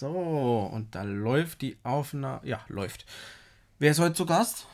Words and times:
So, 0.00 0.70
und 0.72 0.94
da 0.94 1.02
läuft 1.02 1.60
die 1.60 1.76
Aufnahme. 1.82 2.40
Ja, 2.48 2.64
läuft. 2.68 3.04
Wer 3.78 3.90
ist 3.90 3.98
heute 3.98 4.14
zu 4.14 4.24
Gast? 4.24 4.66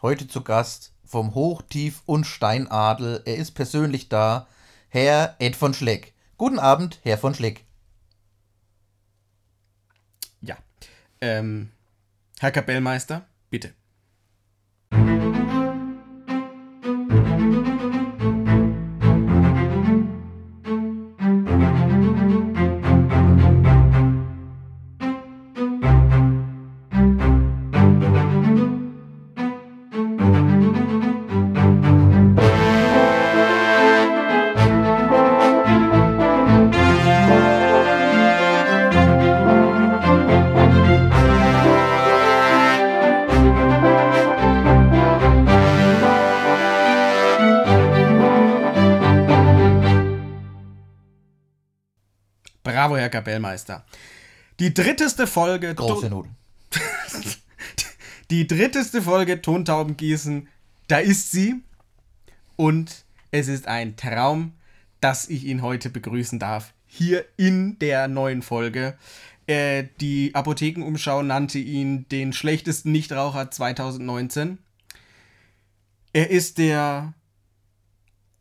Heute 0.00 0.26
zu 0.26 0.42
Gast 0.42 0.94
vom 1.04 1.34
Hochtief- 1.34 2.00
und 2.06 2.24
Steinadel. 2.24 3.20
Er 3.26 3.36
ist 3.36 3.50
persönlich 3.50 4.08
da. 4.08 4.48
Herr 4.88 5.36
Ed 5.40 5.56
von 5.56 5.74
Schleck. 5.74 6.14
Guten 6.38 6.58
Abend, 6.58 7.00
Herr 7.02 7.18
von 7.18 7.34
Schleck. 7.34 7.66
Ja. 10.40 10.56
Ähm, 11.20 11.70
Herr 12.40 12.50
Kapellmeister, 12.50 13.26
bitte. 13.50 13.74
Kapellmeister. 53.22 53.84
Die 54.58 54.74
dritteste 54.74 55.28
Folge. 55.28 55.74
Große 55.74 56.10
Nudeln. 56.10 56.34
Die 58.30 58.46
dritteste 58.46 59.00
Folge 59.00 59.40
Tontauben 59.40 59.96
Da 60.88 60.98
ist 60.98 61.30
sie. 61.30 61.62
Und 62.56 63.04
es 63.30 63.46
ist 63.46 63.68
ein 63.68 63.96
Traum, 63.96 64.52
dass 65.00 65.28
ich 65.28 65.44
ihn 65.44 65.62
heute 65.62 65.88
begrüßen 65.88 66.38
darf. 66.38 66.74
Hier 66.86 67.24
in 67.36 67.78
der 67.78 68.08
neuen 68.08 68.42
Folge. 68.42 68.98
Äh, 69.46 69.84
die 70.00 70.34
Apothekenumschau 70.34 71.22
nannte 71.22 71.58
ihn 71.58 72.08
den 72.08 72.32
schlechtesten 72.32 72.90
Nichtraucher 72.90 73.50
2019. 73.50 74.58
Er 76.12 76.30
ist 76.30 76.58
der 76.58 77.14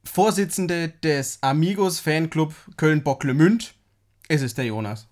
Vorsitzende 0.03 0.89
des 0.89 1.37
Amigos 1.41 1.99
Fanclub 1.99 2.55
Köln-Bocklemünd. 2.77 3.75
Es 4.33 4.41
ist 4.41 4.57
der 4.57 4.63
Jonas. 4.63 5.09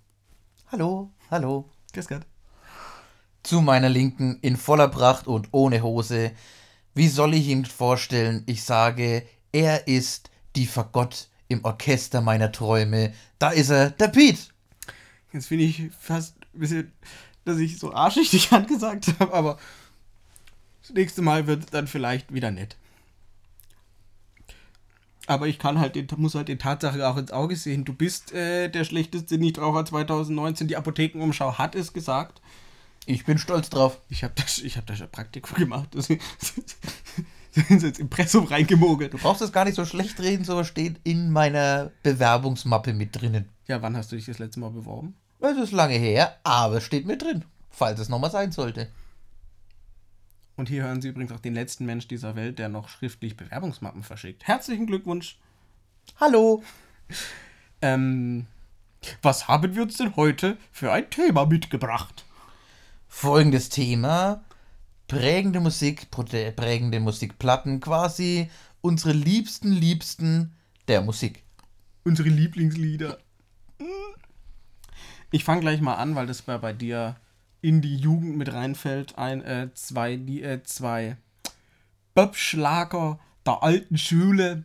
Hallo, 0.72 1.12
hallo. 1.30 1.70
Grüß 1.92 2.08
Gott. 2.08 2.22
Zu 3.44 3.60
meiner 3.60 3.90
Linken 3.90 4.40
in 4.42 4.56
voller 4.56 4.88
Pracht 4.88 5.28
und 5.28 5.50
ohne 5.52 5.84
Hose. 5.84 6.32
Wie 6.96 7.10
soll 7.10 7.34
ich 7.34 7.50
ihn 7.50 7.66
vorstellen? 7.66 8.44
Ich 8.46 8.64
sage, 8.64 9.28
er 9.52 9.90
ist 9.90 10.32
die 10.56 10.66
Fagott 10.66 11.28
im 11.50 11.66
Orchester 11.66 12.22
meiner 12.22 12.54
Träume. 12.54 13.12
Da 13.40 13.50
ist 13.50 13.72
er, 13.72 13.90
der 13.90 14.08
Pete. 14.08 14.40
Jetzt 15.34 15.48
finde 15.48 15.66
ich 15.66 15.92
fast 16.00 16.38
ein 16.54 16.60
bisschen, 16.62 16.94
dass 17.44 17.58
ich 17.58 17.78
so 17.78 17.92
arschig 17.92 18.30
dich 18.30 18.50
angesagt 18.54 19.16
habe, 19.20 19.34
aber 19.34 19.60
das 20.82 20.92
nächste 20.92 21.22
Mal 21.22 21.46
wird 21.46 21.74
dann 21.74 21.88
vielleicht 21.88 22.34
wieder 22.34 22.52
nett. 22.52 22.78
Aber 25.30 25.48
ich 25.48 25.60
kann 25.60 25.80
halt 25.80 25.94
den, 25.94 26.08
muss 26.18 26.34
halt 26.34 26.48
den 26.48 26.58
Tatsache 26.58 27.08
auch 27.08 27.16
ins 27.16 27.32
Auge 27.32 27.56
sehen. 27.56 27.86
Du 27.86 27.94
bist 27.94 28.34
äh, 28.34 28.68
der 28.68 28.84
schlechteste 28.84 29.38
Nichtraucher 29.38 29.86
2019. 29.86 30.68
Die 30.68 30.76
Apothekenumschau 30.76 31.60
hat 31.60 31.76
es 31.76 31.94
gesagt. 31.94 32.42
Ich 33.06 33.26
bin 33.26 33.38
stolz 33.38 33.70
drauf. 33.70 34.02
Ich 34.10 34.24
habe 34.24 34.34
das, 34.36 34.58
ich 34.58 34.76
hab 34.76 34.88
das 34.88 34.98
schon 34.98 35.12
Praktikum 35.12 35.56
gemacht. 35.56 35.90
Das 35.94 36.08
sind 37.68 37.84
jetzt 37.84 38.00
Impressum 38.00 38.46
reingemogelt. 38.46 39.14
Du 39.14 39.20
brauchst 39.20 39.44
es 39.44 39.52
gar 39.52 39.66
nicht 39.66 39.76
so 39.76 39.86
schlecht 39.86 40.20
reden, 40.20 40.44
so 40.44 40.64
steht 40.64 41.00
in 41.04 41.30
meiner 41.30 41.92
Bewerbungsmappe 42.02 42.94
mit 42.94 43.20
drinnen. 43.20 43.50
Ja, 43.68 43.84
wann 43.84 43.96
hast 43.96 44.12
du 44.12 44.16
dich 44.16 44.26
das 44.26 44.40
letzte 44.40 44.60
Mal 44.60 44.72
beworben? 44.72 45.16
Es 45.42 45.58
ist 45.58 45.74
lange 45.74 45.94
her, 45.94 46.38
aber 46.44 46.78
es 46.78 46.84
steht 46.84 47.06
mit 47.06 47.22
drin, 47.22 47.46
falls 47.70 48.00
es 48.00 48.10
nochmal 48.10 48.32
sein 48.32 48.52
sollte. 48.52 48.88
Und 50.60 50.68
hier 50.68 50.84
hören 50.84 51.02
Sie 51.02 51.08
übrigens 51.08 51.32
auch 51.32 51.40
den 51.40 51.54
letzten 51.54 51.86
Mensch 51.86 52.10
dieser 52.10 52.36
Welt, 52.36 52.60
der 52.60 52.68
noch 52.68 52.90
schriftlich 52.90 53.38
Bewerbungsmappen 53.38 54.04
verschickt. 54.04 54.46
Herzlichen 54.46 54.88
Glückwunsch. 54.88 55.38
Hallo. 56.20 56.66
Ähm, 57.82 58.46
was 59.22 59.48
haben 59.48 59.74
wir 59.74 59.84
uns 59.84 59.96
denn 59.96 60.18
heute 60.18 60.58
für 60.74 60.92
ein 60.92 61.10
Thema 61.10 61.46
mitgebracht? 61.46 62.26
Folgendes 63.08 63.70
Thema: 63.70 64.44
prägende 65.08 65.62
Musik, 65.62 66.12
prägende 66.12 67.00
Musikplatten, 67.00 67.80
quasi 67.80 68.50
unsere 68.82 69.14
liebsten, 69.14 69.72
liebsten 69.72 70.58
der 70.90 71.00
Musik. 71.00 71.42
Unsere 72.04 72.28
Lieblingslieder. 72.28 73.18
Ich 75.32 75.46
fange 75.46 75.62
gleich 75.62 75.80
mal 75.80 75.96
an, 75.96 76.16
weil 76.16 76.28
das 76.28 76.42
bei, 76.42 76.58
bei 76.58 76.74
dir 76.74 77.16
in 77.62 77.82
die 77.82 77.98
Jugend 77.98 78.38
mit 78.38 78.54
reinfällt. 78.54 79.18
Ein, 79.18 79.44
äh, 79.44 79.70
zwei, 79.74 80.16
die, 80.16 80.44
äh, 80.44 80.64
zwei 80.64 81.18
Böpschlager 82.14 83.20
der 83.46 83.64
alten 83.64 83.98
Schule. 83.98 84.64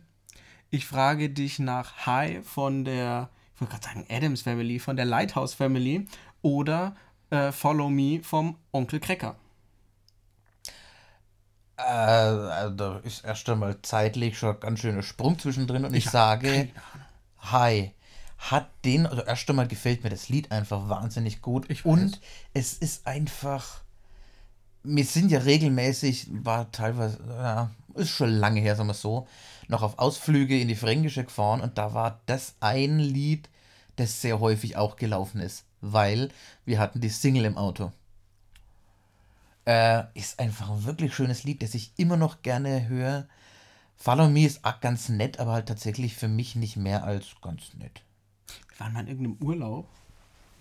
Ich 0.69 0.85
frage 0.85 1.29
dich 1.29 1.59
nach 1.59 2.05
High 2.05 2.45
von 2.45 2.85
der, 2.85 3.29
ich 3.53 3.61
wollte 3.61 3.73
gerade 3.73 3.85
sagen 3.85 4.05
Adams 4.09 4.41
Family, 4.41 4.79
von 4.79 4.95
der 4.95 5.05
Lighthouse 5.05 5.53
Family 5.53 6.07
oder 6.41 6.95
äh, 7.29 7.51
Follow 7.51 7.89
Me 7.89 8.21
vom 8.23 8.57
Onkel 8.71 8.99
Cracker. 8.99 9.35
Äh, 11.77 11.81
also 11.81 12.75
da 12.75 12.97
ist 12.99 13.25
erst 13.25 13.49
einmal 13.49 13.81
zeitlich 13.81 14.37
schon 14.37 14.55
ein 14.55 14.59
ganz 14.59 14.79
schöner 14.79 15.03
Sprung 15.03 15.37
zwischendrin 15.39 15.85
und 15.85 15.93
ich, 15.93 16.05
hab 16.07 16.13
sage, 16.13 16.69
hi. 17.39 17.94
Hat 18.51 18.69
den, 18.83 19.05
also 19.05 19.23
erst 19.23 19.49
einmal 19.49 19.67
gefällt 19.67 20.03
mir 20.03 20.09
das 20.09 20.29
Lied 20.29 20.51
einfach 20.51 20.89
wahnsinnig 20.89 21.41
gut. 21.41 21.69
Ich 21.69 21.85
weiß. 21.85 21.91
und 21.91 22.21
es 22.53 22.73
ist 22.73 23.07
einfach. 23.07 23.81
Wir 24.83 25.05
sind 25.05 25.31
ja 25.31 25.39
regelmäßig, 25.39 26.27
war 26.29 26.71
teilweise, 26.71 27.17
ja, 27.27 27.71
ist 27.95 28.11
schon 28.11 28.29
lange 28.29 28.59
her, 28.61 28.75
sagen 28.75 28.89
wir 28.89 28.93
so, 28.93 29.27
noch 29.67 29.81
auf 29.81 29.97
Ausflüge 29.97 30.59
in 30.59 30.67
die 30.67 30.75
Fränkische 30.75 31.23
gefahren 31.23 31.61
und 31.61 31.79
da 31.79 31.95
war 31.95 32.21
das 32.27 32.53
ein 32.59 32.99
Lied, 32.99 33.49
das 33.95 34.21
sehr 34.21 34.39
häufig 34.39 34.77
auch 34.77 34.95
gelaufen 34.95 35.41
ist, 35.41 35.65
weil 35.81 36.29
wir 36.65 36.77
hatten 36.77 37.01
die 37.01 37.09
Single 37.09 37.45
im 37.45 37.57
Auto. 37.57 37.91
Äh, 39.65 40.03
ist 40.13 40.39
einfach 40.39 40.69
ein 40.69 40.85
wirklich 40.85 41.15
schönes 41.15 41.43
Lied, 41.43 41.63
das 41.63 41.73
ich 41.73 41.93
immer 41.97 42.17
noch 42.17 42.43
gerne 42.43 42.87
höre. 42.87 43.27
Follow 43.95 44.29
Me 44.29 44.45
ist 44.45 44.63
auch 44.63 44.79
ganz 44.81 45.09
nett, 45.09 45.39
aber 45.39 45.53
halt 45.53 45.67
tatsächlich 45.67 46.15
für 46.15 46.27
mich 46.27 46.55
nicht 46.55 46.77
mehr 46.77 47.03
als 47.03 47.27
ganz 47.41 47.73
nett. 47.73 48.03
Wir 48.75 48.79
waren 48.81 48.93
mal 48.93 49.01
in 49.01 49.07
irgendeinem 49.07 49.37
Urlaub, 49.47 49.87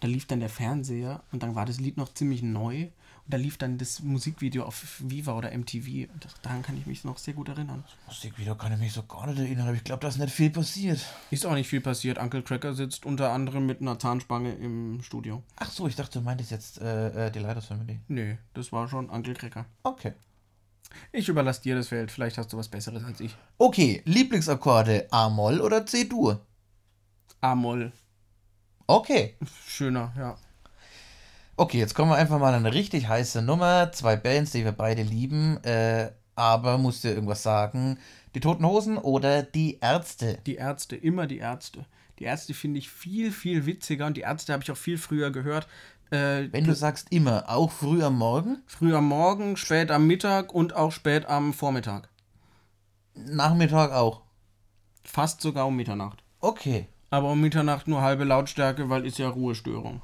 da 0.00 0.08
lief 0.08 0.26
dann 0.26 0.40
der 0.40 0.48
Fernseher 0.48 1.22
und 1.32 1.42
dann 1.42 1.54
war 1.54 1.66
das 1.66 1.80
Lied 1.80 1.96
noch 1.96 2.12
ziemlich 2.12 2.42
neu 2.42 2.82
und 2.84 3.32
da 3.32 3.38
lief 3.38 3.56
dann 3.56 3.78
das 3.78 4.02
Musikvideo 4.02 4.64
auf 4.64 5.00
Viva 5.00 5.32
oder 5.36 5.50
MTV 5.52 6.12
und 6.12 6.24
das- 6.24 6.34
daran 6.42 6.62
kann 6.62 6.76
ich 6.76 6.86
mich 6.86 7.04
noch 7.04 7.16
sehr 7.18 7.32
gut 7.34 7.48
erinnern. 7.48 7.82
Musikvideo 8.06 8.54
kann 8.54 8.72
ich 8.72 8.78
mich 8.78 8.92
so 8.92 9.02
gar 9.04 9.26
nicht 9.26 9.38
erinnern, 9.38 9.66
aber 9.68 9.76
ich 9.76 9.84
glaube, 9.84 10.00
da 10.02 10.08
ist 10.08 10.18
nicht 10.18 10.30
viel 10.32 10.50
passiert. 10.50 11.00
Ist 11.30 11.46
auch 11.46 11.54
nicht 11.54 11.68
viel 11.68 11.80
passiert. 11.80 12.18
Uncle 12.18 12.42
Cracker 12.42 12.74
sitzt 12.74 13.06
unter 13.06 13.32
anderem 13.32 13.64
mit 13.66 13.80
einer 13.80 13.98
Zahnspange 13.98 14.52
im 14.54 15.00
Studio. 15.02 15.42
Ach 15.56 15.70
so, 15.70 15.86
ich 15.88 15.96
dachte, 15.96 16.18
du 16.18 16.24
meintest 16.24 16.50
jetzt 16.50 16.80
äh, 16.80 17.26
äh, 17.28 17.30
die 17.30 17.38
Lighthouse 17.38 17.66
Family. 17.66 17.98
Nee, 18.08 18.36
das 18.52 18.70
war 18.72 18.86
schon 18.88 19.08
Uncle 19.10 19.34
Cracker. 19.34 19.64
Okay. 19.84 20.12
Ich 21.10 21.28
überlasse 21.28 21.62
dir 21.62 21.74
das 21.74 21.88
Feld, 21.88 22.12
vielleicht 22.12 22.36
hast 22.38 22.52
du 22.52 22.58
was 22.58 22.68
Besseres 22.68 23.02
als 23.04 23.18
ich. 23.20 23.34
Okay, 23.58 24.02
Lieblingsakkorde 24.04 25.08
A-Moll 25.10 25.60
oder 25.60 25.84
C-Dur? 25.86 26.40
A-Moll. 27.40 27.90
Okay. 28.86 29.36
Schöner, 29.66 30.12
ja. 30.16 30.36
Okay, 31.56 31.78
jetzt 31.78 31.94
kommen 31.94 32.10
wir 32.10 32.16
einfach 32.16 32.38
mal 32.38 32.52
an 32.52 32.66
eine 32.66 32.74
richtig 32.74 33.08
heiße 33.08 33.40
Nummer. 33.42 33.92
Zwei 33.92 34.16
Bands, 34.16 34.50
die 34.50 34.64
wir 34.64 34.72
beide 34.72 35.02
lieben. 35.02 35.62
Äh, 35.62 36.10
aber 36.34 36.78
musst 36.78 37.04
du 37.04 37.08
irgendwas 37.08 37.42
sagen? 37.42 37.98
Die 38.34 38.40
Toten 38.40 38.66
Hosen 38.66 38.98
oder 38.98 39.42
die 39.42 39.78
Ärzte? 39.80 40.38
Die 40.46 40.56
Ärzte, 40.56 40.96
immer 40.96 41.26
die 41.26 41.38
Ärzte. 41.38 41.86
Die 42.18 42.24
Ärzte 42.24 42.54
finde 42.54 42.78
ich 42.78 42.90
viel, 42.90 43.30
viel 43.30 43.66
witziger 43.66 44.06
und 44.06 44.16
die 44.16 44.22
Ärzte 44.22 44.52
habe 44.52 44.62
ich 44.64 44.70
auch 44.70 44.76
viel 44.76 44.98
früher 44.98 45.30
gehört. 45.30 45.68
Äh, 46.10 46.48
Wenn 46.52 46.64
du 46.64 46.74
sagst 46.74 47.12
immer, 47.12 47.48
auch 47.48 47.70
früh 47.70 48.02
am 48.02 48.18
Morgen, 48.18 48.62
früh 48.66 48.94
am 48.94 49.06
Morgen, 49.08 49.56
spät 49.56 49.90
am 49.90 50.06
Mittag 50.06 50.52
und 50.52 50.74
auch 50.74 50.92
spät 50.92 51.26
am 51.26 51.52
Vormittag. 51.52 52.08
Nachmittag 53.14 53.92
auch. 53.92 54.22
Fast 55.04 55.40
sogar 55.40 55.66
um 55.66 55.76
Mitternacht. 55.76 56.22
Okay. 56.40 56.88
Aber 57.14 57.30
um 57.30 57.40
Mitternacht 57.40 57.86
nur 57.86 58.02
halbe 58.02 58.24
Lautstärke, 58.24 58.90
weil 58.90 59.06
ist 59.06 59.18
ja 59.18 59.28
Ruhestörung. 59.28 60.02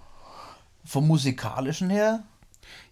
Vom 0.85 1.09
musikalischen 1.09 1.91
her? 1.91 2.23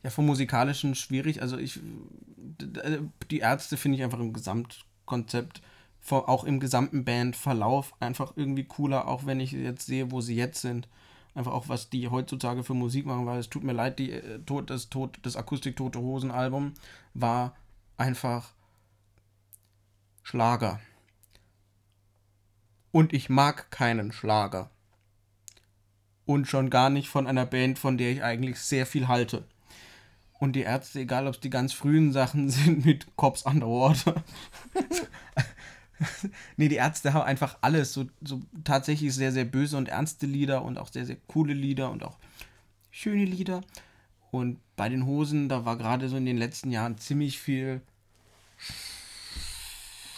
Ja, 0.02 0.10
vom 0.10 0.26
musikalischen 0.26 0.96
schwierig. 0.96 1.40
Also 1.40 1.56
ich, 1.56 1.78
d- 1.80 2.98
die 3.30 3.38
Ärzte 3.38 3.76
finde 3.76 3.96
ich 3.96 4.02
einfach 4.02 4.18
im 4.18 4.32
Gesamtkonzept, 4.32 5.62
auch 6.10 6.42
im 6.42 6.58
gesamten 6.58 7.04
Bandverlauf 7.04 7.94
einfach 8.00 8.32
irgendwie 8.34 8.64
cooler, 8.64 9.06
auch 9.06 9.24
wenn 9.24 9.38
ich 9.38 9.52
jetzt 9.52 9.86
sehe, 9.86 10.10
wo 10.10 10.20
sie 10.20 10.34
jetzt 10.34 10.62
sind. 10.62 10.88
Einfach 11.36 11.52
auch, 11.52 11.68
was 11.68 11.88
die 11.88 12.08
heutzutage 12.08 12.64
für 12.64 12.74
Musik 12.74 13.06
machen, 13.06 13.24
weil 13.24 13.38
es 13.38 13.48
tut 13.48 13.62
mir 13.62 13.72
leid, 13.72 14.00
die, 14.00 14.10
äh, 14.10 14.40
das, 14.66 14.88
Tod, 14.88 15.20
das 15.22 15.36
Akustik-Tote 15.36 16.00
Hosen-Album 16.00 16.74
war 17.14 17.54
einfach 17.96 18.48
Schlager. 20.24 20.80
Und 22.90 23.12
ich 23.12 23.29
mag 23.29 23.70
keinen 23.70 24.12
Schlager. 24.12 24.70
Und 26.25 26.46
schon 26.46 26.70
gar 26.70 26.90
nicht 26.90 27.08
von 27.08 27.26
einer 27.26 27.46
Band, 27.46 27.79
von 27.79 27.99
der 27.99 28.12
ich 28.12 28.23
eigentlich 28.23 28.58
sehr 28.58 28.87
viel 28.87 29.08
halte. 29.08 29.44
Und 30.38 30.52
die 30.52 30.61
Ärzte, 30.61 31.00
egal 31.00 31.26
ob 31.26 31.35
es 31.35 31.40
die 31.40 31.50
ganz 31.50 31.73
frühen 31.73 32.12
Sachen 32.12 32.50
sind 32.50 32.85
mit 32.85 33.17
Cops 33.17 33.43
Underwater. 33.43 34.23
nee, 36.56 36.69
die 36.69 36.76
Ärzte 36.76 37.12
haben 37.12 37.25
einfach 37.25 37.58
alles. 37.61 37.93
So, 37.93 38.06
so 38.20 38.40
tatsächlich 38.64 39.14
sehr, 39.14 39.32
sehr 39.32 39.44
böse 39.44 39.76
und 39.76 39.88
ernste 39.88 40.26
Lieder 40.26 40.62
und 40.64 40.79
auch 40.79 40.88
sehr, 40.88 41.06
sehr 41.06 41.17
coole 41.26 41.55
Lieder 41.55 41.90
und 41.90 42.05
auch 42.05 42.19
schöne 42.90 43.25
Lieder. 43.25 43.62
Und 44.31 44.58
bei 44.76 44.88
den 44.88 45.06
Hosen, 45.06 45.49
da 45.49 45.64
war 45.64 45.76
gerade 45.76 46.08
so 46.08 46.17
in 46.17 46.26
den 46.26 46.37
letzten 46.37 46.70
Jahren 46.70 46.99
ziemlich 46.99 47.38
viel 47.38 47.81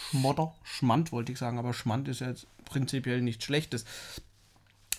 Schmodder. 0.09 0.53
Schmand 0.63 1.11
wollte 1.11 1.31
ich 1.31 1.37
sagen, 1.37 1.57
aber 1.57 1.73
Schmand 1.73 2.07
ist 2.07 2.19
ja 2.19 2.27
jetzt 2.27 2.47
prinzipiell 2.71 3.21
nichts 3.21 3.43
Schlechtes. 3.45 3.85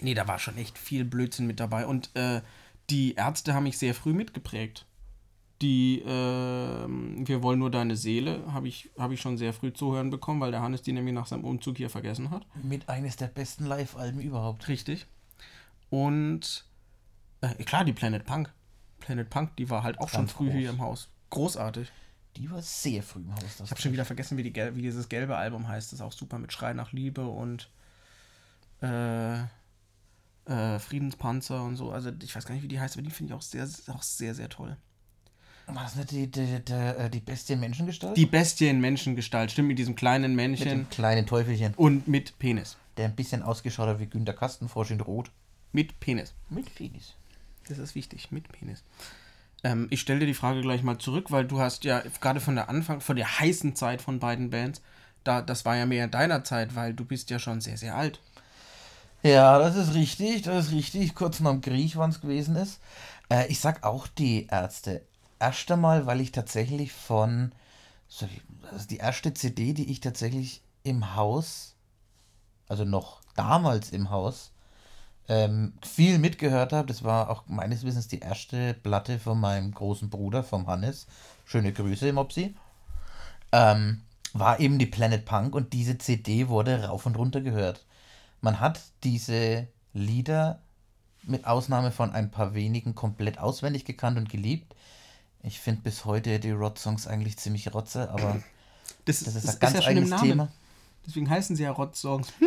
Nee, 0.01 0.15
da 0.15 0.29
war 0.29 0.39
schon 0.39 0.57
echt 0.57 0.79
viel 0.79 1.05
Blödsinn 1.05 1.47
mit 1.47 1.59
dabei. 1.59 1.87
Und 1.87 2.15
äh, 2.15 2.41
die 2.91 3.15
Ärzte 3.15 3.55
haben 3.55 3.65
mich 3.65 3.79
sehr 3.79 3.95
früh 3.95 4.13
mitgeprägt. 4.13 4.87
Die 5.61 6.01
äh, 6.01 6.07
Wir 6.07 7.43
wollen 7.43 7.59
nur 7.59 7.71
deine 7.71 7.97
Seele 7.97 8.43
habe 8.53 8.69
ich, 8.69 8.91
hab 8.99 9.11
ich 9.13 9.21
schon 9.21 9.39
sehr 9.39 9.53
früh 9.53 9.73
zu 9.73 9.95
hören 9.95 10.11
bekommen, 10.11 10.41
weil 10.41 10.51
der 10.51 10.63
Hannes 10.63 10.83
die 10.83 10.93
nämlich 10.93 11.15
nach 11.15 11.27
seinem 11.27 11.45
Umzug 11.45 11.77
hier 11.77 11.91
vergessen 11.91 12.31
hat. 12.31 12.47
Mit 12.63 12.89
eines 12.89 13.17
der 13.17 13.29
besten 13.29 13.67
Live-Alben 13.67 14.21
überhaupt. 14.21 14.69
Richtig. 14.69 15.07
Und 15.91 16.65
äh, 17.43 17.55
klar, 17.65 17.85
die 17.85 17.93
Planet 17.93 18.25
Punk. 18.25 18.53
Planet 18.99 19.29
Punk, 19.31 19.57
die 19.57 19.69
war 19.71 19.83
halt 19.83 19.99
auch 20.01 20.09
schon 20.09 20.23
Ganz 20.23 20.33
früh 20.33 20.47
groß. 20.47 20.55
hier 20.55 20.71
im 20.71 20.81
Haus. 20.81 21.09
Großartig. 21.31 21.91
Die 22.37 22.51
war 22.51 22.63
sehr 22.63 23.03
früh 23.03 23.21
im 23.21 23.35
Haus. 23.35 23.43
Das 23.59 23.67
Ich 23.67 23.71
habe 23.71 23.81
schon 23.81 23.93
wieder 23.93 24.05
vergessen, 24.05 24.37
wie, 24.39 24.43
die 24.43 24.55
wie 24.55 24.83
dieses 24.83 25.09
gelbe 25.09 25.37
Album 25.37 25.69
heißt. 25.69 25.93
Das 25.93 26.01
ist 26.01 26.05
auch 26.05 26.13
super 26.13 26.39
mit 26.39 26.53
Schrei 26.53 26.73
nach 26.73 26.93
Liebe 26.93 27.27
und 27.27 27.69
äh, 28.81 29.43
äh, 30.47 30.79
Friedenspanzer 30.79 31.63
und 31.63 31.77
so. 31.77 31.93
Also 31.93 32.11
ich 32.23 32.35
weiß 32.35 32.47
gar 32.47 32.55
nicht, 32.55 32.65
wie 32.65 32.69
die 32.69 32.81
heißt, 32.81 32.97
aber 32.97 33.03
die 33.03 33.11
finde 33.11 33.33
ich 33.33 33.39
auch 33.39 33.43
sehr, 33.43 33.69
auch 33.89 34.03
sehr, 34.03 34.35
sehr 34.35 34.49
toll. 34.49 34.77
War 35.67 35.85
das 35.85 35.95
nicht 35.95 36.11
die, 36.11 36.31
die, 36.31 36.61
die, 36.65 36.73
äh, 36.73 37.09
die 37.09 37.21
Bestie 37.21 37.53
in 37.53 37.61
Menschengestalt? 37.61 38.17
Die 38.17 38.27
Bestie 38.27 38.69
in 38.69 38.81
Menschengestalt, 38.81 39.53
stimmt, 39.53 39.69
mit 39.69 39.79
diesem 39.79 39.95
kleinen 39.95 40.35
mit 40.35 40.37
Männchen 40.37 40.69
dem 40.69 40.91
kleinen 40.91 41.27
Teufelchen, 41.27 41.75
und 41.75 42.09
mit 42.09 42.39
Penis. 42.39 42.77
der 42.97 43.07
ein 43.07 43.15
bisschen 43.15 43.43
ausgeschaut 43.43 43.89
hat 43.89 44.01
wie 44.01 44.07
Günter 44.07 44.33
Kastenfrosch 44.33 44.91
in 44.91 45.01
Rot. 45.01 45.31
Mit 45.73 46.01
Penis. 46.01 46.35
Mit 46.51 46.75
Penis. 46.75 47.15
Das 47.69 47.79
ist 47.79 47.95
wichtig, 47.95 48.33
mit 48.33 48.51
Penis. 48.51 48.83
Ähm, 49.65 49.87
ich 49.91 50.01
stelle 50.01 50.21
dir 50.21 50.27
die 50.27 50.35
Frage 50.35 50.61
gleich 50.61 50.83
mal 50.83 50.99
zurück, 50.99 51.31
weil 51.31 51.47
du 51.47 51.61
hast 51.61 51.85
ja 51.85 52.03
gerade 52.21 52.41
von 52.41 52.55
der 52.55 52.69
Anfang, 52.69 53.01
von 53.01 53.17
der 53.17 53.39
heißen 53.39 53.77
Zeit 53.77 54.03
von 54.03 54.19
beiden 54.19 54.51
Bands, 54.51 54.83
da, 55.25 55.41
das 55.41 55.65
war 55.65 55.77
ja 55.77 55.87
mehr 55.87 56.05
in 56.05 56.11
deiner 56.11 56.45
Zeit, 56.45 56.75
weil 56.75 56.95
du 56.95 57.05
bist 57.05 57.31
ja 57.31 57.39
schon 57.39 57.61
sehr, 57.61 57.77
sehr 57.77 57.95
alt. 57.95 58.21
Ja, 59.23 59.59
das 59.59 59.77
ist 59.77 59.95
richtig, 59.95 60.43
das 60.43 60.67
ist 60.67 60.73
richtig. 60.73 61.15
Kurz 61.15 61.39
nach 61.41 61.53
dem 61.53 61.61
Krieg, 61.61 61.97
wann 61.97 62.11
es 62.11 62.21
gewesen 62.21 62.57
ist. 62.57 62.81
Äh, 63.29 63.47
ich 63.49 63.61
sag 63.61 63.85
auch 63.85 64.09
die 64.09 64.47
Ärzte. 64.49 65.03
Erst 65.39 65.71
einmal, 65.71 66.07
weil 66.07 66.21
ich 66.21 66.33
tatsächlich 66.33 66.93
von. 66.93 67.53
So, 68.09 68.29
also 68.71 68.87
die 68.89 68.99
erste 68.99 69.33
CD, 69.33 69.73
die 69.73 69.91
ich 69.91 70.01
tatsächlich 70.01 70.63
im 70.83 71.15
Haus, 71.15 71.77
also 72.69 72.85
noch 72.85 73.23
damals 73.37 73.91
im 73.91 74.11
Haus, 74.11 74.51
ähm, 75.29 75.75
viel 75.83 76.19
mitgehört 76.19 76.73
habe. 76.73 76.89
Das 76.89 77.05
war 77.05 77.31
auch 77.31 77.45
meines 77.47 77.85
Wissens 77.85 78.09
die 78.09 78.21
erste 78.21 78.75
Platte 78.75 79.19
von 79.19 79.41
meinem 79.41 79.73
großen 79.73 80.11
Bruder, 80.11 80.43
vom 80.45 80.67
Hannes. 80.67 81.07
Schöne 81.45 81.73
Grüße, 81.73 82.13
Mopsi. 82.13 82.55
Ähm, 83.53 84.03
war 84.33 84.61
eben 84.61 84.79
die 84.79 84.87
Planet 84.87 85.25
Punk 85.25 85.55
und 85.55 85.73
diese 85.73 85.99
CD 85.99 86.49
wurde 86.49 86.85
rauf 86.85 87.07
und 87.07 87.17
runter 87.17 87.41
gehört. 87.41 87.85
Man 88.41 88.61
hat 88.61 88.81
diese 89.05 89.69
Lieder 89.93 90.63
mit 91.23 91.47
Ausnahme 91.47 91.93
von 91.93 92.13
ein 92.13 92.31
paar 92.31 92.55
wenigen 92.55 92.95
komplett 92.95 93.39
auswendig 93.39 93.85
gekannt 93.85 94.19
und 94.19 94.29
geliebt. 94.31 94.75
Ich 95.43 95.61
finde 95.61 95.83
bis 95.83 96.05
heute 96.05 96.41
die 96.41 96.51
Rot-Songs 96.51 97.07
eigentlich 97.07 97.37
ziemlich 97.39 97.73
rotze, 97.75 98.11
aber 98.11 98.43
Das, 99.05 99.21
das 99.21 99.35
ist 99.37 99.47
das 99.47 99.55
ein 99.57 99.61
ganz 99.61 99.75
ja 99.75 99.85
eigenes. 99.85 100.21
Thema. 100.21 100.49
Deswegen 101.07 101.29
heißen 101.29 101.57
sie 101.57 101.65
ja 101.65 101.73
Rot-Songs. 101.73 102.29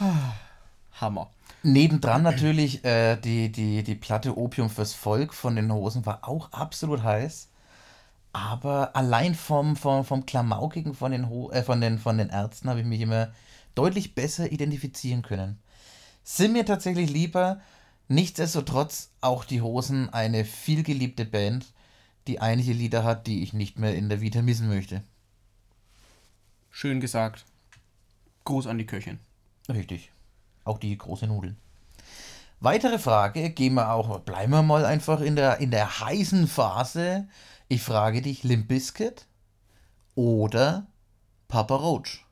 Hammer. 1.00 1.30
Nebendran 1.62 2.22
natürlich 2.22 2.84
äh, 2.84 3.16
die, 3.16 3.50
die, 3.50 3.82
die 3.82 3.94
Platte 3.94 4.36
Opium 4.36 4.70
fürs 4.70 4.94
Volk 4.94 5.34
von 5.34 5.56
den 5.56 5.72
Hosen 5.72 6.06
war 6.06 6.28
auch 6.28 6.52
absolut 6.52 7.02
heiß. 7.02 7.48
Aber 8.32 8.94
allein 8.94 9.34
vom, 9.34 9.74
vom, 9.74 10.04
vom 10.04 10.26
Klamaukigen 10.26 10.94
von 10.94 11.10
den, 11.10 11.28
Ho 11.28 11.50
äh, 11.50 11.62
von 11.62 11.80
den, 11.80 11.98
von 11.98 12.18
den 12.18 12.28
Ärzten 12.28 12.68
habe 12.68 12.80
ich 12.80 12.86
mich 12.86 13.00
immer 13.00 13.32
deutlich 13.74 14.14
besser 14.14 14.52
identifizieren 14.52 15.22
können. 15.22 15.58
Sind 16.22 16.52
mir 16.52 16.66
tatsächlich 16.66 17.10
lieber, 17.10 17.60
nichtsdestotrotz 18.08 19.10
auch 19.20 19.44
die 19.44 19.62
Hosen 19.62 20.12
eine 20.12 20.44
vielgeliebte 20.44 21.24
Band, 21.24 21.66
die 22.26 22.40
einige 22.40 22.72
Lieder 22.72 23.02
hat, 23.02 23.26
die 23.26 23.42
ich 23.42 23.52
nicht 23.52 23.78
mehr 23.78 23.94
in 23.96 24.08
der 24.08 24.20
Vita 24.20 24.42
missen 24.42 24.68
möchte. 24.68 25.02
Schön 26.70 27.00
gesagt. 27.00 27.44
Gruß 28.44 28.66
an 28.66 28.78
die 28.78 28.86
Köchin. 28.86 29.18
Richtig. 29.68 30.12
Auch 30.64 30.78
die 30.78 30.96
große 30.96 31.26
Nudeln. 31.26 31.56
Weitere 32.60 32.98
Frage, 32.98 33.50
gehen 33.50 33.74
wir 33.74 33.92
auch, 33.92 34.20
bleiben 34.20 34.50
wir 34.52 34.62
mal 34.62 34.84
einfach 34.84 35.20
in 35.20 35.36
der, 35.36 35.58
in 35.58 35.70
der 35.70 36.00
heißen 36.00 36.48
Phase. 36.48 37.28
Ich 37.68 37.82
frage 37.82 38.20
dich, 38.22 38.42
Limp 38.42 38.68
Bizkit 38.68 39.26
oder 40.14 40.86
Papa 41.46 41.76
Roach? 41.76 42.24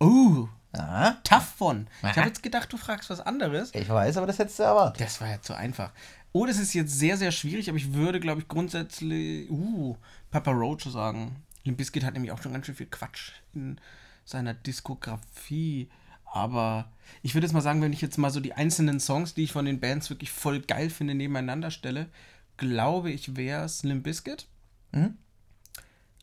Oh, 0.00 0.48
Ja, 0.74 1.18
tough 1.24 1.60
one. 1.60 1.86
Ich 2.00 2.04
Aha. 2.08 2.16
habe 2.16 2.28
jetzt 2.28 2.42
gedacht, 2.42 2.72
du 2.72 2.76
fragst 2.76 3.10
was 3.10 3.20
anderes. 3.20 3.74
ich 3.74 3.88
weiß, 3.88 4.16
aber 4.16 4.26
das 4.26 4.38
hättest 4.38 4.58
du 4.58 4.62
erwartet. 4.64 5.00
Das 5.06 5.20
war 5.20 5.28
ja 5.28 5.40
zu 5.40 5.54
einfach. 5.54 5.92
Oh, 6.32 6.46
das 6.46 6.58
ist 6.58 6.74
jetzt 6.74 6.96
sehr, 6.98 7.16
sehr 7.16 7.32
schwierig, 7.32 7.68
aber 7.68 7.76
ich 7.78 7.92
würde, 7.92 8.20
glaube 8.20 8.40
ich, 8.40 8.48
grundsätzlich, 8.48 9.50
uh, 9.50 9.96
Papa 10.30 10.50
Roach 10.52 10.84
sagen. 10.84 11.42
Limp 11.64 11.78
Bizkit 11.78 12.04
hat 12.04 12.14
nämlich 12.14 12.32
auch 12.32 12.42
schon 12.42 12.52
ganz 12.52 12.66
schön 12.66 12.74
viel 12.74 12.86
Quatsch 12.86 13.32
in 13.54 13.80
seiner 14.24 14.54
Diskografie. 14.54 15.88
Aber 16.24 16.90
ich 17.22 17.34
würde 17.34 17.46
jetzt 17.46 17.54
mal 17.54 17.60
sagen, 17.60 17.82
wenn 17.82 17.92
ich 17.92 18.00
jetzt 18.00 18.18
mal 18.18 18.30
so 18.30 18.40
die 18.40 18.54
einzelnen 18.54 19.00
Songs, 19.00 19.34
die 19.34 19.44
ich 19.44 19.52
von 19.52 19.64
den 19.64 19.80
Bands 19.80 20.10
wirklich 20.10 20.30
voll 20.30 20.60
geil 20.60 20.90
finde, 20.90 21.14
nebeneinander 21.14 21.70
stelle, 21.70 22.08
glaube 22.56 23.10
ich, 23.10 23.36
wäre 23.36 23.64
es 23.64 23.82
Limp 23.82 24.04
Bizkit. 24.04 24.46
Mhm. 24.92 25.16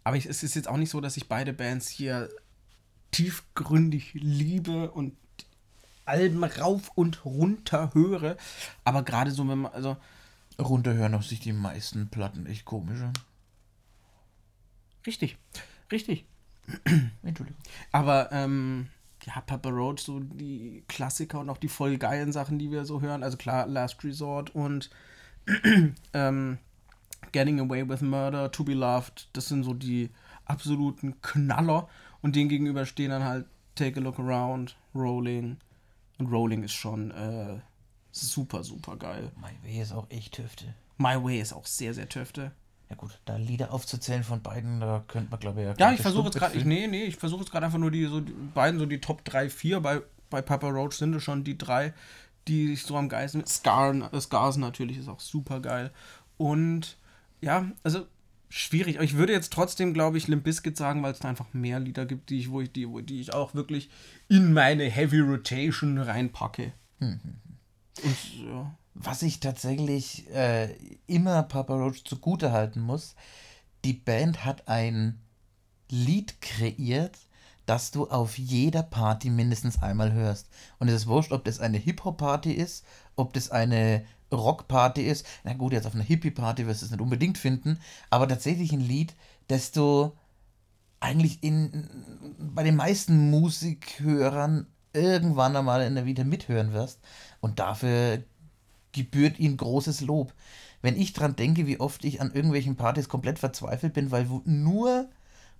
Aber 0.03 0.15
ich, 0.15 0.25
es 0.25 0.43
ist 0.43 0.55
jetzt 0.55 0.69
auch 0.69 0.77
nicht 0.77 0.89
so, 0.89 1.01
dass 1.01 1.17
ich 1.17 1.27
beide 1.27 1.51
Bands 1.51 1.89
hier 1.89 2.29
tiefgründig 3.11 4.13
liebe 4.13 4.91
und 4.91 5.15
Alben 6.05 6.43
rauf 6.43 6.91
und 6.95 7.25
runter 7.25 7.93
höre. 7.93 8.37
Aber 8.85 9.03
gerade 9.03 9.31
so, 9.31 9.47
wenn 9.47 9.59
man, 9.59 9.73
also, 9.73 9.97
Runterhören 10.59 11.13
auf 11.13 11.25
sich 11.25 11.39
die 11.39 11.53
meisten 11.53 12.07
Platten 12.07 12.45
echt 12.45 12.65
komische. 12.65 13.11
Richtig, 15.07 15.37
richtig. 15.91 16.25
Entschuldigung. 17.23 17.59
Aber, 17.91 18.31
ähm, 18.31 18.89
ja, 19.25 19.41
Papa 19.41 19.69
Roach, 19.69 19.99
so 19.99 20.19
die 20.19 20.83
Klassiker 20.87 21.39
und 21.39 21.49
auch 21.49 21.57
die 21.57 21.67
voll 21.67 21.97
geilen 21.97 22.31
Sachen, 22.31 22.59
die 22.59 22.71
wir 22.71 22.85
so 22.85 23.01
hören. 23.01 23.23
Also 23.23 23.37
klar, 23.37 23.67
Last 23.67 24.03
Resort 24.03 24.53
und 24.55 24.89
ähm, 26.13 26.57
Getting 27.31 27.59
Away 27.59 27.87
with 27.87 28.01
Murder, 28.01 28.51
To 28.51 28.63
Be 28.63 28.73
Loved, 28.73 29.29
das 29.33 29.47
sind 29.47 29.63
so 29.63 29.73
die 29.73 30.09
absoluten 30.45 31.19
Knaller. 31.21 31.89
Und 32.21 32.35
denen 32.35 32.49
gegenüber 32.49 32.85
stehen 32.85 33.11
dann 33.11 33.23
halt 33.23 33.45
Take 33.75 33.99
a 33.99 34.03
Look 34.03 34.19
Around, 34.19 34.75
Rolling. 34.95 35.57
Und 36.17 36.31
Rolling 36.31 36.63
ist 36.63 36.73
schon 36.73 37.11
äh, 37.11 37.59
super, 38.11 38.63
super 38.63 38.95
geil. 38.95 39.31
My 39.35 39.51
Way 39.63 39.81
ist 39.81 39.91
auch 39.91 40.09
echt 40.09 40.37
Hüfte. 40.37 40.73
My 40.97 41.23
Way 41.23 41.41
ist 41.41 41.53
auch 41.53 41.65
sehr, 41.65 41.93
sehr 41.93 42.09
töfte. 42.09 42.51
Ja 42.89 42.95
gut, 42.95 43.19
da 43.25 43.35
Lieder 43.35 43.73
aufzuzählen 43.73 44.23
von 44.23 44.41
beiden, 44.41 44.79
da 44.79 45.03
könnte 45.07 45.29
man 45.29 45.39
glaube 45.39 45.61
ich 45.61 45.67
Ja, 45.67 45.73
ganze 45.73 45.95
ich 45.95 46.01
versuche 46.01 46.25
jetzt 46.25 46.37
gerade, 46.37 46.57
nee, 46.65 46.87
nee, 46.87 47.03
ich 47.03 47.17
versuche 47.17 47.41
jetzt 47.41 47.51
gerade 47.51 47.65
einfach 47.65 47.79
nur 47.79 47.91
die, 47.91 48.05
so 48.05 48.21
die 48.21 48.31
beiden, 48.53 48.79
so 48.79 48.85
die 48.85 49.01
Top 49.01 49.25
3, 49.25 49.49
4 49.49 49.81
bei, 49.81 50.01
bei 50.29 50.41
Papa 50.41 50.69
Roach 50.69 50.93
sind 50.93 51.13
es 51.13 51.23
schon 51.23 51.43
die 51.43 51.57
drei, 51.57 51.93
die 52.47 52.73
ich 52.73 52.83
so 52.83 52.95
am 52.95 53.09
geilsten. 53.09 53.45
Scar, 53.45 54.09
Scars 54.19 54.57
natürlich 54.57 54.97
ist 54.97 55.09
auch 55.09 55.19
super 55.19 55.59
geil. 55.59 55.91
Und 56.37 56.97
ja, 57.41 57.65
also 57.83 58.05
schwierig. 58.49 58.95
Aber 58.95 59.03
ich 59.03 59.17
würde 59.17 59.33
jetzt 59.33 59.51
trotzdem, 59.51 59.93
glaube 59.93 60.17
ich, 60.17 60.27
Limp 60.27 60.43
Bizkit 60.43 60.77
sagen, 60.77 61.03
weil 61.03 61.11
es 61.11 61.19
da 61.19 61.29
einfach 61.29 61.53
mehr 61.53 61.79
Lieder 61.79 62.05
gibt, 62.05 62.29
die 62.29 62.39
ich, 62.39 62.51
wo 62.51 62.61
ich, 62.61 62.71
die, 62.71 62.87
wo, 62.89 63.01
die 63.01 63.19
ich 63.19 63.33
auch 63.33 63.53
wirklich 63.53 63.89
in 64.29 64.53
meine 64.53 64.85
Heavy 64.85 65.19
Rotation 65.19 65.97
reinpacke. 65.97 66.71
Und 68.03 68.33
ja. 68.45 68.75
Was 68.99 69.21
ich 69.21 69.39
tatsächlich 69.39 70.27
äh, 70.33 70.73
immer 71.05 71.43
Papa 71.43 71.75
Roach 71.75 72.03
zugute 72.03 72.51
halten 72.51 72.81
muss, 72.81 73.15
die 73.85 73.93
Band 73.93 74.43
hat 74.43 74.67
ein 74.67 75.21
Lied 75.89 76.41
kreiert, 76.41 77.17
dass 77.67 77.91
du 77.91 78.09
auf 78.09 78.37
jeder 78.37 78.81
Party 78.81 79.29
mindestens 79.29 79.83
einmal 79.83 80.13
hörst. 80.13 80.49
Und 80.79 80.87
es 80.87 80.95
ist 80.95 81.07
wurscht, 81.07 81.31
ob 81.31 81.45
das 81.45 81.59
eine 81.59 81.77
Hip-Hop-Party 81.77 82.51
ist, 82.51 82.85
ob 83.15 83.33
das 83.33 83.51
eine 83.51 84.03
Rock-Party 84.31 85.03
ist. 85.03 85.25
Na 85.43 85.53
gut, 85.53 85.73
jetzt 85.73 85.85
auf 85.85 85.93
einer 85.93 86.03
Hippie-Party 86.03 86.65
wirst 86.65 86.81
du 86.81 86.85
es 86.85 86.91
nicht 86.91 87.01
unbedingt 87.01 87.37
finden, 87.37 87.79
aber 88.09 88.27
tatsächlich 88.27 88.71
ein 88.71 88.81
Lied, 88.81 89.15
das 89.47 89.71
du 89.71 90.11
eigentlich 90.99 91.43
in, 91.43 91.87
bei 92.39 92.63
den 92.63 92.75
meisten 92.75 93.29
Musikhörern 93.29 94.67
irgendwann 94.93 95.55
einmal 95.55 95.83
in 95.83 95.95
der 95.95 96.05
Wieder 96.05 96.23
mithören 96.23 96.73
wirst. 96.73 96.99
Und 97.39 97.59
dafür 97.59 98.23
gebührt 98.97 99.39
ihnen 99.39 99.57
großes 99.57 100.01
Lob. 100.01 100.33
Wenn 100.81 100.99
ich 100.99 101.13
dran 101.13 101.35
denke, 101.35 101.67
wie 101.67 101.79
oft 101.79 102.03
ich 102.05 102.21
an 102.21 102.33
irgendwelchen 102.33 102.75
Partys 102.75 103.09
komplett 103.09 103.39
verzweifelt 103.39 103.93
bin, 103.93 104.11
weil 104.11 104.27
nur 104.45 105.09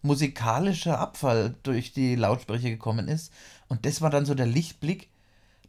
musikalischer 0.02 1.00
Abfall 1.00 1.56
durch 1.64 1.92
die 1.92 2.16
Lautsprecher 2.16 2.70
gekommen 2.70 3.08
ist. 3.08 3.34
Und 3.68 3.86
das 3.86 4.02
war 4.02 4.10
dann 4.10 4.26
so 4.26 4.36
der 4.36 4.46
Lichtblick, 4.46 5.10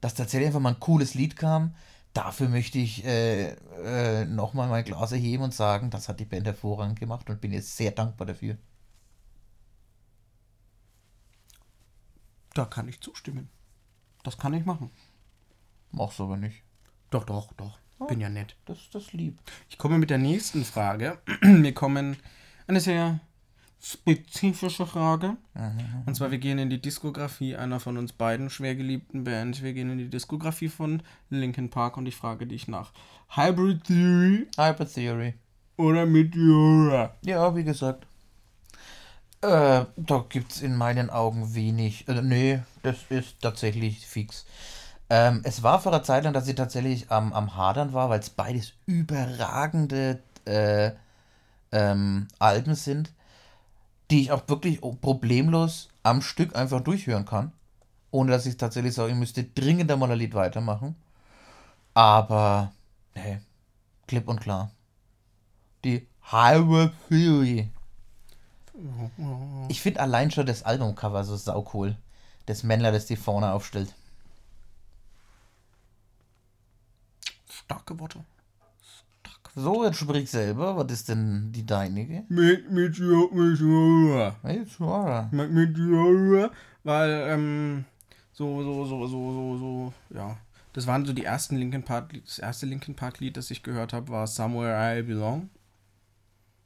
dass 0.00 0.14
tatsächlich 0.14 0.48
einfach 0.48 0.60
mal 0.60 0.74
ein 0.74 0.80
cooles 0.80 1.14
Lied 1.14 1.36
kam. 1.36 1.74
Dafür 2.14 2.48
möchte 2.48 2.78
ich 2.78 3.04
äh, 3.04 3.52
äh, 3.84 4.24
nochmal 4.24 4.68
mein 4.68 4.84
Glas 4.84 5.12
erheben 5.12 5.44
und 5.44 5.54
sagen, 5.54 5.90
das 5.90 6.08
hat 6.08 6.20
die 6.20 6.24
Band 6.24 6.46
hervorragend 6.46 6.98
gemacht 6.98 7.28
und 7.30 7.40
bin 7.40 7.52
jetzt 7.52 7.76
sehr 7.76 7.90
dankbar 7.90 8.26
dafür. 8.26 8.56
Da 12.54 12.64
kann 12.64 12.88
ich 12.88 13.00
zustimmen. 13.00 13.48
Das 14.24 14.36
kann 14.36 14.54
ich 14.54 14.64
machen. 14.64 14.90
Mach's 15.90 16.20
aber 16.20 16.36
nicht. 16.36 16.62
Doch, 17.10 17.24
doch, 17.24 17.52
doch. 17.54 17.78
Bin 18.08 18.20
ja 18.20 18.28
nett. 18.28 18.54
Das 18.66 18.78
ist 18.78 18.94
das 18.94 19.12
lieb. 19.12 19.38
Ich 19.68 19.76
komme 19.78 19.98
mit 19.98 20.10
der 20.10 20.18
nächsten 20.18 20.64
Frage. 20.64 21.18
Wir 21.42 21.74
kommen 21.74 22.16
eine 22.68 22.80
sehr 22.80 23.18
spezifische 23.80 24.86
Frage. 24.86 25.36
Und 26.06 26.14
zwar, 26.14 26.30
wir 26.32 26.38
gehen 26.38 26.58
in 26.58 26.68
die 26.68 26.80
Diskografie 26.80 27.56
einer 27.56 27.78
von 27.80 27.96
uns 27.96 28.12
beiden 28.12 28.50
schwer 28.50 28.74
geliebten 28.74 29.24
Bands. 29.24 29.62
Wir 29.62 29.72
gehen 29.72 29.90
in 29.90 29.98
die 29.98 30.10
Diskografie 30.10 30.68
von 30.68 31.02
Linkin 31.30 31.70
Park 31.70 31.96
und 31.96 32.06
ich 32.06 32.16
frage 32.16 32.46
dich 32.46 32.66
nach 32.68 32.92
Hybrid 33.30 33.84
Theory 33.84 34.46
Hyper 34.56 34.86
Theory. 34.86 35.34
oder 35.76 36.06
Meteora. 36.06 37.14
Ja, 37.24 37.54
wie 37.54 37.64
gesagt. 37.64 38.06
Äh, 39.40 39.84
da 39.96 40.24
gibt's 40.28 40.60
in 40.60 40.76
meinen 40.76 41.10
Augen 41.10 41.54
wenig. 41.54 42.08
Äh, 42.08 42.22
nee, 42.22 42.60
das 42.82 42.96
ist 43.10 43.40
tatsächlich 43.40 44.04
fix. 44.06 44.44
Ähm, 45.10 45.40
es 45.44 45.62
war 45.62 45.80
vor 45.80 45.92
einer 45.92 46.02
Zeit 46.02 46.24
lang, 46.24 46.34
dass 46.34 46.48
ich 46.48 46.54
tatsächlich 46.54 47.10
am, 47.10 47.32
am 47.32 47.56
Hadern 47.56 47.92
war, 47.92 48.10
weil 48.10 48.20
es 48.20 48.30
beides 48.30 48.74
überragende 48.86 50.22
äh, 50.44 50.92
ähm, 51.72 52.28
Alben 52.38 52.74
sind, 52.74 53.12
die 54.10 54.22
ich 54.22 54.32
auch 54.32 54.42
wirklich 54.48 54.80
problemlos 55.00 55.88
am 56.02 56.22
Stück 56.22 56.56
einfach 56.56 56.80
durchhören 56.80 57.24
kann. 57.24 57.52
Ohne 58.10 58.32
dass 58.32 58.46
ich 58.46 58.56
tatsächlich 58.56 58.94
sage, 58.94 59.12
ich 59.12 59.18
müsste 59.18 59.44
dringend 59.44 59.90
einmal 59.90 60.10
ein 60.10 60.18
Lied 60.18 60.34
weitermachen. 60.34 60.96
Aber, 61.94 62.72
hey, 63.14 63.38
klipp 64.06 64.28
und 64.28 64.40
klar. 64.40 64.70
Die 65.84 66.06
Hybrid 66.30 66.92
Theory. 67.08 67.70
Ich 69.68 69.82
finde 69.82 70.00
allein 70.00 70.30
schon 70.30 70.46
das 70.46 70.62
Albumcover 70.62 71.24
so 71.24 71.36
saucool. 71.36 71.96
Das 72.46 72.62
Männler, 72.62 72.92
das 72.92 73.06
die 73.06 73.16
vorne 73.16 73.52
aufstellt. 73.52 73.94
Starke 77.68 78.00
Worte. 78.00 78.24
So, 79.54 79.84
jetzt 79.84 79.98
sprich 79.98 80.30
selber. 80.30 80.74
Was 80.74 80.90
ist 80.90 81.10
denn 81.10 81.52
die 81.52 81.66
deinige? 81.66 82.24
Mit 82.30 82.70
Meteora. 82.70 84.34
Meteora. 84.42 85.28
Mit 85.32 85.52
Meteora, 85.52 86.50
weil, 86.82 87.10
ähm, 87.28 87.84
so, 88.32 88.62
so, 88.62 88.86
so, 88.86 89.06
so, 89.06 89.32
so, 89.32 89.58
so, 89.58 89.92
ja. 90.16 90.38
Das 90.72 90.86
waren 90.86 91.04
so 91.04 91.12
die 91.12 91.24
ersten 91.24 91.56
Linkin 91.56 91.82
Park, 91.82 92.14
das 92.24 92.38
erste 92.38 92.64
Linkin 92.64 92.94
Park 92.94 93.20
Lied, 93.20 93.36
das 93.36 93.50
ich 93.50 93.62
gehört 93.62 93.92
habe, 93.92 94.08
war 94.08 94.26
Somewhere 94.26 94.98
I 94.98 95.02
Belong. 95.02 95.50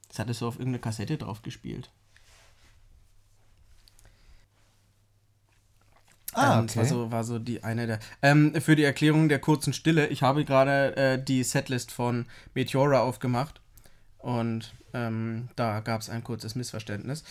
Das 0.07 0.21
hatte 0.21 0.35
so 0.35 0.47
auf 0.47 0.55
irgendeine 0.55 0.83
Kassette 0.83 1.19
drauf 1.19 1.43
gespielt. 1.43 1.91
Ah, 6.33 6.61
Ähm, 6.61 6.67
das 6.67 6.77
war 6.77 6.83
okay. 6.85 6.93
so, 6.93 7.13
war 7.13 7.25
so 7.25 7.39
die 7.39 7.63
eine 7.65 7.87
der. 7.87 7.99
Ähm, 8.23 8.55
für 8.61 8.77
die 8.77 8.85
Erklärung 8.85 9.29
der 9.29 9.39
kurzen 9.39 9.73
Stille, 9.73 10.09
ich 10.09 10.23
habe 10.23 10.45
gerade 10.45 10.97
äh, 10.97 11.23
die 11.23 11.43
Setlist 11.45 11.93
von 11.93 12.27
Meteora 12.55 13.01
aufgemacht 13.01 13.61
und 14.19 14.73
ähm, 14.95 15.49
da 15.57 15.81
gab 15.81 16.01
es 16.01 16.09
ein 16.11 16.25
kurzes 16.25 16.55
Missverständnis. 16.55 17.25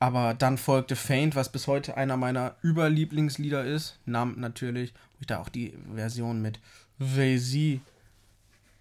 Aber 0.00 0.34
dann 0.34 0.58
folgte 0.58 0.96
Faint, 0.96 1.34
was 1.34 1.50
bis 1.50 1.66
heute 1.66 1.96
einer 1.96 2.16
meiner 2.16 2.56
Überlieblingslieder 2.62 3.64
ist. 3.64 3.98
Namen 4.04 4.38
natürlich, 4.40 4.92
wo 4.92 5.20
ich 5.20 5.26
da 5.26 5.38
auch 5.38 5.48
die 5.48 5.72
Version 5.94 6.42
mit 6.42 6.60
Jay-Z 6.98 7.80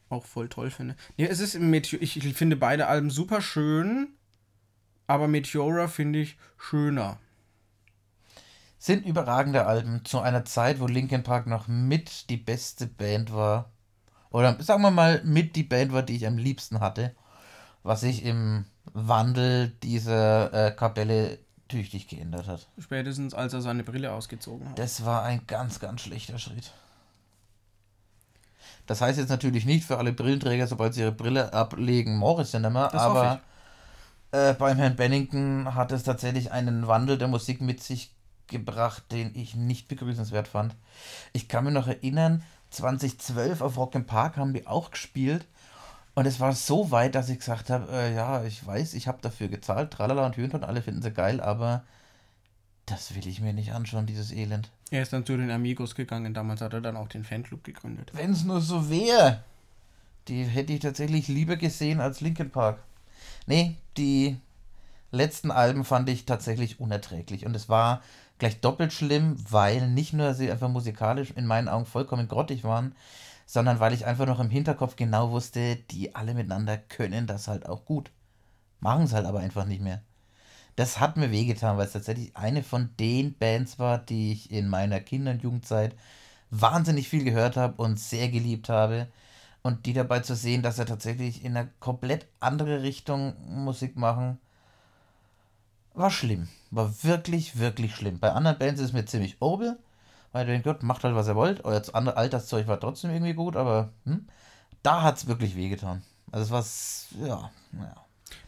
auch 0.09 0.25
voll 0.25 0.49
toll 0.49 0.69
finde. 0.69 0.95
Nee, 1.17 1.25
es 1.27 1.39
ist 1.39 1.57
Meteor 1.59 2.01
ich, 2.01 2.17
ich 2.17 2.33
finde 2.35 2.55
beide 2.55 2.87
Alben 2.87 3.09
super 3.09 3.41
schön, 3.41 4.09
aber 5.07 5.27
Meteora 5.27 5.87
finde 5.87 6.19
ich 6.19 6.37
schöner. 6.57 7.19
Sind 8.83 9.05
überragende 9.05 9.65
Alben 9.65 10.03
zu 10.03 10.19
einer 10.19 10.43
Zeit, 10.43 10.81
wo 10.81 10.87
Linkin 10.87 11.23
Park 11.23 11.47
noch 11.47 11.69
mit 11.69 12.29
die 12.29 12.35
beste 12.35 12.85
Band 12.85 13.33
war. 13.33 13.71
Oder 14.29 14.61
sagen 14.61 14.81
wir 14.81 14.91
mal, 14.91 15.21
mit 15.23 15.55
die 15.55 15.63
Band 15.63 15.93
war, 15.93 16.03
die 16.03 16.17
ich 16.17 16.27
am 16.27 16.37
liebsten 16.37 16.81
hatte. 16.81 17.15
Was 17.83 18.01
sich 18.01 18.25
im 18.25 18.65
Wandel 18.91 19.69
dieser 19.83 20.51
äh, 20.51 20.71
Kapelle 20.71 21.39
tüchtig 21.69 22.09
geändert 22.09 22.47
hat. 22.47 22.67
Spätestens 22.77 23.33
als 23.33 23.53
er 23.53 23.61
seine 23.61 23.85
Brille 23.85 24.11
ausgezogen 24.11 24.67
hat. 24.67 24.77
Das 24.77 25.05
war 25.05 25.23
ein 25.23 25.47
ganz, 25.47 25.79
ganz 25.79 26.01
schlechter 26.01 26.37
Schritt. 26.37 26.73
Das 28.85 28.99
heißt 28.99 29.17
jetzt 29.17 29.29
natürlich 29.29 29.63
nicht 29.63 29.85
für 29.85 29.97
alle 29.97 30.11
Brillenträger, 30.11 30.67
sobald 30.67 30.93
sie 30.93 31.03
ihre 31.03 31.13
Brille 31.13 31.53
ablegen, 31.53 32.17
Morris 32.17 32.51
ja 32.51 32.59
nicht 32.59 32.73
mehr, 32.73 32.89
Das 32.89 33.01
aber 33.01 33.39
äh, 34.31 34.53
beim 34.53 34.75
Herrn 34.75 34.97
Bennington 34.97 35.73
hat 35.73 35.93
es 35.93 36.03
tatsächlich 36.03 36.51
einen 36.51 36.85
Wandel 36.85 37.17
der 37.17 37.29
Musik 37.29 37.61
mit 37.61 37.81
sich 37.81 38.13
gebracht, 38.47 39.03
den 39.11 39.35
ich 39.35 39.55
nicht 39.55 39.87
begrüßenswert 39.87 40.47
fand. 40.47 40.75
Ich 41.31 41.47
kann 41.47 41.63
mir 41.63 41.71
noch 41.71 41.87
erinnern, 41.87 42.43
2012 42.71 43.61
auf 43.61 43.77
Rock 43.77 43.95
im 43.95 44.05
Park 44.05 44.37
haben 44.37 44.53
die 44.53 44.67
auch 44.67 44.91
gespielt 44.91 45.45
und 46.15 46.25
es 46.25 46.39
war 46.39 46.53
so 46.53 46.91
weit, 46.91 47.15
dass 47.15 47.29
ich 47.29 47.39
gesagt 47.39 47.69
habe, 47.69 47.91
äh, 47.91 48.13
ja, 48.13 48.43
ich 48.43 48.65
weiß, 48.65 48.93
ich 48.93 49.07
habe 49.07 49.19
dafür 49.21 49.47
gezahlt, 49.47 49.91
tralala 49.91 50.25
und 50.25 50.37
und 50.37 50.63
alle 50.63 50.81
finden 50.81 51.01
sie 51.01 51.11
geil, 51.11 51.41
aber 51.41 51.83
das 52.85 53.15
will 53.15 53.27
ich 53.27 53.41
mir 53.41 53.53
nicht 53.53 53.73
anschauen, 53.73 54.05
dieses 54.05 54.31
Elend. 54.31 54.69
Er 54.91 55.01
ist 55.01 55.13
dann 55.13 55.25
zu 55.25 55.37
den 55.37 55.49
Amigos 55.49 55.95
gegangen. 55.95 56.33
Damals 56.33 56.61
hat 56.61 56.73
er 56.73 56.81
dann 56.81 56.97
auch 56.97 57.07
den 57.07 57.23
Fanclub 57.23 57.63
gegründet. 57.63 58.11
Wenn 58.13 58.31
es 58.31 58.43
nur 58.43 58.61
so 58.61 58.89
wäre. 58.89 59.43
Die 60.27 60.43
hätte 60.43 60.73
ich 60.73 60.81
tatsächlich 60.81 61.27
lieber 61.27 61.55
gesehen 61.55 61.99
als 61.99 62.21
Linkin 62.21 62.51
Park. 62.51 62.83
Nee, 63.47 63.75
die 63.97 64.37
letzten 65.11 65.51
Alben 65.51 65.83
fand 65.83 66.09
ich 66.09 66.25
tatsächlich 66.25 66.79
unerträglich. 66.79 67.45
Und 67.45 67.55
es 67.55 67.69
war 67.69 68.01
gleich 68.43 68.59
doppelt 68.59 68.91
schlimm, 68.91 69.37
weil 69.49 69.87
nicht 69.87 70.11
nur 70.11 70.33
sie 70.33 70.51
einfach 70.51 70.67
musikalisch 70.67 71.31
in 71.31 71.45
meinen 71.45 71.69
Augen 71.69 71.85
vollkommen 71.85 72.27
grottig 72.27 72.65
waren, 72.65 72.93
sondern 73.45 73.79
weil 73.79 73.93
ich 73.93 74.05
einfach 74.05 74.25
noch 74.25 74.41
im 74.41 74.49
Hinterkopf 74.49 74.97
genau 74.97 75.31
wusste, 75.31 75.77
die 75.77 76.13
alle 76.13 76.33
miteinander 76.33 76.77
können 76.77 77.25
das 77.25 77.47
halt 77.47 77.69
auch 77.69 77.85
gut. 77.85 78.11
Machen 78.81 79.05
es 79.05 79.13
halt 79.13 79.25
aber 79.25 79.39
einfach 79.39 79.63
nicht 79.63 79.81
mehr. 79.81 80.01
Das 80.75 80.99
hat 80.99 81.15
mir 81.15 81.31
wehgetan, 81.31 81.77
weil 81.77 81.85
es 81.85 81.93
tatsächlich 81.93 82.35
eine 82.35 82.63
von 82.63 82.89
den 82.99 83.33
Bands 83.37 83.79
war, 83.79 83.97
die 83.97 84.33
ich 84.33 84.51
in 84.51 84.67
meiner 84.67 84.99
Kinder- 84.99 85.31
und 85.31 85.41
Jugendzeit 85.41 85.95
wahnsinnig 86.49 87.07
viel 87.07 87.23
gehört 87.23 87.55
habe 87.55 87.81
und 87.81 87.97
sehr 87.97 88.27
geliebt 88.27 88.67
habe. 88.67 89.07
Und 89.61 89.85
die 89.85 89.93
dabei 89.93 90.19
zu 90.19 90.35
sehen, 90.35 90.63
dass 90.63 90.79
er 90.79 90.85
tatsächlich 90.85 91.45
in 91.45 91.55
eine 91.55 91.69
komplett 91.79 92.27
andere 92.41 92.83
Richtung 92.83 93.35
Musik 93.47 93.95
machen, 93.95 94.37
war 95.93 96.11
schlimm. 96.11 96.47
War 96.71 96.91
wirklich, 97.03 97.59
wirklich 97.59 97.95
schlimm. 97.95 98.19
Bei 98.19 98.31
anderen 98.31 98.57
Bands 98.57 98.81
ist 98.81 98.87
es 98.87 98.93
mir 98.93 99.05
ziemlich 99.05 99.37
orbel, 99.39 99.77
weil 100.31 100.47
ihr 100.47 100.53
denkt, 100.53 100.65
Gott, 100.65 100.83
macht 100.83 101.03
halt, 101.03 101.15
was 101.15 101.27
ihr 101.27 101.35
wollt. 101.35 101.63
Euer 101.65 101.81
Alterszeug 102.17 102.67
war 102.67 102.79
trotzdem 102.79 103.11
irgendwie 103.11 103.33
gut, 103.33 103.55
aber 103.55 103.89
hm, 104.05 104.27
da 104.81 105.03
hat 105.03 105.17
es 105.17 105.27
wirklich 105.27 105.55
wehgetan. 105.55 106.03
Also 106.31 106.55
es 106.55 107.07
war, 107.19 107.27
ja, 107.27 107.51
naja. 107.71 107.95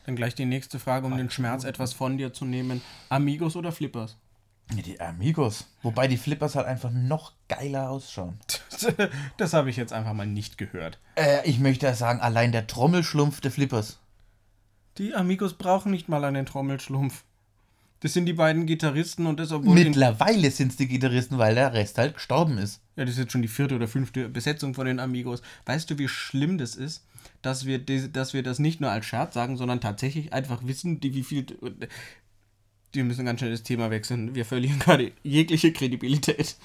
Dann 0.05 0.15
gleich 0.15 0.35
die 0.35 0.45
nächste 0.45 0.79
Frage, 0.79 1.05
um 1.05 1.17
den 1.17 1.29
Schmerz 1.29 1.63
etwas 1.63 1.93
von 1.93 2.17
dir 2.17 2.33
zu 2.33 2.45
nehmen. 2.45 2.81
Amigos 3.09 3.55
oder 3.55 3.71
Flippers? 3.71 4.17
Die 4.71 4.99
Amigos. 4.99 5.65
Wobei 5.83 6.07
die 6.07 6.17
Flippers 6.17 6.55
halt 6.55 6.65
einfach 6.65 6.91
noch 6.91 7.33
geiler 7.47 7.89
ausschauen. 7.89 8.39
Das 9.37 9.53
habe 9.53 9.69
ich 9.69 9.77
jetzt 9.77 9.93
einfach 9.93 10.13
mal 10.13 10.27
nicht 10.27 10.57
gehört. 10.57 10.99
Äh, 11.15 11.47
ich 11.47 11.59
möchte 11.59 11.85
ja 11.85 11.93
sagen, 11.93 12.19
allein 12.19 12.51
der 12.51 12.67
Trommelschlumpf 12.67 13.39
der 13.39 13.51
Flippers. 13.51 13.99
Die 14.97 15.13
Amigos 15.13 15.53
brauchen 15.53 15.91
nicht 15.91 16.09
mal 16.09 16.23
einen 16.25 16.45
Trommelschlumpf. 16.45 17.23
Das 18.01 18.13
sind 18.13 18.25
die 18.25 18.33
beiden 18.33 18.65
Gitarristen 18.65 19.25
und 19.25 19.39
das, 19.39 19.51
obwohl. 19.51 19.73
Mittlerweile 19.73 20.51
sind 20.51 20.71
es 20.71 20.77
die 20.77 20.87
Gitarristen, 20.87 21.37
weil 21.37 21.55
der 21.55 21.73
Rest 21.73 21.97
halt 21.97 22.15
gestorben 22.15 22.57
ist. 22.57 22.81
Ja, 22.95 23.03
das 23.05 23.13
ist 23.13 23.19
jetzt 23.19 23.31
schon 23.31 23.41
die 23.41 23.47
vierte 23.47 23.75
oder 23.75 23.87
fünfte 23.87 24.29
Besetzung 24.29 24.73
von 24.73 24.85
den 24.85 24.99
Amigos. 24.99 25.41
Weißt 25.65 25.89
du, 25.89 25.97
wie 25.97 26.07
schlimm 26.07 26.57
das 26.57 26.75
ist, 26.75 27.05
dass 27.41 27.65
wir, 27.65 27.79
diese- 27.79 28.09
dass 28.09 28.33
wir 28.33 28.43
das 28.43 28.59
nicht 28.59 28.79
nur 28.81 28.91
als 28.91 29.05
Scherz 29.05 29.33
sagen, 29.33 29.57
sondern 29.57 29.81
tatsächlich 29.81 30.33
einfach 30.33 30.65
wissen, 30.65 30.99
die, 30.99 31.13
wie 31.15 31.23
viel. 31.23 31.45
wir 32.93 33.03
müssen 33.03 33.25
ganz 33.25 33.39
schnell 33.39 33.51
das 33.51 33.63
Thema 33.63 33.89
wechseln. 33.91 34.35
Wir 34.35 34.45
verlieren 34.45 34.79
gerade 34.79 35.11
jegliche 35.23 35.73
Kredibilität. 35.73 36.55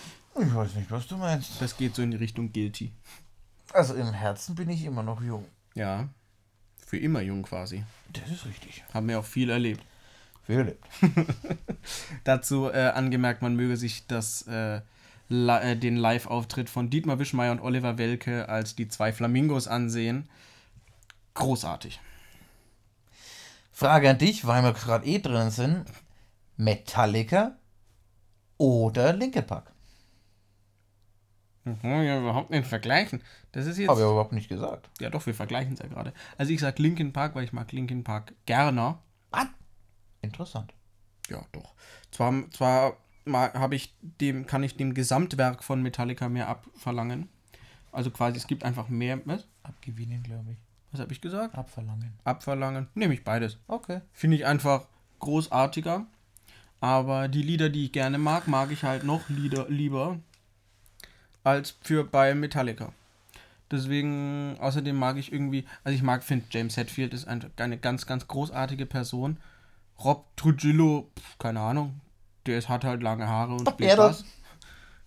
Ich 0.40 0.54
weiß 0.54 0.74
nicht, 0.74 0.90
was 0.90 1.06
du 1.08 1.16
meinst. 1.16 1.60
Das 1.60 1.76
geht 1.76 1.94
so 1.94 2.02
in 2.02 2.10
die 2.12 2.16
Richtung 2.16 2.52
Guilty. 2.52 2.92
Also 3.72 3.94
im 3.94 4.12
Herzen 4.12 4.54
bin 4.54 4.68
ich 4.70 4.84
immer 4.84 5.02
noch 5.02 5.22
jung. 5.22 5.44
Ja. 5.74 6.08
Für 6.86 6.98
immer 6.98 7.20
jung 7.20 7.42
quasi. 7.42 7.82
Das 8.12 8.30
ist 8.30 8.46
richtig. 8.46 8.82
Haben 8.92 9.08
wir 9.08 9.18
auch 9.18 9.24
viel 9.24 9.50
erlebt. 9.50 9.82
Erlebt. 10.58 10.84
Dazu 12.24 12.68
äh, 12.68 12.88
angemerkt, 12.88 13.42
man 13.42 13.56
möge 13.56 13.76
sich 13.76 14.06
das, 14.06 14.46
äh, 14.48 14.80
äh, 15.30 15.76
den 15.76 15.96
Live-Auftritt 15.96 16.68
von 16.68 16.90
Dietmar 16.90 17.18
Wischmeier 17.18 17.52
und 17.52 17.60
Oliver 17.60 17.98
Welke 17.98 18.48
als 18.48 18.76
die 18.76 18.88
zwei 18.88 19.12
Flamingos 19.12 19.68
ansehen. 19.68 20.28
Großartig. 21.34 22.00
Frage 23.72 24.10
an 24.10 24.18
dich, 24.18 24.46
weil 24.46 24.62
wir 24.62 24.72
gerade 24.72 25.06
eh 25.06 25.18
drin 25.20 25.50
sind. 25.50 25.84
Metallica 26.56 27.56
oder 28.58 29.14
Linkin 29.14 29.46
Park? 29.46 29.72
Mhm, 31.64 31.78
ja, 31.82 32.18
überhaupt 32.18 32.50
nicht 32.50 32.66
vergleichen. 32.66 33.22
Das 33.52 33.66
ist 33.66 33.78
jetzt. 33.78 33.88
Habe 33.88 34.00
ich 34.00 34.06
überhaupt 34.06 34.32
nicht 34.32 34.48
gesagt. 34.48 34.88
Ja, 35.00 35.10
doch, 35.10 35.24
wir 35.26 35.34
vergleichen 35.34 35.74
es 35.74 35.80
ja 35.80 35.86
gerade. 35.86 36.12
Also 36.36 36.52
ich 36.52 36.60
sag 36.60 36.78
Linkin 36.78 37.12
Park, 37.12 37.34
weil 37.34 37.44
ich 37.44 37.52
mag 37.52 37.72
Linkin 37.72 38.04
Park 38.04 38.34
gerne. 38.46 38.98
Ah, 39.30 39.46
interessant. 40.22 40.72
Ja, 41.28 41.44
doch. 41.52 41.74
Zwar, 42.10 42.50
zwar 42.50 42.96
habe 43.26 43.74
ich 43.74 43.94
dem, 44.00 44.46
kann 44.46 44.62
ich 44.62 44.76
dem 44.76 44.94
Gesamtwerk 44.94 45.62
von 45.62 45.82
Metallica 45.82 46.28
mehr 46.28 46.48
abverlangen. 46.48 47.28
Also 47.92 48.10
quasi, 48.10 48.36
es 48.36 48.46
gibt 48.46 48.64
einfach 48.64 48.88
mehr. 48.88 49.20
Was? 49.24 49.46
Abgewinnen, 49.62 50.22
glaube 50.22 50.52
ich. 50.52 50.58
Was 50.92 51.00
habe 51.00 51.12
ich 51.12 51.20
gesagt? 51.20 51.54
Abverlangen. 51.54 52.12
Abverlangen. 52.24 52.88
Nehme 52.94 53.14
ich 53.14 53.24
beides. 53.24 53.58
Okay. 53.68 54.00
Finde 54.12 54.36
ich 54.36 54.46
einfach 54.46 54.86
großartiger. 55.20 56.06
Aber 56.80 57.28
die 57.28 57.42
Lieder, 57.42 57.68
die 57.68 57.86
ich 57.86 57.92
gerne 57.92 58.18
mag, 58.18 58.48
mag 58.48 58.70
ich 58.72 58.82
halt 58.82 59.04
noch 59.04 59.28
Lieder 59.28 59.68
lieber 59.68 60.18
als 61.44 61.76
für 61.82 62.04
bei 62.04 62.34
Metallica. 62.34 62.92
Deswegen, 63.70 64.56
außerdem 64.58 64.96
mag 64.96 65.16
ich 65.16 65.32
irgendwie, 65.32 65.64
also 65.84 65.94
ich 65.94 66.02
mag, 66.02 66.24
finde 66.24 66.46
James 66.50 66.76
Hetfield 66.76 67.14
ist 67.14 67.28
eine, 67.28 67.50
eine 67.56 67.78
ganz, 67.78 68.06
ganz 68.06 68.26
großartige 68.26 68.86
Person. 68.86 69.36
Rob 70.02 70.26
Trujillo, 70.36 71.10
pf, 71.18 71.38
keine 71.38 71.60
Ahnung, 71.60 72.00
der 72.46 72.58
ist, 72.58 72.68
hat 72.68 72.84
halt 72.84 73.02
lange 73.02 73.26
Haare 73.26 73.52
und 73.54 73.68
Ach, 73.68 73.72
spielt 73.72 73.92
doch. 73.92 74.08
Bass. 74.08 74.24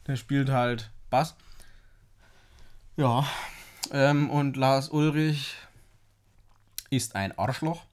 Der 0.08 0.16
spielt 0.16 0.50
halt 0.50 0.92
Bass. 1.10 1.36
Ja. 2.96 3.26
Ähm, 3.92 4.30
und 4.30 4.56
Lars 4.56 4.90
Ulrich 4.90 5.56
ist 6.90 7.16
ein 7.16 7.38
Arschloch. 7.38 7.84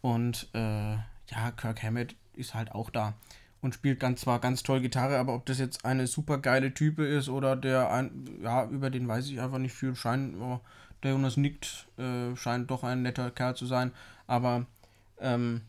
Und 0.00 0.48
äh, 0.54 0.92
ja, 0.94 1.50
Kirk 1.56 1.82
Hammett 1.82 2.16
ist 2.34 2.54
halt 2.54 2.72
auch 2.72 2.90
da 2.90 3.14
und 3.60 3.74
spielt 3.74 4.00
ganz 4.00 4.20
zwar 4.20 4.38
ganz 4.38 4.62
toll 4.62 4.80
Gitarre, 4.80 5.18
aber 5.18 5.34
ob 5.34 5.46
das 5.46 5.58
jetzt 5.58 5.84
eine 5.84 6.06
super 6.06 6.38
geile 6.38 6.72
Type 6.72 7.04
ist 7.04 7.28
oder 7.28 7.56
der 7.56 7.90
ein, 7.90 8.28
ja, 8.42 8.64
über 8.66 8.90
den 8.90 9.08
weiß 9.08 9.28
ich 9.28 9.40
einfach 9.40 9.58
nicht 9.58 9.74
viel. 9.74 9.94
Scheint, 9.96 10.36
oh, 10.40 10.60
der 11.02 11.12
Jonas 11.12 11.36
nickt, 11.36 11.88
äh, 11.98 12.34
scheint 12.36 12.70
doch 12.70 12.84
ein 12.84 13.02
netter 13.02 13.30
Kerl 13.30 13.56
zu 13.56 13.66
sein, 13.66 13.92
aber 14.26 14.66
ähm, 15.20 15.62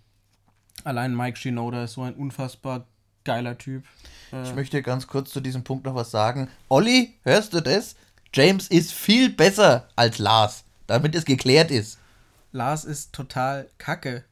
allein 0.83 1.15
Mike 1.15 1.37
Shinoda 1.37 1.83
ist 1.85 1.93
so 1.93 2.03
ein 2.03 2.15
unfassbar 2.15 2.85
geiler 3.23 3.57
Typ. 3.57 3.83
Äh, 4.31 4.43
Ich 4.43 4.55
möchte 4.55 4.81
ganz 4.81 5.07
kurz 5.07 5.31
zu 5.31 5.39
diesem 5.41 5.63
Punkt 5.63 5.85
noch 5.85 5.95
was 5.95 6.11
sagen. 6.11 6.49
Olli, 6.69 7.13
hörst 7.23 7.53
du 7.53 7.61
das? 7.61 7.95
James 8.33 8.67
ist 8.67 8.93
viel 8.93 9.29
besser 9.29 9.87
als 9.95 10.19
Lars, 10.19 10.63
damit 10.87 11.15
es 11.15 11.25
geklärt 11.25 11.71
ist. 11.71 11.97
Lars 12.51 12.85
ist 12.85 13.13
total 13.13 13.69
kacke. 13.77 14.23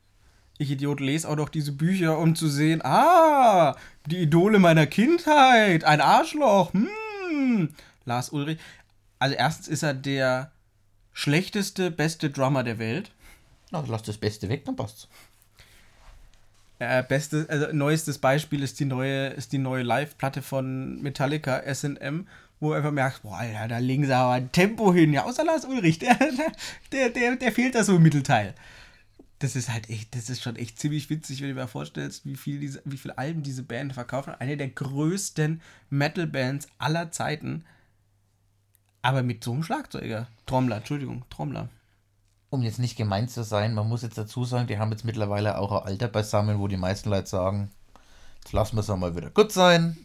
Ich 0.60 0.72
Idiot 0.72 1.00
lese 1.00 1.30
auch 1.30 1.36
noch 1.36 1.50
diese 1.50 1.72
Bücher, 1.72 2.18
um 2.18 2.36
zu 2.36 2.48
sehen, 2.48 2.82
ah, 2.84 3.76
die 4.08 4.18
Idole 4.18 4.58
meiner 4.58 4.88
Kindheit, 4.88 5.84
ein 5.84 6.02
Arschloch, 6.02 6.74
hm. 6.74 7.70
Lars 8.06 8.30
Ulrich. 8.30 8.58
Also 9.20 9.36
erstens 9.36 9.68
ist 9.68 9.84
er 9.84 9.94
der 9.94 10.52
schlechteste, 11.14 11.92
beste 11.92 12.30
Drummer 12.30 12.64
der 12.64 12.80
Welt. 12.80 13.12
Na, 13.72 13.84
lass 13.88 14.04
das 14.04 14.18
Beste 14.18 14.50
weg, 14.50 14.66
dann 14.66 14.76
passt's. 14.76 15.08
Äh, 16.80 17.04
beste, 17.04 17.48
also 17.50 17.68
neuestes 17.74 18.20
Beispiel 18.20 18.62
ist 18.62 18.80
die 18.80 18.86
neue, 18.86 19.28
ist 19.30 19.52
die 19.52 19.58
neue 19.58 19.82
Live-Platte 19.82 20.44
von 20.44 21.02
Metallica 21.02 21.60
SM, 21.62 22.28
wo 22.60 22.70
du 22.70 22.74
einfach 22.76 22.92
merkst, 22.92 23.24
boah, 23.24 23.38
Alter, 23.38 23.68
da 23.68 23.78
legen 23.80 24.06
sie 24.06 24.16
aber 24.16 24.34
ein 24.34 24.52
Tempo 24.52 24.94
hin. 24.94 25.12
Ja, 25.12 25.26
außer 25.26 25.44
Lars 25.44 25.66
Ulrich, 25.66 26.00
der, 26.00 26.18
der, 26.92 27.10
der, 27.10 27.36
der 27.36 27.52
fehlt 27.52 27.74
da 27.74 27.84
so 27.84 27.96
im 27.96 28.04
Mittelteil. 28.04 28.54
Das 29.40 29.56
ist 29.56 29.70
halt 29.72 29.90
echt, 29.90 30.16
das 30.16 30.30
ist 30.30 30.42
schon 30.42 30.56
echt 30.56 30.80
ziemlich 30.80 31.10
witzig, 31.10 31.42
wenn 31.42 31.50
du 31.50 31.56
dir 31.56 31.68
vorstellst, 31.68 32.26
wie 32.26 32.36
viel, 32.36 32.60
diese, 32.60 32.82
wie 32.86 32.98
viel 32.98 33.12
Alben 33.12 33.44
diese 33.44 33.64
Band 33.64 33.94
verkauft 33.94 34.28
hat. 34.28 34.42
Eine 34.42 34.58
der 34.58 34.70
größten 34.70 35.62
Metal-Bands 35.90 36.68
aller 36.78 37.12
Zeiten. 37.12 37.64
Aber 39.02 39.24
mit 39.24 39.44
so 39.44 39.54
einem 39.54 39.64
Schlagzeuger. 39.64 40.28
Trommler, 40.46 40.78
Entschuldigung, 40.78 41.24
Trommler. 41.30 41.70
Um 42.50 42.62
jetzt 42.62 42.80
nicht 42.80 42.96
gemein 42.96 43.28
zu 43.28 43.44
sein, 43.44 43.74
man 43.74 43.90
muss 43.90 44.04
jetzt 44.04 44.18
dazu 44.18 44.46
sagen, 44.46 44.68
die 44.68 44.78
haben 44.80 44.92
jetzt 44.92 45.04
mittlerweile 45.04 45.58
auch 45.58 45.72
ein 45.72 45.86
Alter 45.88 46.08
beisammen, 46.08 46.60
wo 46.60 46.68
die 46.68 46.78
meisten 46.78 47.10
Leute 47.10 47.28
sagen, 47.28 47.72
jetzt 48.42 48.54
lassen 48.54 48.78
wir 48.78 48.82
es 48.82 48.88
mal 48.88 49.16
wieder 49.16 49.30
gut 49.32 49.52
sein, 49.52 49.98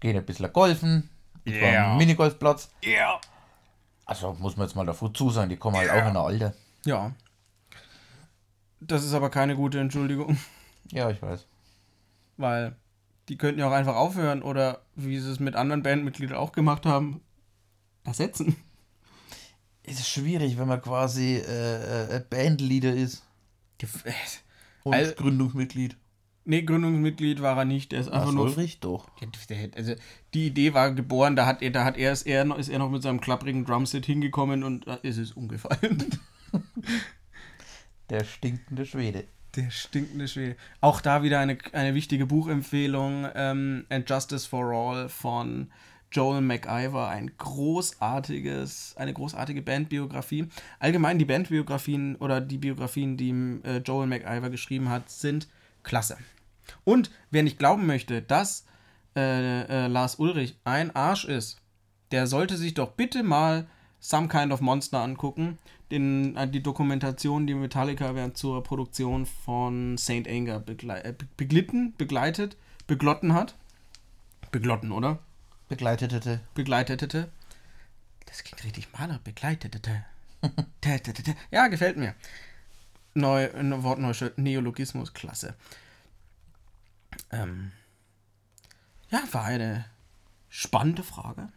gehen 0.00 0.16
ein 0.16 0.26
bisschen 0.26 0.52
golfen, 0.52 1.08
und 1.46 1.54
zwar 1.54 1.72
Ja. 1.72 1.92
am 1.92 1.98
Minigolfplatz. 1.98 2.70
Ja. 2.82 2.90
Yeah. 2.90 3.20
Also 4.06 4.34
muss 4.40 4.56
man 4.56 4.66
jetzt 4.66 4.74
mal 4.74 4.84
dazu 4.84 5.30
sagen, 5.30 5.50
die 5.50 5.56
kommen 5.56 5.76
halt 5.76 5.90
auch 5.90 5.98
in 5.98 6.02
ein 6.02 6.16
Alter. 6.16 6.52
Ja. 6.84 7.12
Das 8.80 9.04
ist 9.04 9.14
aber 9.14 9.30
keine 9.30 9.54
gute 9.54 9.78
Entschuldigung. 9.78 10.36
Ja, 10.90 11.10
ich 11.10 11.22
weiß. 11.22 11.46
Weil 12.38 12.74
die 13.28 13.38
könnten 13.38 13.60
ja 13.60 13.68
auch 13.68 13.72
einfach 13.72 13.94
aufhören 13.94 14.42
oder 14.42 14.80
wie 14.96 15.20
sie 15.20 15.30
es 15.30 15.38
mit 15.38 15.54
anderen 15.54 15.84
Bandmitgliedern 15.84 16.36
auch 16.36 16.50
gemacht 16.50 16.86
haben, 16.86 17.20
ersetzen. 18.02 18.56
Es 19.82 19.98
ist 20.00 20.08
schwierig, 20.08 20.58
wenn 20.58 20.68
man 20.68 20.80
quasi 20.82 21.36
äh, 21.36 22.16
äh, 22.16 22.20
Bandleader 22.28 22.92
ist 22.94 23.22
und 24.84 24.94
Also- 24.94 25.14
Gründungsmitglied. 25.14 25.96
Nee, 26.46 26.62
Gründungsmitglied 26.62 27.42
war 27.42 27.56
er 27.58 27.64
nicht. 27.66 27.92
Der 27.92 28.00
ist 28.00 28.08
einfach 28.08 28.24
Lars 28.26 28.34
nur. 28.34 28.44
Ulrich 28.46 28.80
doch. 28.80 29.10
Also 29.76 29.94
die 30.32 30.46
Idee 30.46 30.72
war 30.74 30.90
geboren, 30.92 31.36
da 31.36 31.44
hat 31.46 31.60
er, 31.62 31.70
da 31.70 31.84
hat 31.84 31.96
er, 31.98 32.12
ist 32.12 32.22
er, 32.26 32.44
noch- 32.44 32.58
ist 32.58 32.68
er 32.70 32.78
noch 32.78 32.90
mit 32.90 33.02
seinem 33.02 33.20
klapprigen 33.20 33.64
Drumset 33.66 34.06
hingekommen 34.06 34.64
und 34.64 34.86
da 34.86 34.94
ist 34.96 35.18
es 35.18 35.32
umgefallen. 35.32 36.04
Der 38.10 38.24
stinkende 38.24 38.86
Schwede. 38.86 39.24
Der 39.54 39.70
stinkende 39.70 40.26
Schwede. 40.28 40.56
Auch 40.80 41.00
da 41.00 41.22
wieder 41.22 41.38
eine, 41.40 41.58
eine 41.72 41.94
wichtige 41.94 42.26
Buchempfehlung. 42.26 43.26
Ähm, 43.34 43.84
And 43.88 44.08
Justice 44.08 44.48
for 44.48 44.72
All 44.72 45.08
von 45.08 45.70
Joel 46.12 46.40
McIver. 46.40 47.08
Ein 47.08 47.30
großartiges, 47.38 48.94
eine 48.96 49.12
großartige 49.12 49.62
Bandbiografie. 49.62 50.48
Allgemein 50.78 51.18
die 51.18 51.24
Bandbiografien 51.24 52.16
oder 52.16 52.40
die 52.40 52.58
Biografien, 52.58 53.16
die 53.16 53.30
äh, 53.64 53.78
Joel 53.78 54.06
McIver 54.06 54.50
geschrieben 54.50 54.88
hat, 54.88 55.10
sind 55.10 55.48
klasse. 55.82 56.18
Und 56.84 57.10
wer 57.30 57.42
nicht 57.42 57.58
glauben 57.58 57.86
möchte, 57.86 58.22
dass 58.22 58.64
äh, 59.16 59.62
äh, 59.62 59.86
Lars 59.86 60.16
Ulrich 60.16 60.56
ein 60.64 60.94
Arsch 60.94 61.24
ist, 61.24 61.60
der 62.10 62.26
sollte 62.26 62.56
sich 62.56 62.74
doch 62.74 62.92
bitte 62.92 63.22
mal 63.22 63.66
Some 63.98 64.28
Kind 64.28 64.52
of 64.52 64.60
Monster 64.60 65.00
angucken. 65.00 65.58
Den, 65.90 66.36
äh, 66.36 66.48
die 66.48 66.62
Dokumentation, 66.62 67.46
die 67.46 67.54
Metallica 67.54 68.14
während 68.14 68.36
zur 68.36 68.62
Produktion 68.62 69.26
von 69.26 69.96
Saint 69.96 70.28
Anger 70.28 70.60
begle 70.60 71.02
äh, 71.04 71.12
be- 71.12 71.26
beglitten, 71.36 71.94
begleitet, 71.98 72.56
beglotten 72.86 73.34
hat. 73.34 73.56
Beglotten, 74.52 74.92
oder? 74.92 75.18
Begleitete. 75.70 76.40
Begleitete. 76.54 77.30
Das 78.26 78.42
klingt 78.42 78.64
richtig 78.64 78.92
maler. 78.92 79.20
Begleitete. 79.22 80.04
Ja, 81.50 81.68
gefällt 81.68 81.96
mir. 81.96 82.14
Neu, 83.14 83.52
ein 83.52 83.82
Wortneusche 83.82 84.32
Neologismus, 84.36 85.12
klasse. 85.12 85.54
Ähm, 87.30 87.70
ja, 89.10 89.22
war 89.30 89.44
eine 89.44 89.84
spannende 90.48 91.02
Frage. 91.04 91.48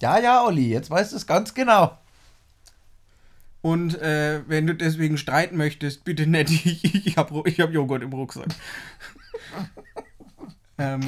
Ja, 0.00 0.18
ja, 0.18 0.44
Olli, 0.44 0.68
jetzt 0.68 0.90
weißt 0.90 1.12
du 1.12 1.16
es 1.16 1.26
ganz 1.26 1.54
genau. 1.54 1.96
Und 3.62 3.98
äh, 4.02 4.42
wenn 4.48 4.66
du 4.66 4.74
deswegen 4.74 5.16
streiten 5.16 5.56
möchtest, 5.56 6.04
bitte 6.04 6.26
nicht. 6.26 6.66
Ich, 6.66 7.06
ich 7.06 7.16
habe 7.16 7.48
ich 7.48 7.60
hab 7.60 7.70
Joghurt 7.70 8.02
im 8.02 8.12
Rucksack. 8.12 8.54
ähm, 10.78 11.00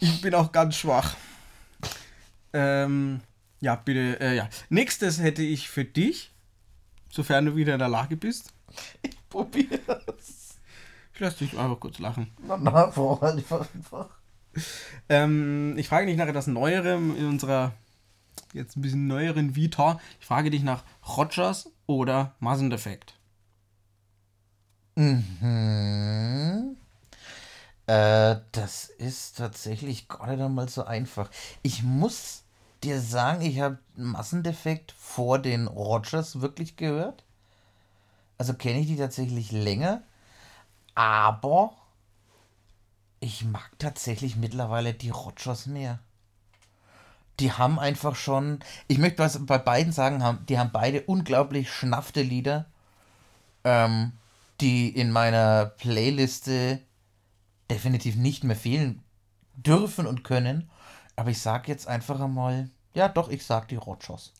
ich 0.00 0.20
bin 0.20 0.34
auch 0.34 0.52
ganz 0.52 0.76
schwach. 0.76 1.16
Ähm, 2.52 3.20
ja, 3.60 3.76
bitte, 3.76 4.20
äh, 4.20 4.36
ja. 4.36 4.48
Nächstes 4.68 5.20
hätte 5.20 5.42
ich 5.42 5.68
für 5.68 5.84
dich, 5.84 6.32
sofern 7.10 7.46
du 7.46 7.56
wieder 7.56 7.74
in 7.74 7.78
der 7.78 7.88
Lage 7.88 8.16
bist. 8.16 8.52
Probier's. 9.28 10.58
Ich 11.14 11.20
lasse 11.20 11.44
dich 11.44 11.58
einfach 11.58 11.78
kurz 11.78 11.98
lachen. 11.98 12.32
Na, 12.46 12.56
na, 12.56 12.90
vorher 12.90 13.34
einfach. 13.34 14.08
Ähm, 15.08 15.74
ich 15.76 15.88
frage 15.88 16.06
dich 16.06 16.16
nach 16.16 16.26
etwas 16.26 16.46
Neuerem 16.46 17.16
in 17.16 17.26
unserer 17.26 17.72
jetzt 18.52 18.76
ein 18.76 18.82
bisschen 18.82 19.06
neueren 19.06 19.54
Vita. 19.54 20.00
Ich 20.18 20.26
frage 20.26 20.50
dich 20.50 20.62
nach 20.62 20.82
Rogers 21.16 21.70
oder 21.86 22.34
Massendefekt. 22.40 23.14
Mhm. 24.96 26.76
Äh, 27.90 28.42
das 28.52 28.84
ist 28.84 29.38
tatsächlich 29.38 30.06
gar 30.06 30.28
nicht 30.28 30.40
einmal 30.40 30.68
so 30.68 30.84
einfach. 30.84 31.28
Ich 31.62 31.82
muss 31.82 32.44
dir 32.84 33.00
sagen, 33.00 33.42
ich 33.42 33.58
habe 33.58 33.78
Massendefekt 33.96 34.92
vor 34.92 35.40
den 35.40 35.66
Rogers 35.66 36.40
wirklich 36.40 36.76
gehört. 36.76 37.24
Also 38.38 38.54
kenne 38.54 38.78
ich 38.78 38.86
die 38.86 38.96
tatsächlich 38.96 39.50
länger. 39.50 40.02
Aber 40.94 41.74
ich 43.18 43.44
mag 43.44 43.72
tatsächlich 43.80 44.36
mittlerweile 44.36 44.94
die 44.94 45.10
Rogers 45.10 45.66
mehr. 45.66 45.98
Die 47.40 47.50
haben 47.50 47.80
einfach 47.80 48.14
schon, 48.14 48.60
ich 48.86 48.98
möchte 48.98 49.18
was 49.18 49.44
bei 49.44 49.58
beiden 49.58 49.92
sagen, 49.92 50.38
die 50.48 50.60
haben 50.60 50.70
beide 50.72 51.00
unglaublich 51.02 51.72
schnaffte 51.72 52.22
Lieder, 52.22 52.66
ähm, 53.64 54.12
die 54.60 54.90
in 54.90 55.10
meiner 55.10 55.66
Playliste 55.66 56.82
definitiv 57.70 58.16
nicht 58.16 58.44
mehr 58.44 58.56
fehlen 58.56 59.02
dürfen 59.54 60.06
und 60.06 60.24
können. 60.24 60.70
Aber 61.16 61.30
ich 61.30 61.40
sag 61.40 61.68
jetzt 61.68 61.86
einfach 61.88 62.20
einmal, 62.20 62.70
ja 62.94 63.08
doch, 63.08 63.28
ich 63.28 63.44
sag 63.44 63.68
die 63.68 63.76
Rogers. 63.76 64.32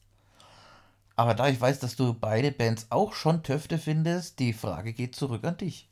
Aber 1.17 1.35
da 1.35 1.49
ich 1.49 1.61
weiß, 1.61 1.81
dass 1.81 1.97
du 1.97 2.15
beide 2.15 2.51
Bands 2.51 2.87
auch 2.91 3.13
schon 3.13 3.43
Töfte 3.43 3.79
findest, 3.79 4.39
die 4.39 4.53
Frage 4.53 4.93
geht 4.93 5.15
zurück 5.15 5.45
an 5.45 5.59
dich. 5.59 5.89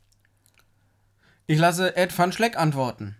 Ich 1.47 1.59
lasse 1.59 1.97
Ed 1.97 2.17
van 2.17 2.33
Schleck 2.33 2.57
antworten. 2.57 3.17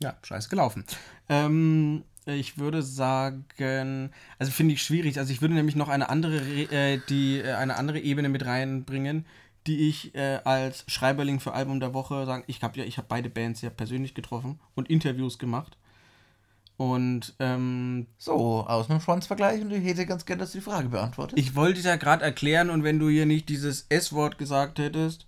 Ja, 0.00 0.16
scheiße 0.22 0.48
gelaufen. 0.48 0.84
Ähm, 1.28 2.04
ich 2.26 2.58
würde 2.58 2.82
sagen, 2.82 4.10
also 4.38 4.52
finde 4.52 4.74
ich 4.74 4.82
schwierig. 4.82 5.18
Also 5.18 5.32
ich 5.32 5.40
würde 5.40 5.54
nämlich 5.54 5.76
noch 5.76 5.88
eine 5.88 6.08
andere, 6.08 6.36
äh, 6.36 7.00
die, 7.08 7.40
äh, 7.40 7.52
eine 7.52 7.76
andere 7.76 8.00
Ebene 8.00 8.28
mit 8.28 8.44
reinbringen, 8.44 9.26
die 9.66 9.88
ich 9.88 10.14
äh, 10.14 10.40
als 10.44 10.84
Schreiberling 10.88 11.40
für 11.40 11.52
Album 11.52 11.80
der 11.80 11.94
Woche 11.94 12.26
sagen. 12.26 12.44
Ich 12.46 12.62
habe 12.62 12.78
ja, 12.78 12.84
ich 12.84 12.98
habe 12.98 13.08
beide 13.08 13.30
Bands 13.30 13.62
ja 13.62 13.70
persönlich 13.70 14.14
getroffen 14.14 14.60
und 14.74 14.90
Interviews 14.90 15.38
gemacht. 15.38 15.76
Und 16.76 17.34
ähm, 17.38 18.08
so, 18.18 18.66
aus 18.66 18.90
einem 18.90 19.00
Schwanzvergleich 19.00 19.62
und 19.62 19.70
ich 19.70 19.84
hätte 19.84 20.06
ganz 20.06 20.26
gerne, 20.26 20.40
dass 20.40 20.52
du 20.52 20.58
die 20.58 20.64
Frage 20.64 20.88
beantwortet. 20.88 21.38
Ich 21.38 21.54
wollte 21.54 21.78
es 21.78 21.86
ja 21.86 21.96
gerade 21.96 22.24
erklären 22.24 22.68
und 22.68 22.82
wenn 22.82 22.98
du 22.98 23.08
hier 23.08 23.26
nicht 23.26 23.48
dieses 23.48 23.86
S-Wort 23.90 24.38
gesagt 24.38 24.80
hättest, 24.80 25.26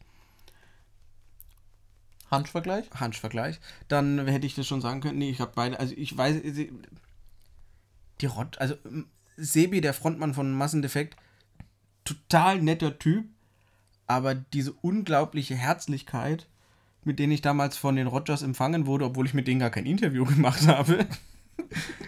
Hanschvergleich? 2.31 2.91
Hanschvergleich. 2.93 3.61
Dann 3.89 4.27
hätte 4.27 4.47
ich 4.47 4.55
das 4.55 4.67
schon 4.67 4.81
sagen 4.81 5.01
können. 5.01 5.19
Nee, 5.19 5.31
ich 5.31 5.41
habe 5.41 5.53
beide. 5.55 5.79
Also 5.79 5.95
ich 5.97 6.17
weiß. 6.17 6.41
Die 8.21 8.27
Rott. 8.27 8.59
Also 8.59 8.75
Sebi, 9.37 9.81
der 9.81 9.95
Frontmann 9.95 10.35
von 10.35 10.53
Massendefekt, 10.53 11.17
total 12.05 12.61
netter 12.61 12.99
Typ. 12.99 13.27
Aber 14.07 14.35
diese 14.35 14.73
unglaubliche 14.73 15.55
Herzlichkeit, 15.55 16.49
mit 17.05 17.19
denen 17.19 17.33
ich 17.33 17.43
damals 17.43 17.77
von 17.77 17.97
den 17.97 18.07
Rogers 18.07 18.43
empfangen 18.43 18.87
wurde, 18.87 19.05
obwohl 19.05 19.27
ich 19.27 19.35
mit 19.35 19.47
denen 19.47 19.61
gar 19.61 19.71
kein 19.71 19.87
Interview 19.87 20.25
gemacht 20.27 20.67
habe. 20.67 21.07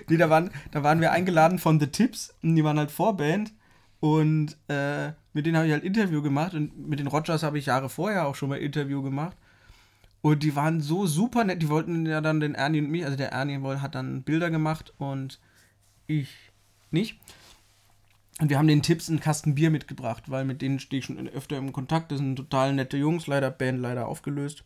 nee, 0.08 0.16
da 0.16 0.30
waren, 0.30 0.50
da 0.70 0.82
waren 0.82 1.00
wir 1.00 1.12
eingeladen 1.12 1.58
von 1.58 1.80
The 1.80 1.88
Tips. 1.88 2.34
Und 2.42 2.56
die 2.56 2.64
waren 2.64 2.78
halt 2.78 2.90
Vorband. 2.90 3.52
Und 4.00 4.56
äh, 4.68 5.12
mit 5.32 5.46
denen 5.46 5.56
habe 5.56 5.66
ich 5.66 5.72
halt 5.72 5.84
Interview 5.84 6.22
gemacht. 6.22 6.54
Und 6.54 6.88
mit 6.88 7.00
den 7.00 7.08
Rogers 7.08 7.42
habe 7.42 7.58
ich 7.58 7.66
Jahre 7.66 7.88
vorher 7.88 8.26
auch 8.26 8.34
schon 8.34 8.48
mal 8.48 8.56
Interview 8.56 9.02
gemacht. 9.02 9.37
Und 10.20 10.42
die 10.42 10.56
waren 10.56 10.80
so 10.80 11.06
super 11.06 11.44
nett. 11.44 11.62
Die 11.62 11.68
wollten 11.68 12.06
ja 12.06 12.20
dann 12.20 12.40
den 12.40 12.54
Ernie 12.54 12.80
und 12.80 12.90
mich, 12.90 13.04
also 13.04 13.16
der 13.16 13.32
Ernie 13.32 13.61
hat 13.80 13.94
dann 13.94 14.22
Bilder 14.22 14.50
gemacht 14.50 14.92
und 14.98 15.40
ich 16.06 16.34
nicht. 16.90 17.20
Und 18.40 18.51
wir 18.51 18.59
haben 18.59 18.68
den 18.68 18.83
Tipps 18.83 19.09
einen 19.09 19.20
Kasten 19.20 19.57
Bier 19.57 19.70
mitgebracht, 19.70 20.31
weil 20.31 20.44
mit 20.44 20.62
denen 20.62 20.79
stehe 20.79 21.01
ich 21.01 21.07
schon 21.07 21.29
öfter 21.29 21.57
im 21.57 21.72
Kontakt. 21.72 22.12
Das 22.12 22.18
sind 22.18 22.37
total 22.37 22.72
nette 22.72 22.96
Jungs, 22.96 23.27
leider 23.27 23.51
Band 23.51 23.81
leider 23.81 24.07
aufgelöst. 24.07 24.62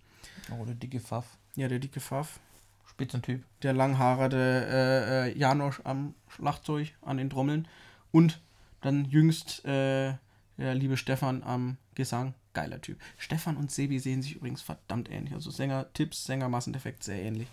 Oh, 0.50 0.64
der 0.66 0.74
dicke 0.74 1.00
Pfaff. 1.00 1.38
Ja, 1.56 1.68
der 1.68 1.78
dicke 1.78 2.00
Pfaff. 2.00 2.38
Spitzentyp. 2.86 3.42
Der 3.62 3.72
langhaarige 3.72 4.36
äh, 4.36 5.30
äh, 5.30 5.38
Janosch 5.38 5.80
am 5.84 6.14
Schlagzeug, 6.28 6.92
an 7.00 7.16
den 7.16 7.30
Trommeln. 7.30 7.66
Und 8.10 8.40
dann 8.82 9.06
jüngst 9.06 9.64
äh, 9.64 10.14
der 10.58 10.74
liebe 10.74 10.98
Stefan 10.98 11.42
am 11.42 11.78
Gesang. 11.94 12.34
Geiler 12.52 12.82
Typ. 12.82 12.98
Stefan 13.16 13.56
und 13.56 13.70
Sebi 13.70 13.98
sehen 13.98 14.20
sich 14.20 14.36
übrigens 14.36 14.60
verdammt 14.60 15.10
ähnlich. 15.10 15.32
Also 15.32 15.50
Sänger-Tipps, 15.50 16.26
Sänger-Massendefekt 16.26 17.02
sehr 17.02 17.22
ähnlich. 17.22 17.48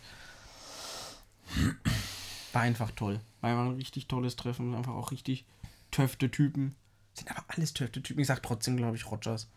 War 2.52 2.64
einfach 2.64 2.92
toll. 2.92 3.22
War 3.40 3.52
einfach 3.52 3.64
ein 3.64 3.76
richtig 3.78 4.08
tolles 4.08 4.36
Treffen. 4.36 4.76
Einfach 4.76 4.94
auch 4.94 5.12
richtig 5.12 5.46
töfte 5.92 6.32
Typen. 6.32 6.76
Sind 7.14 7.30
aber 7.32 7.44
alles 7.48 7.74
töfte 7.74 8.02
Typen. 8.02 8.22
Ich 8.22 8.28
sag 8.28 8.42
trotzdem, 8.44 8.78
glaube 8.78 8.96
ich, 8.96 9.10
Rogers. 9.10 9.50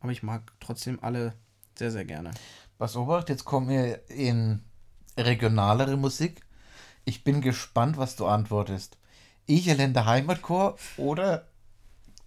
Aber 0.00 0.12
ich 0.12 0.22
mag 0.22 0.52
trotzdem 0.60 0.98
alle 1.02 1.34
sehr, 1.78 1.90
sehr 1.90 2.04
gerne. 2.04 2.30
Pass 2.78 2.96
Obacht, 2.96 3.28
jetzt 3.28 3.44
kommen 3.44 3.68
wir 3.68 4.08
in 4.08 4.62
regionalere 5.16 5.96
Musik. 5.96 6.42
Ich 7.04 7.24
bin 7.24 7.40
gespannt, 7.40 7.96
was 7.96 8.16
du 8.16 8.26
antwortest. 8.26 8.96
Icherländer 9.46 10.06
Heimatchor 10.06 10.76
oder 10.96 11.48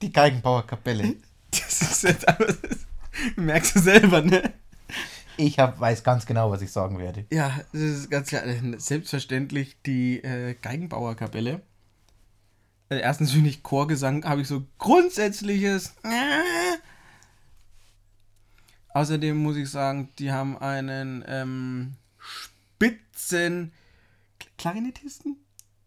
die 0.02 0.12
Geigenbauerkapelle? 0.12 1.16
Das 1.52 1.84
ist 1.84 2.04
jetzt 2.04 2.28
aber, 2.28 2.48
das 2.48 2.88
merkst 3.36 3.76
du 3.76 3.80
selber, 3.80 4.22
ne? 4.22 4.54
Ich 5.38 5.60
hab, 5.60 5.80
weiß 5.80 6.04
ganz 6.04 6.26
genau, 6.26 6.50
was 6.50 6.64
ich 6.64 6.72
sagen 6.72 6.98
werde. 6.98 7.26
Ja, 7.32 7.62
das 7.72 7.82
ist 7.82 8.10
ganz 8.10 8.30
klar. 8.30 8.44
Selbstverständlich 8.78 9.78
die 9.86 10.24
äh, 10.24 10.56
Geigenbauerkapelle. 10.60 11.62
Also 12.94 13.02
erstens 13.02 13.32
finde 13.32 13.50
ich 13.50 13.64
Chorgesang, 13.64 14.24
habe 14.24 14.42
ich 14.42 14.48
so 14.48 14.68
grundsätzliches. 14.78 15.96
Äh. 16.04 16.78
Außerdem 18.90 19.36
muss 19.36 19.56
ich 19.56 19.72
sagen, 19.72 20.10
die 20.20 20.32
haben 20.32 20.60
einen 20.60 21.26
ähm, 21.28 21.94
Spitzen 22.20 23.72
Klarinettisten. 24.60 25.38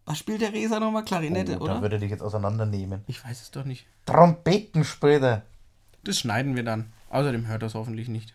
Was 0.05 0.19
spielt 0.19 0.41
der 0.41 0.53
Reser 0.53 0.81
nochmal? 0.81 1.05
Klarinette, 1.05 1.59
oh, 1.61 1.63
oder? 1.63 1.75
Da 1.75 1.83
würde 1.83 2.01
dich 2.01 2.11
jetzt 2.11 2.23
auseinandernehmen. 2.23 3.05
Ich 3.07 3.25
weiß 3.25 3.41
es 3.41 3.53
doch 3.53 3.65
nicht. 3.65 3.87
Trompeten 4.05 4.83
später. 4.83 5.43
Das 6.03 6.19
schneiden 6.19 6.57
wir 6.57 6.65
dann. 6.65 6.93
Außerdem 7.11 7.47
hört 7.47 7.63
das 7.63 7.75
hoffentlich 7.75 8.09
nicht. 8.09 8.35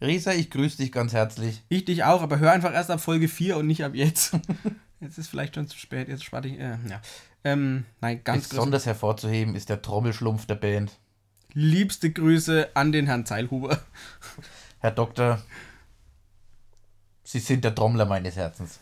Risa, 0.00 0.32
ich 0.32 0.50
grüße 0.50 0.78
dich 0.78 0.92
ganz 0.92 1.12
herzlich. 1.12 1.62
Ich 1.68 1.84
dich 1.84 2.04
auch, 2.04 2.22
aber 2.22 2.38
hör 2.38 2.52
einfach 2.52 2.72
erst 2.72 2.90
ab 2.90 3.02
Folge 3.02 3.28
4 3.28 3.58
und 3.58 3.66
nicht 3.66 3.84
ab 3.84 3.94
jetzt. 3.94 4.34
jetzt 5.00 5.18
ist 5.18 5.28
vielleicht 5.28 5.54
schon 5.54 5.68
zu 5.68 5.78
spät, 5.78 6.08
jetzt 6.08 6.24
sparte 6.24 6.48
ich. 6.48 6.58
Äh, 6.58 6.78
ja. 6.88 7.00
Ähm, 7.44 7.84
nein, 8.00 8.22
ganz 8.24 8.48
Besonders 8.48 8.86
hervorzuheben 8.86 9.54
ist 9.54 9.68
der 9.68 9.82
Trommelschlumpf 9.82 10.46
der 10.46 10.56
Band. 10.56 10.98
Liebste 11.52 12.10
Grüße 12.10 12.70
an 12.74 12.92
den 12.92 13.06
Herrn 13.06 13.24
Zeilhuber. 13.24 13.80
Herr 14.80 14.90
Doktor, 14.90 15.42
Sie 17.26 17.40
sind 17.40 17.64
der 17.64 17.74
Trommler 17.74 18.04
meines 18.04 18.36
Herzens. 18.36 18.78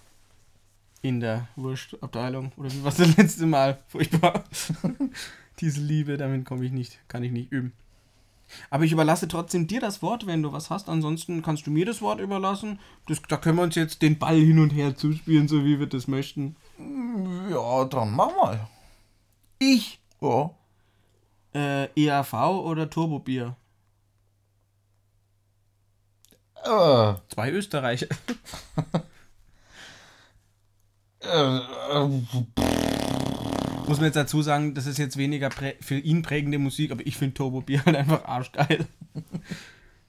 In 1.00 1.20
der 1.20 1.48
Wurstabteilung. 1.56 2.52
Oder 2.56 2.70
wie 2.72 2.82
war 2.82 2.90
es 2.90 2.96
das 2.96 3.16
letzte 3.16 3.46
Mal? 3.46 3.78
Furchtbar. 3.88 4.44
Diese 5.60 5.80
Liebe, 5.80 6.16
damit 6.16 6.44
komme 6.44 6.64
ich 6.64 6.72
nicht, 6.72 6.98
kann 7.08 7.22
ich 7.22 7.32
nicht 7.32 7.52
üben. 7.52 7.72
Aber 8.70 8.84
ich 8.84 8.92
überlasse 8.92 9.28
trotzdem 9.28 9.66
dir 9.66 9.80
das 9.80 10.02
Wort, 10.02 10.26
wenn 10.26 10.42
du 10.42 10.52
was 10.52 10.70
hast. 10.70 10.88
Ansonsten 10.88 11.42
kannst 11.42 11.66
du 11.66 11.70
mir 11.70 11.86
das 11.86 12.02
Wort 12.02 12.20
überlassen. 12.20 12.78
Das, 13.06 13.22
da 13.28 13.36
können 13.36 13.58
wir 13.58 13.62
uns 13.62 13.74
jetzt 13.74 14.02
den 14.02 14.18
Ball 14.18 14.36
hin 14.36 14.58
und 14.58 14.70
her 14.70 14.96
zuspielen, 14.96 15.48
so 15.48 15.64
wie 15.64 15.78
wir 15.78 15.86
das 15.86 16.08
möchten. 16.08 16.56
Ja, 17.50 17.84
dann 17.84 18.12
mach 18.14 18.34
mal. 18.36 18.68
Ich? 19.58 20.00
Ja. 20.20 20.50
Äh, 21.54 21.88
EAV 21.94 22.32
oder 22.32 22.90
Turbobier? 22.90 23.56
Äh. 26.64 27.14
Zwei 27.28 27.50
Österreicher. 27.50 28.06
äh, 31.20 31.56
äh, 31.56 32.22
muss 33.86 33.98
man 33.98 34.06
jetzt 34.06 34.16
dazu 34.16 34.42
sagen, 34.42 34.74
das 34.74 34.86
ist 34.86 34.98
jetzt 34.98 35.16
weniger 35.16 35.50
für 35.80 35.98
ihn 35.98 36.22
prägende 36.22 36.58
Musik, 36.58 36.90
aber 36.90 37.06
ich 37.06 37.16
finde 37.16 37.34
Turbo 37.34 37.60
Bier 37.60 37.82
halt 37.86 37.96
einfach 37.96 38.24
arschgeil. 38.24 38.86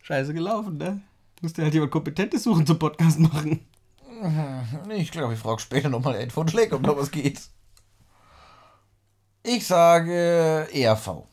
Scheiße 0.01 0.33
gelaufen, 0.33 0.77
ne? 0.77 1.01
Musste 1.41 1.63
halt 1.63 1.73
jemand 1.73 1.91
Kompetentes 1.91 2.43
suchen 2.43 2.65
zum 2.65 2.79
Podcast 2.79 3.19
machen. 3.19 3.65
Ich 4.95 5.11
glaube, 5.11 5.33
ich 5.33 5.39
frage 5.39 5.59
später 5.59 5.89
nochmal 5.89 6.15
Ed 6.15 6.31
von 6.31 6.47
Schleck, 6.47 6.71
ob 6.71 6.83
da 6.83 6.95
was 6.95 7.11
geht. 7.11 7.41
Ich 9.43 9.67
sage 9.67 10.69
ERV. 10.71 11.25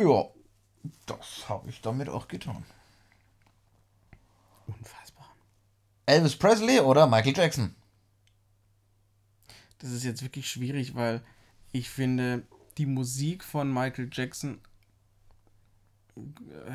Ja, 0.00 0.24
das 1.04 1.48
habe 1.48 1.68
ich 1.68 1.82
damit 1.82 2.08
auch 2.08 2.26
getan. 2.26 2.64
Unfassbar. 4.66 5.26
Elvis 6.06 6.36
Presley 6.36 6.80
oder 6.80 7.06
Michael 7.06 7.36
Jackson? 7.36 7.74
Das 9.78 9.90
ist 9.90 10.04
jetzt 10.04 10.22
wirklich 10.22 10.48
schwierig, 10.48 10.94
weil 10.94 11.22
ich 11.72 11.88
finde, 11.88 12.46
die 12.78 12.86
Musik 12.86 13.44
von 13.44 13.72
Michael 13.72 14.08
Jackson. 14.12 14.60
Äh, 16.16 16.72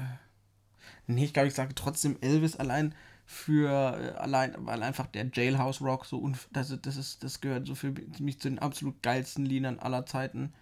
nee, 1.08 1.26
ich 1.26 1.34
glaube, 1.34 1.48
ich 1.48 1.54
sage 1.54 1.76
trotzdem 1.76 2.18
Elvis 2.22 2.56
allein 2.56 2.94
für 3.26 3.70
äh, 3.70 4.18
allein, 4.18 4.54
weil 4.60 4.84
einfach 4.84 5.08
der 5.08 5.30
Jailhouse 5.32 5.82
Rock 5.82 6.06
so 6.06 6.32
das, 6.52 6.78
das 6.82 6.98
ist, 6.98 7.24
das 7.24 7.42
gehört 7.42 7.68
so 7.68 7.76
für 7.76 7.94
mich 8.20 8.40
zu 8.40 8.50
den 8.50 8.60
absolut 8.60 9.02
geilsten 9.02 9.46
Liedern 9.46 9.80
aller 9.80 10.06
Zeiten. 10.06 10.54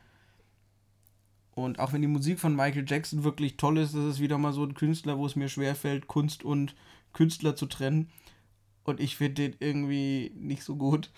Und 1.54 1.80
auch 1.80 1.92
wenn 1.92 2.02
die 2.02 2.08
Musik 2.08 2.40
von 2.40 2.56
Michael 2.56 2.86
Jackson 2.88 3.24
wirklich 3.24 3.58
toll 3.58 3.78
ist, 3.78 3.94
das 3.94 4.06
ist 4.06 4.20
wieder 4.20 4.38
mal 4.38 4.54
so 4.54 4.64
ein 4.64 4.74
Künstler, 4.74 5.18
wo 5.18 5.26
es 5.26 5.36
mir 5.36 5.50
schwerfällt, 5.50 6.08
Kunst 6.08 6.44
und 6.44 6.76
Künstler 7.14 7.56
zu 7.56 7.66
trennen. 7.66 8.10
Und 8.84 9.00
ich 9.00 9.18
finde 9.18 9.50
den 9.50 9.56
irgendwie 9.60 10.32
nicht 10.36 10.64
so 10.64 10.76
gut. 10.76 11.12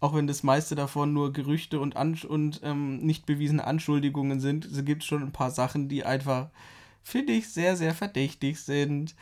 Auch 0.00 0.14
wenn 0.14 0.26
das 0.26 0.42
meiste 0.42 0.74
davon 0.74 1.12
nur 1.12 1.32
Gerüchte 1.32 1.80
und, 1.80 1.96
und 1.96 2.60
ähm, 2.62 2.98
nicht 2.98 3.26
bewiesene 3.26 3.64
Anschuldigungen 3.64 4.40
sind, 4.40 4.66
so 4.70 4.82
gibt 4.84 5.02
es 5.02 5.08
schon 5.08 5.22
ein 5.22 5.32
paar 5.32 5.50
Sachen, 5.50 5.88
die 5.88 6.04
einfach, 6.04 6.50
finde 7.02 7.32
ich, 7.32 7.48
sehr, 7.48 7.76
sehr 7.76 7.94
verdächtig 7.94 8.60
sind. 8.60 9.16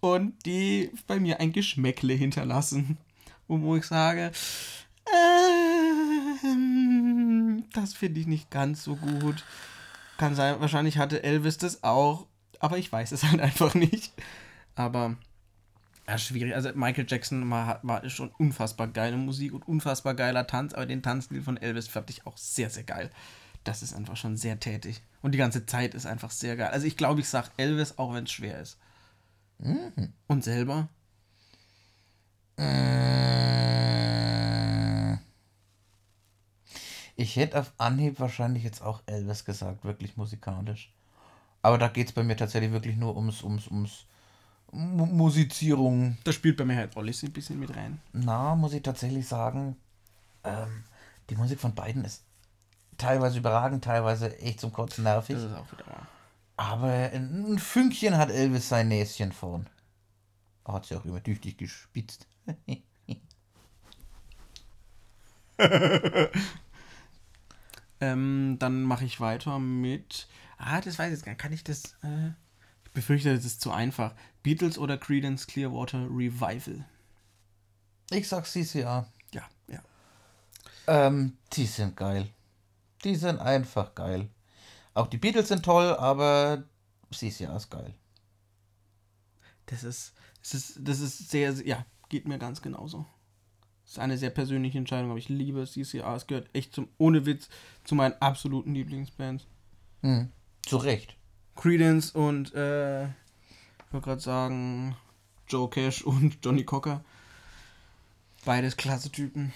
Und 0.00 0.34
die 0.44 0.90
bei 1.06 1.20
mir 1.20 1.40
ein 1.40 1.52
Geschmäckle 1.52 2.12
hinterlassen. 2.14 2.98
Und 3.46 3.62
wo 3.62 3.76
ich 3.76 3.84
sage, 3.84 4.32
ähm, 6.42 7.64
das 7.72 7.94
finde 7.94 8.20
ich 8.20 8.26
nicht 8.26 8.50
ganz 8.50 8.82
so 8.84 8.96
gut. 8.96 9.44
Kann 10.18 10.34
sein, 10.34 10.60
wahrscheinlich 10.60 10.98
hatte 10.98 11.22
Elvis 11.22 11.58
das 11.58 11.84
auch, 11.84 12.26
aber 12.58 12.78
ich 12.78 12.90
weiß 12.90 13.12
es 13.12 13.24
halt 13.30 13.40
einfach 13.40 13.74
nicht. 13.74 14.12
Aber 14.74 15.16
ja, 16.08 16.18
schwierig. 16.18 16.54
Also 16.54 16.70
Michael 16.74 17.06
Jackson 17.08 17.50
war, 17.50 17.80
war 17.82 18.08
schon 18.08 18.30
unfassbar 18.38 18.86
geile 18.88 19.16
Musik 19.16 19.52
und 19.52 19.66
unfassbar 19.66 20.14
geiler 20.14 20.46
Tanz, 20.46 20.72
aber 20.72 20.86
den 20.86 21.02
Tanzstil 21.02 21.42
von 21.42 21.56
Elvis 21.56 21.88
fand 21.88 22.10
ich 22.10 22.26
auch 22.26 22.36
sehr, 22.36 22.70
sehr 22.70 22.84
geil. 22.84 23.10
Das 23.64 23.82
ist 23.82 23.94
einfach 23.94 24.16
schon 24.16 24.36
sehr 24.36 24.60
tätig. 24.60 25.02
Und 25.22 25.32
die 25.32 25.38
ganze 25.38 25.66
Zeit 25.66 25.94
ist 25.94 26.06
einfach 26.06 26.30
sehr 26.30 26.56
geil. 26.56 26.68
Also 26.68 26.86
ich 26.86 26.96
glaube, 26.96 27.20
ich 27.20 27.28
sage 27.28 27.48
Elvis, 27.56 27.98
auch 27.98 28.14
wenn 28.14 28.22
es 28.24 28.30
schwer 28.30 28.60
ist. 28.60 28.78
Mhm. 29.58 30.12
Und 30.28 30.44
selber? 30.44 30.88
Äh, 32.56 33.56
ich 37.16 37.34
hätte 37.34 37.58
auf 37.58 37.72
Anhieb 37.78 38.20
wahrscheinlich 38.20 38.62
jetzt 38.62 38.82
auch 38.82 39.02
Elvis 39.06 39.44
gesagt, 39.44 39.84
wirklich 39.84 40.16
musikalisch. 40.16 40.94
Aber 41.62 41.78
da 41.78 41.88
geht 41.88 42.06
es 42.06 42.12
bei 42.12 42.22
mir 42.22 42.36
tatsächlich 42.36 42.70
wirklich 42.70 42.96
nur 42.96 43.16
ums, 43.16 43.42
ums, 43.42 43.66
ums 43.66 44.06
M 44.72 45.16
Musizierung. 45.16 46.18
Da 46.24 46.32
spielt 46.32 46.56
bei 46.56 46.64
mir 46.64 46.76
halt 46.76 46.96
Ollis 46.96 47.22
ein 47.22 47.32
bisschen 47.32 47.58
mit 47.58 47.74
rein. 47.74 48.00
Na, 48.12 48.54
muss 48.54 48.72
ich 48.72 48.82
tatsächlich 48.82 49.26
sagen, 49.26 49.76
ähm, 50.44 50.84
die 51.30 51.36
Musik 51.36 51.60
von 51.60 51.74
beiden 51.74 52.04
ist 52.04 52.24
teilweise 52.98 53.38
überragend, 53.38 53.84
teilweise 53.84 54.38
echt 54.38 54.60
zum 54.60 54.72
Kotzen 54.72 55.04
nervig. 55.04 55.36
Das 55.36 55.44
ist 55.44 55.54
auch 55.54 55.70
wieder 55.72 55.86
wahr. 55.86 56.06
Aber 56.56 56.88
ein 56.88 57.58
Fünkchen 57.58 58.16
hat 58.16 58.30
Elvis 58.30 58.68
sein 58.68 58.88
Näschen 58.88 59.32
vorn. 59.32 59.68
Hat 60.64 60.86
sie 60.86 60.96
auch 60.96 61.04
immer 61.04 61.22
tüchtig 61.22 61.58
gespitzt. 61.58 62.26
ähm, 68.00 68.56
dann 68.58 68.82
mache 68.82 69.04
ich 69.04 69.20
weiter 69.20 69.58
mit. 69.58 70.28
Ah, 70.58 70.80
das 70.80 70.98
weiß 70.98 71.08
ich 71.08 71.12
jetzt 71.12 71.24
gar 71.24 71.32
nicht. 71.32 71.40
Kann 71.40 71.52
ich 71.52 71.62
das. 71.62 71.92
Äh, 72.02 72.30
befürchte, 72.96 73.34
das 73.34 73.44
ist 73.44 73.60
zu 73.60 73.70
einfach. 73.70 74.14
Beatles 74.42 74.78
oder 74.78 74.96
Credence 74.96 75.46
Clearwater 75.46 76.08
Revival? 76.10 76.84
Ich 78.10 78.26
sag 78.26 78.46
CCA. 78.46 79.06
Ja, 79.32 79.42
ja. 79.68 79.80
Ähm, 80.86 81.36
die 81.52 81.66
sind 81.66 81.96
geil. 81.96 82.28
Die 83.04 83.14
sind 83.14 83.38
einfach 83.38 83.94
geil. 83.94 84.30
Auch 84.94 85.08
die 85.08 85.18
Beatles 85.18 85.48
sind 85.48 85.62
toll, 85.62 85.94
aber 85.94 86.64
CCA 87.12 87.54
ist 87.56 87.70
geil. 87.70 87.94
Das 89.66 89.84
ist, 89.84 90.14
das 90.40 90.54
ist, 90.54 90.78
das 90.80 91.00
ist 91.00 91.30
sehr, 91.30 91.52
ja, 91.66 91.84
geht 92.08 92.26
mir 92.26 92.38
ganz 92.38 92.62
genauso. 92.62 93.04
Das 93.84 93.92
ist 93.92 93.98
eine 93.98 94.16
sehr 94.16 94.30
persönliche 94.30 94.78
Entscheidung, 94.78 95.10
aber 95.10 95.18
ich 95.18 95.28
liebe 95.28 95.66
CCA. 95.66 96.16
Es 96.16 96.26
gehört 96.26 96.48
echt 96.54 96.74
zum, 96.74 96.88
ohne 96.96 97.26
Witz, 97.26 97.50
zu 97.84 97.94
meinen 97.94 98.14
absoluten 98.20 98.72
Lieblingsbands. 98.72 99.46
Hm, 100.00 100.32
zu 100.62 100.78
Recht. 100.78 101.16
Credence 101.56 102.10
und, 102.14 102.54
äh, 102.54 103.04
ich 103.04 103.92
wollte 103.92 104.04
gerade 104.04 104.20
sagen, 104.20 104.96
Joe 105.48 105.68
Cash 105.68 106.02
und 106.04 106.38
Johnny 106.44 106.64
Cocker. 106.64 107.02
Beides 108.44 108.76
klasse 108.76 109.10
Typen. 109.10 109.52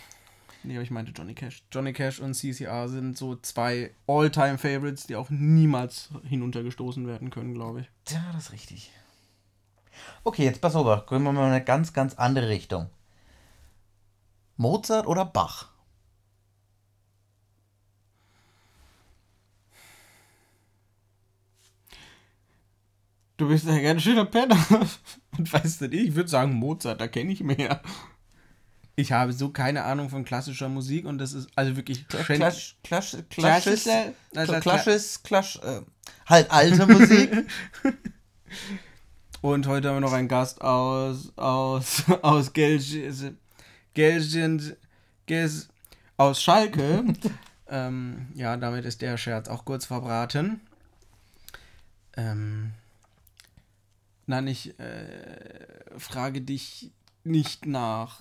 Nee, 0.62 0.74
aber 0.74 0.82
ich 0.82 0.90
meinte 0.90 1.12
Johnny 1.12 1.34
Cash. 1.34 1.62
Johnny 1.72 1.92
Cash 1.92 2.20
und 2.20 2.34
CCR 2.34 2.88
sind 2.88 3.16
so 3.16 3.36
zwei 3.36 3.92
All-Time-Favorites, 4.06 5.06
die 5.06 5.16
auch 5.16 5.30
niemals 5.30 6.10
hinuntergestoßen 6.24 7.06
werden 7.06 7.30
können, 7.30 7.54
glaube 7.54 7.80
ich. 7.80 7.90
Ja, 8.12 8.22
das 8.32 8.46
ist 8.46 8.52
richtig. 8.52 8.90
Okay, 10.22 10.44
jetzt 10.44 10.60
pass 10.60 10.76
auf, 10.76 11.06
gehen 11.06 11.22
wir 11.22 11.32
mal 11.32 11.46
in 11.46 11.52
eine 11.52 11.64
ganz, 11.64 11.92
ganz 11.92 12.14
andere 12.14 12.48
Richtung. 12.48 12.90
Mozart 14.56 15.06
oder 15.06 15.24
Bach? 15.24 15.69
Du 23.40 23.48
bist 23.48 23.66
ein 23.66 23.82
ganz 23.82 24.02
schöner 24.02 24.26
Penner. 24.26 24.58
Und 25.38 25.50
weißt 25.50 25.80
du 25.80 25.88
nicht, 25.88 26.08
ich 26.08 26.14
würde 26.14 26.28
sagen 26.28 26.52
Mozart, 26.52 27.00
da 27.00 27.08
kenne 27.08 27.32
ich 27.32 27.42
mehr. 27.42 27.80
Ich 28.96 29.12
habe 29.12 29.32
so 29.32 29.48
keine 29.48 29.84
Ahnung 29.84 30.10
von 30.10 30.26
klassischer 30.26 30.68
Musik 30.68 31.06
und 31.06 31.16
das 31.16 31.32
ist 31.32 31.48
also 31.56 31.74
wirklich 31.74 32.06
Klasch, 32.06 32.26
Klasch, 32.26 32.76
Klasch, 32.82 33.16
Klasch, 33.30 35.22
Klasch, 35.22 35.56
äh, 35.62 35.80
halt 36.26 36.50
alte 36.50 36.86
Musik. 36.86 37.30
und 39.40 39.66
heute 39.66 39.88
haben 39.88 39.96
wir 39.96 40.00
noch 40.00 40.12
einen 40.12 40.28
Gast 40.28 40.60
aus 40.60 41.32
aus 41.36 42.04
aus 42.20 42.52
Gelsen 42.52 43.38
Gelsen 43.94 44.88
aus 46.18 46.42
Schalke. 46.42 47.04
ähm, 47.70 48.26
ja, 48.34 48.54
damit 48.58 48.84
ist 48.84 49.00
der 49.00 49.16
Scherz 49.16 49.48
auch 49.48 49.64
kurz 49.64 49.86
verbraten. 49.86 50.60
Ähm, 52.18 52.74
nein, 54.30 54.46
ich 54.46 54.78
äh, 54.78 55.66
frage 55.98 56.40
dich 56.40 56.92
nicht 57.24 57.66
nach 57.66 58.20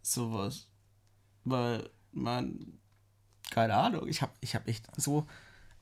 sowas. 0.00 0.68
Weil 1.44 1.90
man, 2.12 2.78
keine 3.50 3.74
Ahnung, 3.74 4.08
ich 4.08 4.22
habe 4.22 4.32
ich 4.40 4.54
hab 4.54 4.66
echt 4.66 4.86
so 4.96 5.26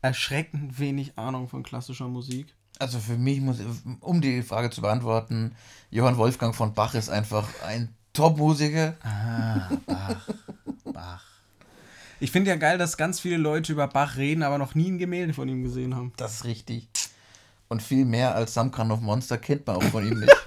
erschreckend 0.02 0.78
wenig 0.78 1.18
Ahnung 1.18 1.48
von 1.48 1.62
klassischer 1.62 2.08
Musik. 2.08 2.54
Also 2.78 2.98
für 2.98 3.18
mich 3.18 3.40
muss, 3.40 3.58
um 4.00 4.22
die 4.22 4.42
Frage 4.42 4.70
zu 4.70 4.80
beantworten, 4.80 5.54
Johann 5.90 6.16
Wolfgang 6.16 6.54
von 6.54 6.72
Bach 6.72 6.94
ist 6.94 7.10
einfach 7.10 7.46
ein 7.62 7.94
Top-Musiker. 8.14 8.96
Ah, 9.02 9.68
Bach. 9.86 10.28
Bach. 10.84 11.24
Ich 12.20 12.30
finde 12.30 12.50
ja 12.50 12.56
geil, 12.56 12.78
dass 12.78 12.96
ganz 12.96 13.20
viele 13.20 13.36
Leute 13.36 13.72
über 13.72 13.86
Bach 13.86 14.16
reden, 14.16 14.42
aber 14.42 14.56
noch 14.56 14.74
nie 14.74 14.90
ein 14.90 14.98
Gemälde 14.98 15.34
von 15.34 15.48
ihm 15.48 15.62
gesehen 15.62 15.94
haben. 15.94 16.12
Das 16.16 16.36
ist 16.36 16.44
richtig. 16.44 16.88
Und 17.70 17.82
viel 17.82 18.04
mehr 18.04 18.34
als 18.34 18.56
of 18.58 19.00
Monster 19.00 19.38
kennt 19.38 19.66
man 19.66 19.76
auch 19.76 19.82
von 19.84 20.06
ihm 20.06 20.20
nicht. 20.20 20.32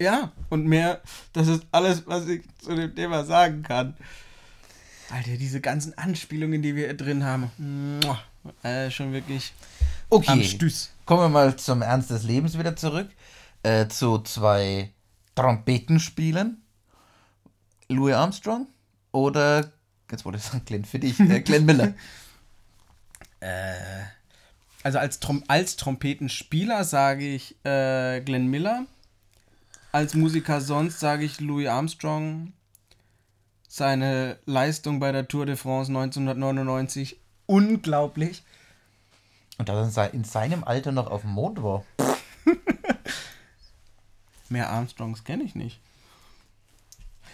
Ja, 0.00 0.30
und 0.48 0.64
mehr, 0.64 1.02
das 1.32 1.48
ist 1.48 1.66
alles, 1.72 2.06
was 2.06 2.28
ich 2.28 2.42
zu 2.62 2.72
dem 2.76 2.94
Thema 2.94 3.24
sagen 3.24 3.64
kann. 3.64 3.96
Alter, 5.10 5.36
diese 5.36 5.60
ganzen 5.60 5.98
Anspielungen, 5.98 6.62
die 6.62 6.76
wir 6.76 6.96
drin 6.96 7.24
haben. 7.24 7.50
Äh, 8.62 8.92
schon 8.92 9.12
wirklich 9.12 9.52
okay. 10.08 10.30
am 10.30 10.42
Stüß. 10.44 10.92
Kommen 11.04 11.22
wir 11.22 11.28
mal 11.28 11.56
zum 11.56 11.82
Ernst 11.82 12.10
des 12.10 12.22
Lebens 12.22 12.56
wieder 12.56 12.76
zurück. 12.76 13.08
Äh, 13.64 13.88
zu 13.88 14.18
zwei 14.18 14.92
Trompetenspielen. 15.34 16.62
Louis 17.88 18.14
Armstrong 18.14 18.68
oder, 19.10 19.72
jetzt 20.12 20.24
wollte 20.24 20.38
ich 20.38 20.44
sagen, 20.44 20.62
Glenn 20.64 20.84
Fittich, 20.84 21.18
äh, 21.18 21.40
Glenn 21.40 21.66
Miller. 21.66 21.94
äh, 23.40 24.17
also 24.82 24.98
als, 24.98 25.20
Trom 25.20 25.44
als 25.48 25.76
Trompetenspieler 25.76 26.84
sage 26.84 27.26
ich 27.26 27.56
äh, 27.64 28.20
Glenn 28.20 28.46
Miller 28.48 28.86
als 29.90 30.14
Musiker 30.14 30.60
sonst 30.60 31.00
sage 31.00 31.24
ich 31.24 31.40
Louis 31.40 31.68
Armstrong. 31.68 32.52
Seine 33.68 34.38
Leistung 34.44 35.00
bei 35.00 35.12
der 35.12 35.28
Tour 35.28 35.46
de 35.46 35.56
France 35.56 35.90
1999 35.90 37.18
unglaublich. 37.46 38.42
Und 39.56 39.68
dass 39.68 39.96
er 39.96 40.14
in 40.14 40.24
seinem 40.24 40.64
Alter 40.64 40.92
noch 40.92 41.10
auf 41.10 41.22
dem 41.22 41.30
Mond 41.30 41.62
war. 41.62 41.84
Mehr 44.48 44.70
Armstrongs 44.70 45.24
kenne 45.24 45.42
ich 45.42 45.54
nicht. 45.54 45.80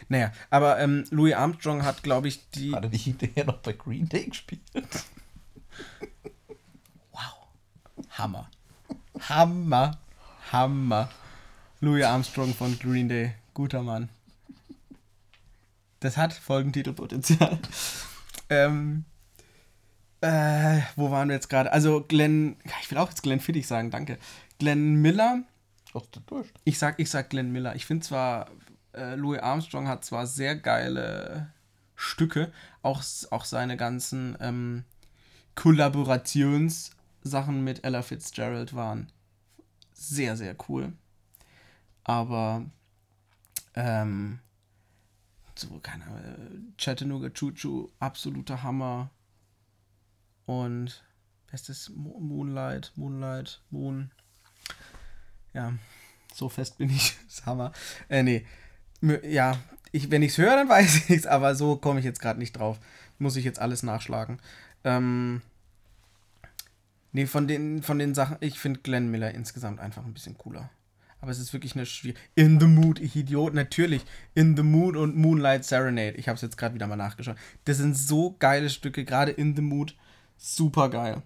Naja, 0.09 0.33
aber 0.51 0.81
ähm, 0.81 1.05
Louis 1.11 1.35
Armstrong 1.35 1.85
hat, 1.85 2.03
glaube 2.03 2.29
ich, 2.29 2.49
die. 2.51 2.75
Hat 2.75 2.85
er 2.85 2.91
nicht 2.91 3.05
hinterher 3.05 3.45
noch 3.45 3.59
bei 3.59 3.73
Green 3.73 4.09
Day 4.09 4.27
gespielt? 4.27 4.63
Hammer. 8.17 8.49
Hammer. 9.29 9.99
Hammer. 10.53 11.09
Louis 11.81 12.05
Armstrong 12.05 12.55
von 12.55 12.79
Green 12.79 13.09
Day. 13.09 13.35
Guter 13.55 13.83
Mann. 13.83 14.09
Das 15.99 16.17
hat 16.17 16.33
Folgentitelpotenzial. 16.33 17.59
ähm, 18.51 19.05
äh, 20.21 20.81
wo 20.95 21.11
waren 21.11 21.29
wir 21.29 21.35
jetzt 21.35 21.51
gerade? 21.51 21.73
Also 21.73 22.05
Glenn, 22.07 22.57
ich 22.83 22.91
will 22.91 22.99
auch 22.99 23.09
jetzt 23.09 23.23
Glenn 23.23 23.41
Fittich 23.41 23.67
sagen, 23.67 23.91
danke. 23.91 24.19
Glenn 24.61 25.03
Miller. 25.03 25.43
Ich 26.65 26.79
sag, 26.79 27.01
ich 27.01 27.11
sag 27.11 27.31
Glenn 27.31 27.51
Miller. 27.51 27.75
Ich 27.75 27.85
finde 27.85 28.07
zwar, 28.07 28.47
äh, 28.93 29.17
Louis 29.17 29.41
Armstrong 29.41 29.89
hat 29.89 30.05
zwar 30.05 30.29
sehr 30.29 30.55
geile 30.55 31.53
Stücke, 31.97 32.53
auch, 32.83 33.03
auch 33.31 33.45
seine 33.45 33.77
ganzen 33.77 34.37
ähm, 34.41 34.85
Kollaborationssachen 37.25 37.65
mit 37.65 37.85
Ella 37.85 38.03
Fitzgerald 38.03 38.75
waren 38.75 39.11
sehr, 39.93 40.37
sehr 40.37 40.57
cool. 40.69 40.93
Aber 42.05 42.65
ähm, 43.75 44.41
so, 45.55 45.79
keine 45.81 46.05
Ahnung, 46.05 46.75
Chattanooga 46.77 47.31
Choo 47.31 47.89
absoluter 47.99 48.63
Hammer. 48.63 49.11
Und, 50.47 51.03
ist 51.53 51.69
das? 51.69 51.91
Moonlight, 51.95 52.93
Moonlight, 52.97 53.63
Moon. 53.71 54.11
Ja, 55.55 55.73
so 56.35 56.49
fest 56.49 56.79
bin 56.79 56.91
ich. 56.91 57.17
Das 57.25 57.25
ist 57.39 57.47
Hammer. 57.47 57.73
Äh, 58.09 58.23
nee. 58.23 58.47
Ja, 59.23 59.59
ich, 59.93 60.11
wenn 60.11 60.23
ich 60.23 60.33
es 60.33 60.39
höre, 60.39 60.57
dann 60.57 60.69
weiß 60.69 61.09
ich 61.09 61.11
es, 61.11 61.27
aber 61.27 61.55
so 61.55 61.77
komme 61.77 62.01
ich 62.01 62.05
jetzt 62.05 62.21
gerade 62.21 62.39
nicht 62.39 62.53
drauf. 62.53 62.79
Muss 63.19 63.37
ich 63.37 63.45
jetzt 63.45 63.61
alles 63.61 63.83
nachschlagen. 63.83 64.41
Ähm, 64.83 65.41
nee, 67.15 67.27
von 67.27 67.49
den, 67.49 67.83
von 67.83 67.99
den 67.99 68.15
Sachen, 68.15 68.37
ich 68.41 68.59
finde 68.59 68.81
Glenn 68.81 69.11
Miller 69.11 69.33
insgesamt 69.33 69.81
einfach 69.81 70.05
ein 70.05 70.13
bisschen 70.13 70.37
cooler. 70.37 70.69
Aber 71.21 71.31
es 71.31 71.39
ist 71.39 71.55
wirklich 71.55 71.75
eine 71.75 71.87
schwierige. 71.87 72.21
In 72.35 72.61
the 72.61 72.67
Mood, 72.67 73.01
ich 73.01 73.17
Idiot, 73.17 73.55
natürlich. 73.55 74.05
In 74.35 74.59
the 74.59 74.63
Mood 74.63 74.95
und 74.95 75.17
Moonlight 75.17 75.65
Serenade. 75.65 76.19
Ich 76.19 76.29
habe 76.29 76.37
es 76.37 76.43
jetzt 76.43 76.59
gerade 76.59 76.75
wieder 76.75 76.87
mal 76.87 76.97
nachgeschaut. 76.97 77.37
Das 77.65 77.79
sind 77.79 77.97
so 77.97 78.37
geile 78.39 78.69
Stücke, 78.69 79.07
gerade 79.07 79.33
In 79.33 79.57
the 79.57 79.63
Mood. 79.63 79.97
Super 80.37 80.91
geil. 80.91 81.23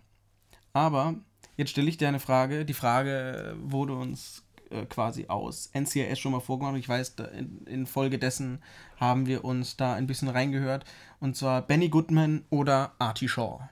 Aber 0.72 1.16
jetzt 1.57 1.70
stelle 1.70 1.88
ich 1.88 1.96
dir 1.96 2.07
eine 2.07 2.20
Frage. 2.20 2.64
Die 2.64 2.74
Frage 2.74 3.57
wurde 3.61 3.94
uns 3.94 4.44
äh, 4.70 4.87
quasi 4.87 5.27
aus 5.27 5.70
NCIS 5.74 6.20
schon 6.20 6.31
mal 6.31 6.40
vorgenommen. 6.40 6.79
Ich 6.79 6.88
weiß, 6.88 7.16
in, 7.37 7.66
in 7.66 7.87
Folge 7.87 8.20
dessen 8.20 8.62
haben 8.98 9.27
wir 9.27 9.44
uns 9.44 9.77
da 9.77 9.94
ein 9.94 10.07
bisschen 10.07 10.29
reingehört. 10.29 10.85
Und 11.18 11.37
zwar 11.37 11.62
Benny 11.62 11.88
Goodman 11.88 12.44
oder 12.51 12.92
Artie 13.01 13.29
Shaw. 13.29 13.68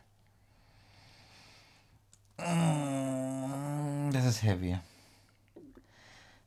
Das 2.37 4.25
ist 4.25 4.43
heavy. 4.43 4.79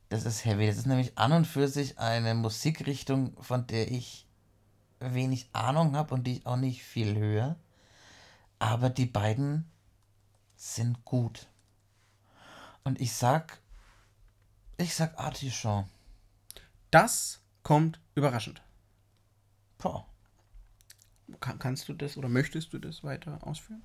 Das 0.09 0.25
ist 0.25 0.45
heavy. 0.45 0.67
Das 0.67 0.77
ist 0.77 0.85
nämlich 0.85 1.17
an 1.17 1.31
und 1.31 1.45
für 1.45 1.67
sich 1.67 1.97
eine 1.99 2.35
Musikrichtung, 2.35 3.41
von 3.41 3.67
der 3.67 3.91
ich 3.91 4.27
wenig 4.99 5.49
Ahnung 5.53 5.95
habe 5.95 6.13
und 6.13 6.25
die 6.25 6.37
ich 6.37 6.45
auch 6.45 6.57
nicht 6.57 6.83
viel 6.83 7.15
höre. 7.17 7.55
Aber 8.59 8.89
die 8.89 9.05
beiden 9.05 9.69
sind 10.55 11.05
gut. 11.05 11.47
Und 12.83 12.99
ich 12.99 13.13
sag, 13.13 13.59
ich 14.77 14.93
sag 14.93 15.17
Artichon. 15.17 15.85
Das 16.91 17.41
kommt 17.63 17.99
überraschend. 18.15 18.61
Boah. 19.77 20.05
Kann, 21.39 21.59
kannst 21.59 21.87
du 21.87 21.93
das 21.93 22.17
oder 22.17 22.27
möchtest 22.27 22.73
du 22.73 22.79
das 22.79 23.03
weiter 23.03 23.45
ausführen? 23.45 23.83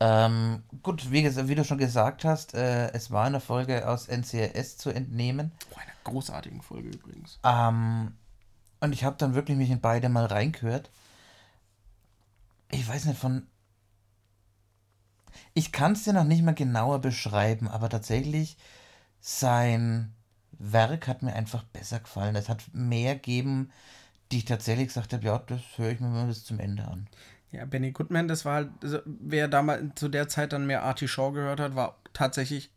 Ähm, 0.00 0.64
gut, 0.82 1.10
wie, 1.12 1.24
wie, 1.24 1.54
du 1.54 1.64
schon 1.64 1.78
gesagt 1.78 2.24
hast, 2.24 2.54
äh, 2.54 2.92
es 2.92 3.10
war 3.10 3.26
eine 3.26 3.40
Folge 3.40 3.88
aus 3.88 4.08
NCRS 4.08 4.76
zu 4.76 4.90
entnehmen. 4.90 5.52
Oh, 5.70 5.76
eine 5.76 5.92
großartige 6.02 6.62
Folge 6.62 6.88
übrigens. 6.88 7.38
Ähm, 7.44 8.12
und 8.80 8.92
ich 8.92 9.04
habe 9.04 9.16
dann 9.16 9.34
wirklich 9.34 9.56
mich 9.56 9.70
in 9.70 9.80
beide 9.80 10.08
mal 10.08 10.26
reingehört. 10.26 10.90
Ich 12.70 12.86
weiß 12.86 13.04
nicht, 13.06 13.18
von 13.18 13.46
ich 15.52 15.72
kann 15.72 15.92
es 15.92 16.04
dir 16.04 16.12
noch 16.12 16.24
nicht 16.24 16.42
mal 16.42 16.54
genauer 16.54 17.00
beschreiben, 17.00 17.68
aber 17.68 17.88
tatsächlich 17.88 18.56
sein 19.20 20.12
Werk 20.52 21.08
hat 21.08 21.22
mir 21.22 21.34
einfach 21.34 21.62
besser 21.64 22.00
gefallen. 22.00 22.36
Es 22.36 22.48
hat 22.48 22.62
mehr 22.72 23.14
gegeben, 23.14 23.70
die 24.32 24.38
ich 24.38 24.44
tatsächlich 24.44 24.88
gesagt 24.88 25.12
habe, 25.12 25.24
ja, 25.24 25.38
das 25.38 25.60
höre 25.76 25.90
ich 25.90 26.00
mir 26.00 26.08
mal 26.08 26.26
bis 26.26 26.44
zum 26.44 26.58
Ende 26.58 26.86
an. 26.86 27.08
Ja, 27.54 27.64
Benny 27.66 27.92
Goodman, 27.92 28.26
das 28.26 28.44
war 28.44 28.54
halt, 28.54 28.70
also, 28.82 28.98
wer 29.04 29.46
damals 29.46 29.94
zu 29.94 30.08
der 30.08 30.26
Zeit 30.26 30.52
dann 30.52 30.66
mehr 30.66 30.82
Artie 30.82 31.06
Shaw 31.06 31.32
gehört 31.32 31.60
hat, 31.60 31.76
war 31.76 31.98
tatsächlich 32.12 32.72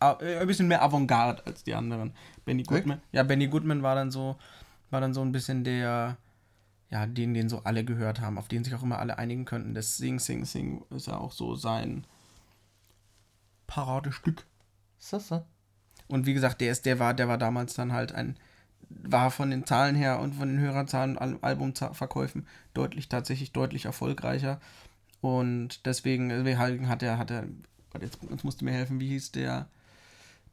äh, 0.00 0.38
ein 0.38 0.46
bisschen 0.46 0.68
mehr 0.68 0.82
Avantgarde 0.82 1.44
als 1.44 1.64
die 1.64 1.74
anderen. 1.74 2.14
Benny 2.44 2.62
Goodman. 2.62 3.02
Ja, 3.10 3.24
Benny 3.24 3.48
Goodman 3.48 3.82
war 3.82 3.96
dann 3.96 4.12
so, 4.12 4.36
war 4.90 5.00
dann 5.00 5.14
so 5.14 5.22
ein 5.22 5.32
bisschen 5.32 5.64
der, 5.64 6.16
ja, 6.90 7.06
den, 7.06 7.34
den 7.34 7.48
so 7.48 7.64
alle 7.64 7.84
gehört 7.84 8.20
haben, 8.20 8.38
auf 8.38 8.46
den 8.46 8.62
sich 8.62 8.72
auch 8.76 8.84
immer 8.84 9.00
alle 9.00 9.18
einigen 9.18 9.44
könnten. 9.44 9.74
Das 9.74 9.96
Sing, 9.96 10.20
Sing, 10.20 10.44
Sing 10.44 10.84
ist 10.90 11.08
ja 11.08 11.16
auch 11.16 11.32
so 11.32 11.56
sein 11.56 12.06
Paradestück. 13.66 14.46
So, 14.98 15.18
so. 15.18 15.44
Und 16.06 16.24
wie 16.24 16.34
gesagt, 16.34 16.60
der 16.60 16.70
ist, 16.70 16.86
der 16.86 17.00
war, 17.00 17.14
der 17.14 17.26
war 17.26 17.38
damals 17.38 17.74
dann 17.74 17.92
halt 17.92 18.12
ein, 18.12 18.38
war 18.88 19.30
von 19.30 19.50
den 19.50 19.66
Zahlen 19.66 19.94
her 19.94 20.20
und 20.20 20.34
von 20.34 20.48
den 20.48 20.60
Hörerzahlen, 20.60 21.18
Al 21.18 21.38
Albumverkäufen 21.40 22.46
deutlich, 22.74 23.08
tatsächlich 23.08 23.52
deutlich 23.52 23.84
erfolgreicher. 23.84 24.60
Und 25.20 25.84
deswegen, 25.86 26.30
hat 26.88 27.02
er, 27.02 27.18
hat 27.18 27.30
er, 27.30 27.44
jetzt, 28.00 28.18
jetzt 28.30 28.44
musst 28.44 28.60
du 28.60 28.64
mir 28.64 28.72
helfen, 28.72 29.00
wie 29.00 29.08
hieß 29.08 29.32
der, 29.32 29.68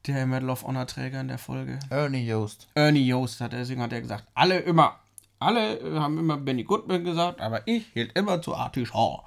der 0.07 0.25
Medal 0.25 0.49
of 0.49 0.63
Honor 0.63 0.88
Träger 0.88 1.21
in 1.21 1.27
der 1.27 1.38
Folge? 1.38 1.79
Ernie 1.89 2.25
Yost. 2.25 2.67
Ernie 2.75 3.05
Yost 3.05 3.41
hat 3.41 3.53
er, 3.53 3.59
deswegen 3.59 3.81
hat 3.81 3.93
er 3.93 4.01
gesagt, 4.01 4.25
alle 4.33 4.59
immer 4.59 4.99
alle 5.39 5.99
haben 5.99 6.17
immer 6.17 6.38
Benny 6.38 6.63
Goodman 6.63 7.03
gesagt, 7.03 7.41
aber 7.41 7.67
ich 7.67 7.88
hielt 7.93 8.17
immer 8.17 8.41
zu 8.41 8.55
Artie 8.55 8.85
Shaw. 8.85 9.23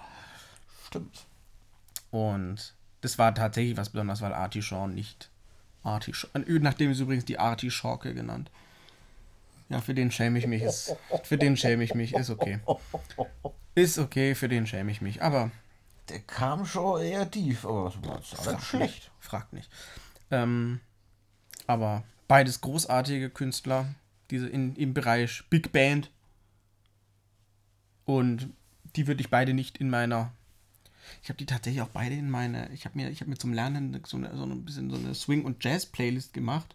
Stimmt. 0.87 1.27
Und 2.11 2.75
das 3.03 3.19
war 3.19 3.35
tatsächlich 3.35 3.77
was 3.77 3.91
Besonderes, 3.91 4.23
weil 4.23 4.33
Artie 4.33 4.63
Shaw 4.63 4.89
nicht 4.89 5.31
Artie 5.83 6.15
Shaw, 6.15 6.29
nachdem 6.35 6.91
ist 6.91 7.01
übrigens 7.01 7.25
die 7.25 7.39
Artie 7.39 7.71
Shawke 7.71 8.15
genannt. 8.15 8.51
Ja, 9.69 9.81
für 9.81 9.95
den 9.95 10.11
schäme 10.11 10.39
ich 10.39 10.47
mich. 10.47 10.63
Ist, 10.63 10.97
für 11.25 11.37
den 11.37 11.57
schäme 11.57 11.85
ich 11.85 11.95
mich. 11.95 12.15
Ist 12.15 12.31
okay. 12.31 12.61
Ist 13.75 13.99
okay, 13.99 14.35
für 14.35 14.49
den 14.49 14.67
schäme 14.67 14.91
ich 14.91 15.01
mich. 15.01 15.23
Aber. 15.23 15.51
Der 16.09 16.21
kam 16.21 16.65
schon 16.65 17.03
eher 17.03 17.31
tief, 17.31 17.67
aber 17.67 17.93
das 18.03 18.03
war 18.03 18.45
frag 18.45 18.63
schlecht. 18.63 18.95
Nicht, 18.95 19.11
fragt 19.21 19.53
nicht. 19.53 19.71
Ähm, 20.31 20.81
aber 21.67 22.03
beides 22.29 22.63
großartige 22.63 23.29
Künstler 23.29 23.95
diese 24.31 24.49
in, 24.49 24.75
im 24.77 24.95
Bereich 24.95 25.45
Big 25.51 25.73
Band. 25.73 26.11
Und 28.05 28.51
die 28.97 29.07
würde 29.07 29.21
ich 29.21 29.31
beide 29.31 29.55
nicht 29.55 29.79
in 29.79 29.91
meiner. 29.91 30.33
Ich 31.23 31.29
habe 31.29 31.39
die 31.39 31.47
tatsächlich 31.47 31.83
auch 31.83 31.89
beide 31.89 32.15
in 32.15 32.31
meine. 32.31 32.71
Ich 32.73 32.85
habe 32.85 32.97
mir, 32.99 33.11
hab 33.11 33.27
mir 33.27 33.37
zum 33.37 33.53
Lernen 33.53 34.01
so, 34.07 34.17
eine, 34.17 34.35
so 34.37 34.45
ein 34.45 34.65
bisschen 34.65 34.91
so 34.91 34.97
eine 34.97 35.15
Swing- 35.15 35.45
und 35.45 35.63
Jazz-Playlist 35.63 36.33
gemacht. 36.33 36.75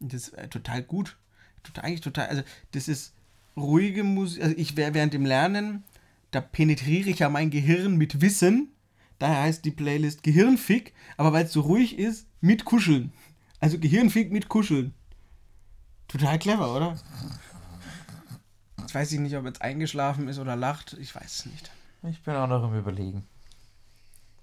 Das 0.00 0.28
ist 0.28 0.34
äh, 0.34 0.48
total 0.48 0.82
gut. 0.82 1.16
Total, 1.64 1.84
eigentlich 1.84 2.00
total. 2.00 2.28
Also, 2.28 2.42
das 2.72 2.86
ist 2.86 3.14
ruhige 3.56 4.04
Musik. 4.04 4.42
Also, 4.42 4.56
ich 4.56 4.76
wäre 4.76 4.94
während 4.94 5.12
dem 5.12 5.26
Lernen, 5.26 5.82
da 6.30 6.40
penetriere 6.40 7.10
ich 7.10 7.18
ja 7.18 7.28
mein 7.28 7.50
Gehirn 7.50 7.96
mit 7.96 8.20
Wissen. 8.20 8.70
Daher 9.18 9.42
heißt 9.42 9.64
die 9.64 9.70
Playlist 9.70 10.22
Gehirnfick. 10.22 10.94
Aber 11.16 11.32
weil 11.32 11.46
es 11.46 11.52
so 11.52 11.62
ruhig 11.62 11.98
ist, 11.98 12.26
mit 12.40 12.64
Kuscheln. 12.64 13.12
Also 13.60 13.78
Gehirnfick 13.78 14.30
mit 14.30 14.48
Kuscheln. 14.48 14.94
Total 16.08 16.38
clever, 16.38 16.74
oder? 16.74 16.98
Jetzt 18.78 18.94
weiß 18.94 19.12
ich 19.12 19.20
nicht, 19.20 19.36
ob 19.36 19.46
jetzt 19.46 19.62
eingeschlafen 19.62 20.28
ist 20.28 20.38
oder 20.38 20.56
lacht. 20.56 20.94
Ich 21.00 21.14
weiß 21.14 21.38
es 21.38 21.46
nicht. 21.46 21.70
Ich 22.02 22.22
bin 22.22 22.34
auch 22.34 22.46
noch 22.46 22.64
im 22.64 22.78
Überlegen. 22.78 23.24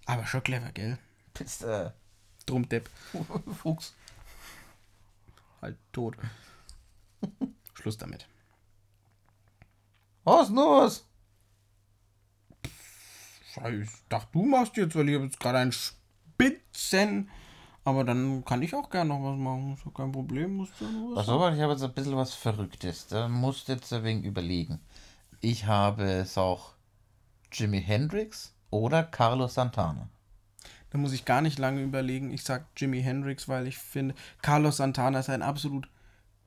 Aber 0.06 0.26
schon 0.26 0.42
clever, 0.42 0.72
gell? 0.72 0.98
Bist 1.34 1.64
äh. 1.64 1.92
Drum 2.46 2.68
Depp. 2.68 2.90
Fuchs. 3.62 3.94
Halt 5.62 5.78
tot. 5.92 6.16
Schluss 7.74 7.98
damit. 7.98 8.28
Was 10.24 10.50
los? 10.50 11.08
Ich 12.64 13.90
dachte, 14.08 14.30
du 14.32 14.44
machst 14.44 14.78
jetzt, 14.78 14.96
weil 14.96 15.10
ich 15.10 15.16
habe 15.16 15.26
jetzt 15.26 15.40
gerade 15.40 15.58
einen 15.58 15.72
Spitzen 15.72 17.30
aber 17.84 18.04
dann 18.04 18.46
kann 18.46 18.62
ich 18.62 18.76
auch 18.76 18.90
gerne 18.90 19.10
noch 19.10 19.24
was 19.24 19.38
machen. 19.38 19.74
Ist 19.74 19.86
ja 19.86 19.92
kein 19.92 20.12
Problem. 20.12 20.54
Musst 20.54 20.74
du 20.80 21.16
was 21.16 21.28
Achso, 21.28 21.50
ich 21.50 21.60
habe 21.60 21.74
jetzt 21.74 21.84
ein 21.84 21.94
bisschen 21.94 22.16
was 22.16 22.34
Verrücktes. 22.34 23.08
Da 23.08 23.28
musst 23.28 23.68
du 23.68 23.74
jetzt 23.74 23.92
ein 23.92 24.04
wenig 24.04 24.26
überlegen. 24.26 24.80
Ich 25.40 25.66
habe 25.66 26.04
es 26.04 26.38
auch 26.38 26.74
Jimi 27.52 27.82
Hendrix 27.82 28.54
oder 28.70 29.04
Carlos 29.04 29.56
Santana. 29.56 30.10
Da 30.92 30.98
muss 30.98 31.14
ich 31.14 31.26
gar 31.26 31.42
nicht 31.42 31.58
lange 31.58 31.82
überlegen. 31.82 32.32
Ich 32.32 32.44
sage 32.44 32.66
Jimi 32.78 33.02
Hendrix, 33.02 33.48
weil 33.48 33.66
ich 33.66 33.78
finde, 33.78 34.14
Carlos 34.42 34.78
Santana 34.78 35.20
ist 35.20 35.30
ein 35.30 35.42
absolut 35.42 35.90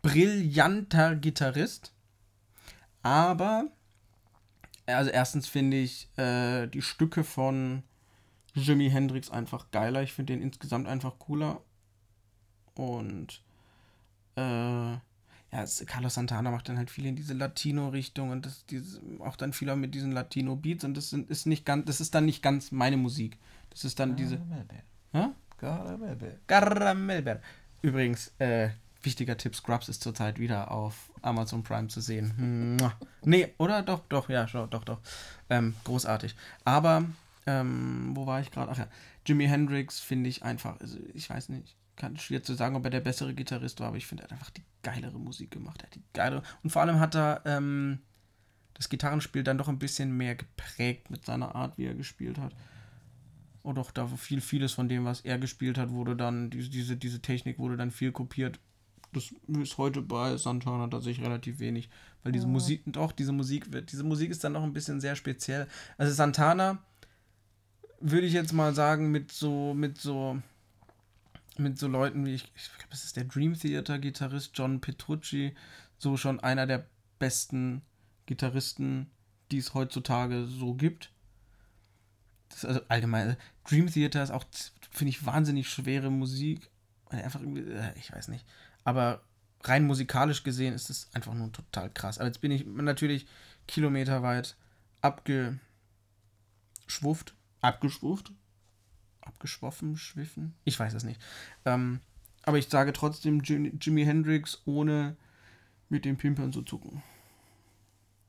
brillanter 0.04 1.16
Gitarrist. 1.16 1.92
Aber, 3.02 3.70
also 4.86 5.10
erstens 5.10 5.48
finde 5.48 5.78
ich 5.78 6.08
äh, 6.18 6.66
die 6.66 6.82
Stücke 6.82 7.24
von 7.24 7.82
Jimi 8.54 8.90
Hendrix 8.90 9.30
einfach 9.30 9.70
geiler. 9.70 10.02
Ich 10.02 10.12
finde 10.12 10.34
den 10.34 10.42
insgesamt 10.42 10.86
einfach 10.86 11.18
cooler. 11.18 11.62
Und 12.74 13.42
äh, 14.36 14.42
ja, 14.42 15.64
Carlos 15.86 16.14
Santana 16.14 16.50
macht 16.50 16.68
dann 16.68 16.76
halt 16.76 16.90
viel 16.90 17.06
in 17.06 17.16
diese 17.16 17.32
Latino-Richtung 17.32 18.30
und 18.30 18.44
das 18.44 18.66
diese, 18.66 19.00
auch 19.20 19.36
dann 19.36 19.52
viel 19.52 19.74
mit 19.76 19.94
diesen 19.94 20.12
Latino-Beats 20.12 20.84
und 20.84 20.96
das 20.96 21.10
sind, 21.10 21.30
ist 21.30 21.46
nicht 21.46 21.64
ganz, 21.64 21.86
das 21.86 22.00
ist 22.00 22.14
dann 22.14 22.26
nicht 22.26 22.42
ganz 22.42 22.72
meine 22.72 22.96
Musik. 22.96 23.38
Das 23.70 23.84
ist 23.84 23.98
dann 24.00 24.16
diese. 24.16 24.36
Caramel 25.56 26.40
Caramel 26.46 27.40
Übrigens, 27.82 28.32
äh, 28.38 28.70
Wichtiger 29.04 29.36
Tipp, 29.36 29.54
Scrubs 29.54 29.88
ist 29.88 30.02
zurzeit 30.02 30.38
wieder 30.38 30.70
auf 30.70 31.10
Amazon 31.22 31.62
Prime 31.62 31.88
zu 31.88 32.00
sehen. 32.00 32.76
Nee, 33.22 33.54
oder? 33.58 33.82
Doch, 33.82 34.00
doch, 34.08 34.28
ja, 34.28 34.46
doch, 34.46 34.84
doch. 34.84 35.00
Ähm, 35.50 35.74
großartig. 35.84 36.34
Aber, 36.64 37.04
ähm, 37.46 38.12
wo 38.14 38.26
war 38.26 38.40
ich 38.40 38.50
gerade? 38.50 38.72
Ach 38.72 38.78
ja, 38.78 38.88
Jimi 39.26 39.46
Hendrix 39.46 40.00
finde 40.00 40.30
ich 40.30 40.42
einfach, 40.42 40.80
also 40.80 40.98
ich 41.14 41.28
weiß 41.30 41.48
nicht, 41.50 41.76
kann 41.96 42.16
schwer 42.16 42.42
zu 42.42 42.54
sagen, 42.54 42.76
ob 42.76 42.84
er 42.84 42.90
der 42.90 43.00
bessere 43.00 43.34
Gitarrist 43.34 43.80
war, 43.80 43.88
aber 43.88 43.96
ich 43.96 44.06
finde, 44.06 44.24
er 44.24 44.24
hat 44.24 44.32
einfach 44.32 44.50
die 44.50 44.64
geilere 44.82 45.18
Musik 45.18 45.50
gemacht. 45.50 45.80
Er 45.82 45.86
hat 45.86 45.94
die 45.94 46.02
geilere, 46.12 46.42
und 46.62 46.70
vor 46.70 46.82
allem 46.82 46.98
hat 46.98 47.14
er 47.14 47.42
ähm, 47.44 48.00
das 48.74 48.88
Gitarrenspiel 48.88 49.44
dann 49.44 49.58
doch 49.58 49.68
ein 49.68 49.78
bisschen 49.78 50.16
mehr 50.16 50.34
geprägt 50.34 51.10
mit 51.10 51.24
seiner 51.24 51.54
Art, 51.54 51.78
wie 51.78 51.86
er 51.86 51.94
gespielt 51.94 52.38
hat. 52.38 52.54
Und 53.62 53.78
auch 53.78 53.92
da 53.92 54.06
viel, 54.08 54.40
vieles 54.40 54.72
von 54.72 54.88
dem, 54.88 55.04
was 55.04 55.22
er 55.22 55.38
gespielt 55.38 55.78
hat, 55.78 55.90
wurde 55.90 56.16
dann, 56.16 56.50
diese, 56.50 56.96
diese 56.96 57.22
Technik 57.22 57.58
wurde 57.58 57.76
dann 57.76 57.90
viel 57.90 58.12
kopiert 58.12 58.58
das 59.14 59.34
ist 59.60 59.78
heute 59.78 60.02
bei 60.02 60.36
Santana 60.36 60.88
tatsächlich 60.88 61.24
relativ 61.24 61.58
wenig, 61.58 61.88
weil 62.22 62.32
diese 62.32 62.46
Musik, 62.46 62.82
doch, 62.86 63.12
diese 63.12 63.32
Musik 63.32 63.72
wird, 63.72 63.92
diese 63.92 64.04
Musik 64.04 64.30
ist 64.30 64.44
dann 64.44 64.52
noch 64.52 64.62
ein 64.62 64.72
bisschen 64.72 65.00
sehr 65.00 65.16
speziell. 65.16 65.66
Also 65.96 66.12
Santana 66.12 66.78
würde 68.00 68.26
ich 68.26 68.32
jetzt 68.32 68.52
mal 68.52 68.74
sagen, 68.74 69.10
mit 69.10 69.32
so, 69.32 69.72
mit 69.74 69.98
so, 69.98 70.40
mit 71.56 71.78
so 71.78 71.88
Leuten 71.88 72.26
wie 72.26 72.34
ich, 72.34 72.52
ich 72.54 72.68
glaube, 72.76 72.90
das 72.90 73.04
ist 73.04 73.16
der 73.16 73.24
Dream 73.24 73.58
Theater 73.58 73.98
Gitarrist 73.98 74.52
John 74.54 74.80
Petrucci, 74.80 75.54
so 75.98 76.16
schon 76.16 76.40
einer 76.40 76.66
der 76.66 76.86
besten 77.18 77.82
Gitarristen, 78.26 79.10
die 79.50 79.58
es 79.58 79.74
heutzutage 79.74 80.46
so 80.46 80.74
gibt. 80.74 81.12
Das 82.48 82.58
ist 82.58 82.64
also 82.66 82.80
allgemein, 82.88 83.36
Dream 83.68 83.90
Theater 83.90 84.22
ist 84.22 84.30
auch, 84.30 84.44
finde 84.90 85.10
ich, 85.10 85.24
wahnsinnig 85.24 85.68
schwere 85.68 86.10
Musik. 86.10 86.70
Einfach 87.08 87.40
irgendwie, 87.40 87.70
äh, 87.70 87.92
ich 87.96 88.12
weiß 88.12 88.28
nicht. 88.28 88.44
Aber 88.84 89.22
rein 89.62 89.86
musikalisch 89.86 90.44
gesehen 90.44 90.74
ist 90.74 90.90
es 90.90 91.08
einfach 91.14 91.34
nur 91.34 91.50
total 91.52 91.90
krass. 91.90 92.18
Aber 92.18 92.26
jetzt 92.26 92.40
bin 92.40 92.50
ich 92.50 92.66
natürlich 92.66 93.26
kilometerweit 93.66 94.56
abgeschwufft. 95.00 95.58
Abgeschwufft? 97.60 98.32
Abgeschwoffen, 99.22 99.96
schwiffen? 99.96 100.54
Ich 100.64 100.78
weiß 100.78 100.92
es 100.94 101.04
nicht. 101.04 101.20
Ähm, 101.64 102.00
aber 102.42 102.58
ich 102.58 102.68
sage 102.68 102.92
trotzdem 102.92 103.40
Jimi 103.42 104.04
Hendrix, 104.04 104.60
ohne 104.66 105.16
mit 105.88 106.04
den 106.04 106.18
Pimpern 106.18 106.52
zu 106.52 106.62
zucken. 106.62 107.02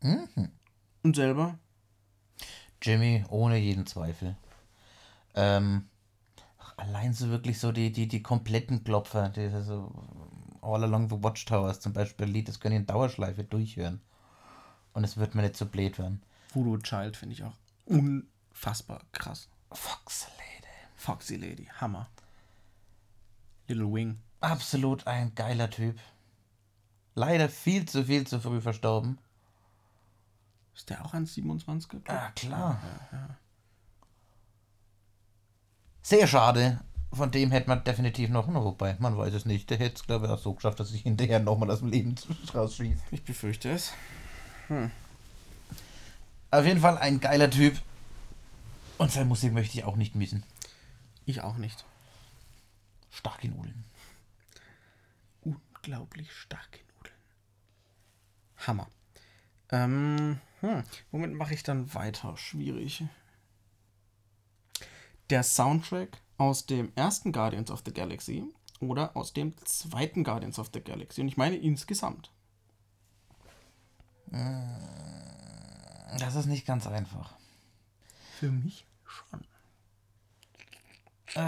Mhm. 0.02 0.50
Und 1.04 1.16
selber? 1.16 1.60
Jimmy, 2.82 3.26
ohne 3.30 3.58
jeden 3.58 3.86
Zweifel. 3.88 4.36
Ähm, 5.34 5.90
allein 6.78 7.14
so 7.14 7.30
wirklich 7.30 7.60
so 7.60 7.72
die, 7.72 7.92
die, 7.92 8.08
die 8.08 8.22
kompletten 8.22 8.84
Klopfer, 8.84 9.30
die 9.30 9.50
so 9.64 9.92
All 10.66 10.84
Along 10.84 11.10
the 11.10 11.22
Watchtowers 11.24 11.80
zum 11.80 11.94
Beispiel, 11.94 12.26
ein 12.26 12.34
Lied, 12.34 12.48
das 12.48 12.60
können 12.60 12.76
ich 12.76 12.80
in 12.82 12.86
Dauerschleife 12.86 13.44
durchhören. 13.44 14.02
Und 14.94 15.04
es 15.04 15.18
wird 15.18 15.36
mir 15.36 15.42
nicht 15.42 15.56
so 15.58 15.66
blöd 15.66 16.00
werden. 16.00 16.22
Voodoo 16.54 16.78
Child 16.78 17.18
finde 17.18 17.34
ich 17.34 17.44
auch 17.44 17.56
unfassbar 17.86 19.02
krass. 19.12 19.50
Foxy 19.72 20.28
Lady. 20.38 20.74
Foxy 20.96 21.36
Lady, 21.36 21.66
Hammer. 21.80 22.08
Little 23.68 23.94
Wing. 23.94 24.20
Absolut 24.40 25.06
ein 25.08 25.34
geiler 25.36 25.70
Typ. 25.70 26.00
Leider 27.14 27.50
viel 27.50 27.88
zu 27.88 28.06
viel 28.06 28.26
zu 28.26 28.40
früh 28.40 28.62
verstorben. 28.62 29.18
Ist 30.76 30.90
der 30.90 31.06
auch 31.06 31.14
ein 31.14 31.26
27 31.26 32.02
Ah, 32.08 32.32
klar. 32.32 32.82
Ja, 33.12 33.18
ja. 33.18 33.38
Sehr 36.02 36.28
schade, 36.28 36.80
von 37.12 37.32
dem 37.32 37.52
hätte 37.52 37.70
man 37.70 37.84
definitiv 37.84 38.30
noch, 38.30 38.48
no, 38.48 38.64
wobei, 38.64 38.96
man 39.00 39.18
weiß 39.18 39.34
es 39.34 39.46
nicht. 39.46 39.70
Der 39.70 39.78
hätte 39.78 39.96
es, 39.96 40.04
glaube 40.04 40.26
ich, 40.26 40.32
auch 40.32 40.40
so 40.40 40.54
geschafft, 40.54 40.80
dass 40.80 40.90
sich 40.90 41.04
hinterher 41.04 41.40
nochmal 41.40 41.72
aus 41.72 41.80
dem 41.80 41.90
Leben 41.90 42.16
rausschießt. 42.54 43.02
Ich 43.12 43.24
befürchte 43.24 43.72
es. 43.72 43.94
Hm. 44.68 44.92
Auf 46.52 46.66
jeden 46.66 46.82
Fall 46.82 46.98
ein 46.98 47.20
geiler 47.20 47.50
Typ. 47.50 47.80
Und 48.98 49.12
seine 49.12 49.26
Musik 49.26 49.54
möchte 49.54 49.78
ich 49.78 49.84
auch 49.84 49.96
nicht 49.96 50.16
missen. 50.16 50.44
Ich 51.26 51.42
auch 51.42 51.58
nicht. 51.58 51.84
Starke 53.12 53.48
Nudeln. 53.48 53.84
Unglaublich 55.42 56.32
starke 56.32 56.80
Nudeln. 56.98 57.16
Hammer. 58.68 58.88
Ähm, 59.72 60.40
hm. 60.62 60.84
Womit 61.12 61.34
mache 61.34 61.54
ich 61.54 61.64
dann 61.64 61.94
weiter? 61.94 62.38
Schwierig. 62.38 63.04
Der 65.30 65.44
Soundtrack 65.44 66.22
aus 66.38 66.66
dem 66.66 66.92
ersten 66.96 67.32
Guardians 67.32 67.72
of 67.72 67.84
the 67.86 67.94
Galaxy 67.94 68.44
oder 68.80 69.16
aus 69.16 69.34
dem 69.34 69.54
zweiten 69.66 70.24
Guardians 70.24 70.60
of 70.60 70.70
the 70.74 70.82
Galaxy. 70.82 71.22
Und 71.22 71.28
ich 71.28 71.38
meine 71.38 71.56
insgesamt. 71.56 72.32
Das 76.20 76.36
ist 76.36 76.46
nicht 76.48 76.66
ganz 76.66 76.88
einfach. 76.88 77.34
Für 78.40 78.52
mich 78.52 78.86
schon. 79.06 79.46
Äh, 81.36 81.46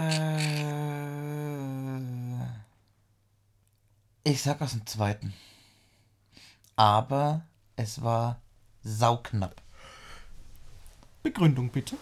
ich 4.24 4.42
sag 4.42 4.60
aus 4.62 4.72
dem 4.72 4.86
zweiten. 4.86 5.34
Aber 6.76 7.42
es 7.76 8.02
war 8.02 8.40
sauknapp. 8.82 9.60
Begründung 11.22 11.70
bitte. 11.70 11.96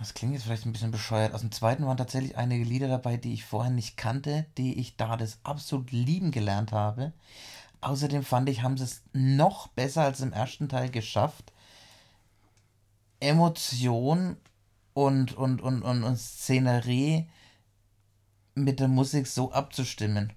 Das 0.00 0.14
klingt 0.14 0.32
jetzt 0.32 0.44
vielleicht 0.44 0.64
ein 0.64 0.72
bisschen 0.72 0.92
bescheuert. 0.92 1.34
Aus 1.34 1.42
dem 1.42 1.52
zweiten 1.52 1.84
waren 1.84 1.98
tatsächlich 1.98 2.38
einige 2.38 2.64
Lieder 2.64 2.88
dabei, 2.88 3.18
die 3.18 3.34
ich 3.34 3.44
vorher 3.44 3.70
nicht 3.70 3.98
kannte, 3.98 4.46
die 4.56 4.80
ich 4.80 4.96
da 4.96 5.18
das 5.18 5.38
absolut 5.42 5.92
lieben 5.92 6.30
gelernt 6.30 6.72
habe. 6.72 7.12
Außerdem 7.82 8.24
fand 8.24 8.48
ich, 8.48 8.62
haben 8.62 8.78
sie 8.78 8.84
es 8.84 9.02
noch 9.12 9.68
besser 9.68 10.02
als 10.02 10.20
im 10.20 10.32
ersten 10.32 10.70
Teil 10.70 10.90
geschafft, 10.90 11.52
Emotion 13.20 14.38
und, 14.94 15.36
und, 15.36 15.60
und, 15.60 15.82
und, 15.82 16.02
und 16.02 16.16
Szenerie 16.16 17.28
mit 18.54 18.80
der 18.80 18.88
Musik 18.88 19.26
so 19.26 19.52
abzustimmen. 19.52 20.32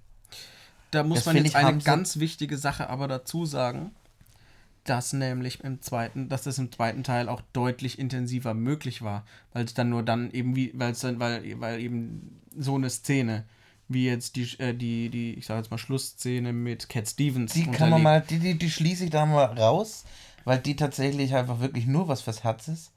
Da 0.91 1.03
muss 1.03 1.19
das 1.19 1.27
man 1.27 1.37
jetzt 1.37 1.55
eine 1.55 1.77
ganz 1.77 2.19
wichtige 2.19 2.57
Sache 2.57 2.89
aber 2.89 3.07
dazu 3.07 3.45
sagen 3.45 3.91
dass 4.83 5.13
nämlich 5.13 5.63
im 5.63 5.81
zweiten, 5.81 6.29
dass 6.29 6.43
das 6.43 6.57
im 6.57 6.71
zweiten 6.71 7.03
Teil 7.03 7.29
auch 7.29 7.41
deutlich 7.53 7.99
intensiver 7.99 8.53
möglich 8.53 9.01
war, 9.01 9.25
weil 9.53 9.65
es 9.65 9.73
dann 9.73 9.89
nur 9.89 10.03
dann 10.03 10.31
eben 10.31 10.55
wie, 10.55 10.71
weil 10.75 10.91
es 10.91 10.99
dann, 10.99 11.19
weil, 11.19 11.59
weil 11.59 11.79
eben 11.79 12.41
so 12.57 12.75
eine 12.75 12.89
Szene, 12.89 13.45
wie 13.87 14.05
jetzt 14.05 14.35
die, 14.35 14.43
äh, 14.59 14.73
die, 14.73 15.09
die, 15.09 15.33
ich 15.35 15.45
sage 15.45 15.61
jetzt 15.61 15.71
mal 15.71 15.77
Schlussszene 15.77 16.53
mit 16.53 16.89
Cat 16.89 17.07
Stevens. 17.07 17.53
Die 17.53 17.65
kann 17.67 17.89
man 17.89 18.01
mal, 18.01 18.21
die, 18.21 18.39
die, 18.39 18.57
die 18.57 18.71
schließe 18.71 19.05
ich 19.05 19.09
da 19.09 19.25
mal 19.25 19.45
raus, 19.45 20.03
weil 20.43 20.59
die 20.59 20.75
tatsächlich 20.75 21.33
einfach 21.35 21.59
wirklich 21.59 21.85
nur 21.85 22.07
was 22.07 22.21
fürs 22.21 22.43
Herz 22.43 22.67
ist. 22.67 22.91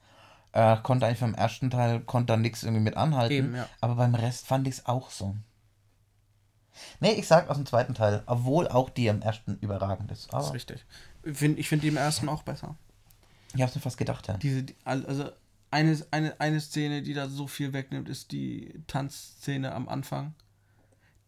Äh, 0.53 0.77
konnte 0.83 1.05
eigentlich 1.05 1.19
beim 1.19 1.35
ersten 1.35 1.69
Teil, 1.69 1.99
konnte 2.01 2.33
da 2.33 2.37
nichts 2.37 2.63
irgendwie 2.63 2.83
mit 2.83 2.97
anhalten. 2.97 3.33
Eben, 3.33 3.55
ja. 3.55 3.67
Aber 3.79 3.95
beim 3.95 4.15
Rest 4.15 4.47
fand 4.47 4.67
ich 4.67 4.75
es 4.75 4.85
auch 4.85 5.09
so. 5.09 5.35
Nee, 6.99 7.11
ich 7.11 7.27
sag 7.27 7.49
aus 7.49 7.57
dem 7.57 7.65
zweiten 7.65 7.93
Teil, 7.93 8.23
obwohl 8.25 8.67
auch 8.67 8.89
die 8.89 9.07
im 9.07 9.21
ersten 9.21 9.57
überragend 9.59 10.11
ist. 10.11 10.29
Aber 10.29 10.39
das 10.39 10.47
ist 10.47 10.53
richtig. 10.53 10.85
Find, 11.33 11.59
ich 11.59 11.69
finde 11.69 11.83
die 11.83 11.89
im 11.89 11.97
ersten 11.97 12.29
auch 12.29 12.43
besser. 12.43 12.75
Ich 13.53 13.61
hab's 13.61 13.75
mir 13.75 13.81
fast 13.81 13.97
gedacht, 13.97 14.27
ja. 14.27 14.37
Diese, 14.37 14.65
also 14.83 15.29
eine, 15.71 15.97
eine, 16.11 16.39
eine 16.39 16.59
Szene, 16.59 17.01
die 17.01 17.13
da 17.13 17.27
so 17.27 17.47
viel 17.47 17.73
wegnimmt, 17.73 18.09
ist 18.09 18.31
die 18.31 18.73
Tanzszene 18.87 19.73
am 19.73 19.89
Anfang, 19.89 20.33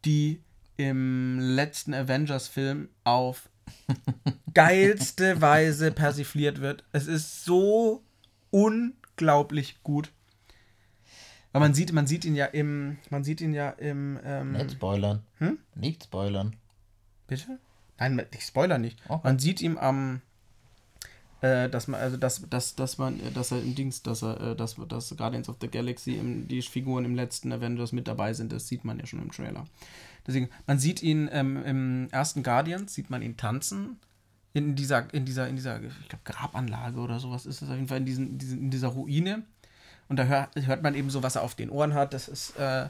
die 0.06 0.42
im 0.78 1.40
letzten 1.40 1.94
Avengers-Film 1.94 2.90
auf 3.04 3.50
geilste 4.54 5.42
Weise 5.42 5.92
persifliert 5.92 6.62
wird. 6.62 6.84
Es 6.92 7.08
ist 7.08 7.44
so 7.44 8.04
unglaublich 8.52 9.84
gut. 9.84 10.12
Weil 11.52 11.62
man 11.62 11.74
sieht, 11.74 11.92
man 11.92 12.08
sieht 12.08 12.26
ihn 12.26 12.36
ja 12.36 12.46
im, 12.46 12.98
man 13.10 13.24
sieht 13.24 13.42
ihn 13.42 13.54
ja 13.54 13.72
im. 13.72 14.20
Ähm, 14.24 14.52
nicht 14.54 14.72
spoilern. 14.72 15.24
Hm? 15.40 15.58
Nicht 15.76 16.04
spoilern. 16.04 16.56
Bitte? 17.28 17.60
Nein, 18.00 18.26
ich 18.32 18.44
spoiler 18.44 18.78
nicht. 18.78 19.00
Okay. 19.08 19.22
Man 19.24 19.40
sieht 19.40 19.62
ihm 19.62 19.78
am, 19.78 20.22
äh, 21.42 21.70
dass 21.70 21.88
man, 21.88 22.02
also 22.02 22.18
dass, 22.18 22.50
dass, 22.50 22.76
dass 22.76 22.98
man, 22.98 23.20
äh, 23.20 23.32
dass 23.32 23.52
er 23.52 23.62
im 23.62 23.76
Dings, 23.76 24.04
dass 24.04 24.24
er, 24.24 24.40
äh, 24.42 24.56
dass, 24.56 24.76
dass 24.88 25.16
Guardians 25.16 25.50
of 25.50 25.58
the 25.62 25.68
Galaxy, 25.68 26.16
im, 26.16 26.48
die 26.48 26.62
Figuren 26.62 27.06
im 27.06 27.16
letzten 27.16 27.52
Avengers 27.52 27.92
mit 27.92 28.08
dabei 28.08 28.34
sind, 28.34 28.52
das 28.52 28.68
sieht 28.68 28.84
man 28.84 29.00
ja 29.00 29.06
schon 29.06 29.22
im 29.22 29.32
Trailer. 29.32 29.66
Deswegen, 30.28 30.50
man 30.68 30.80
sieht 30.80 31.02
ihn 31.02 31.30
ähm, 31.32 31.64
im 31.66 32.08
ersten 32.12 32.44
Guardians, 32.44 32.94
sieht 32.94 33.10
man 33.10 33.22
ihn 33.22 33.38
tanzen. 33.38 34.00
In 34.54 34.76
dieser, 34.76 35.14
in 35.14 35.26
dieser, 35.26 35.48
in 35.48 35.56
dieser, 35.56 35.82
ich 35.82 36.10
glaube, 36.10 36.24
Grabanlage 36.26 37.00
oder 37.00 37.20
sowas 37.20 37.46
ist 37.46 37.62
es 37.62 37.70
auf 37.70 37.76
jeden 37.76 37.88
Fall, 37.88 38.00
in, 38.00 38.06
diesen, 38.06 38.28
in, 38.32 38.38
diesen, 38.38 38.60
in 38.60 38.72
dieser 38.72 38.90
Ruine. 38.90 39.44
Und 40.10 40.18
da 40.18 40.24
hör, 40.24 40.50
hört 40.56 40.84
man 40.84 40.96
eben 40.96 41.10
so, 41.10 41.24
was 41.24 41.36
er 41.36 41.44
auf 41.44 41.56
den 41.56 41.70
Ohren 41.70 41.94
hat. 41.94 42.14
Das 42.14 42.28
ist 42.28 42.58
äh, 42.58 42.88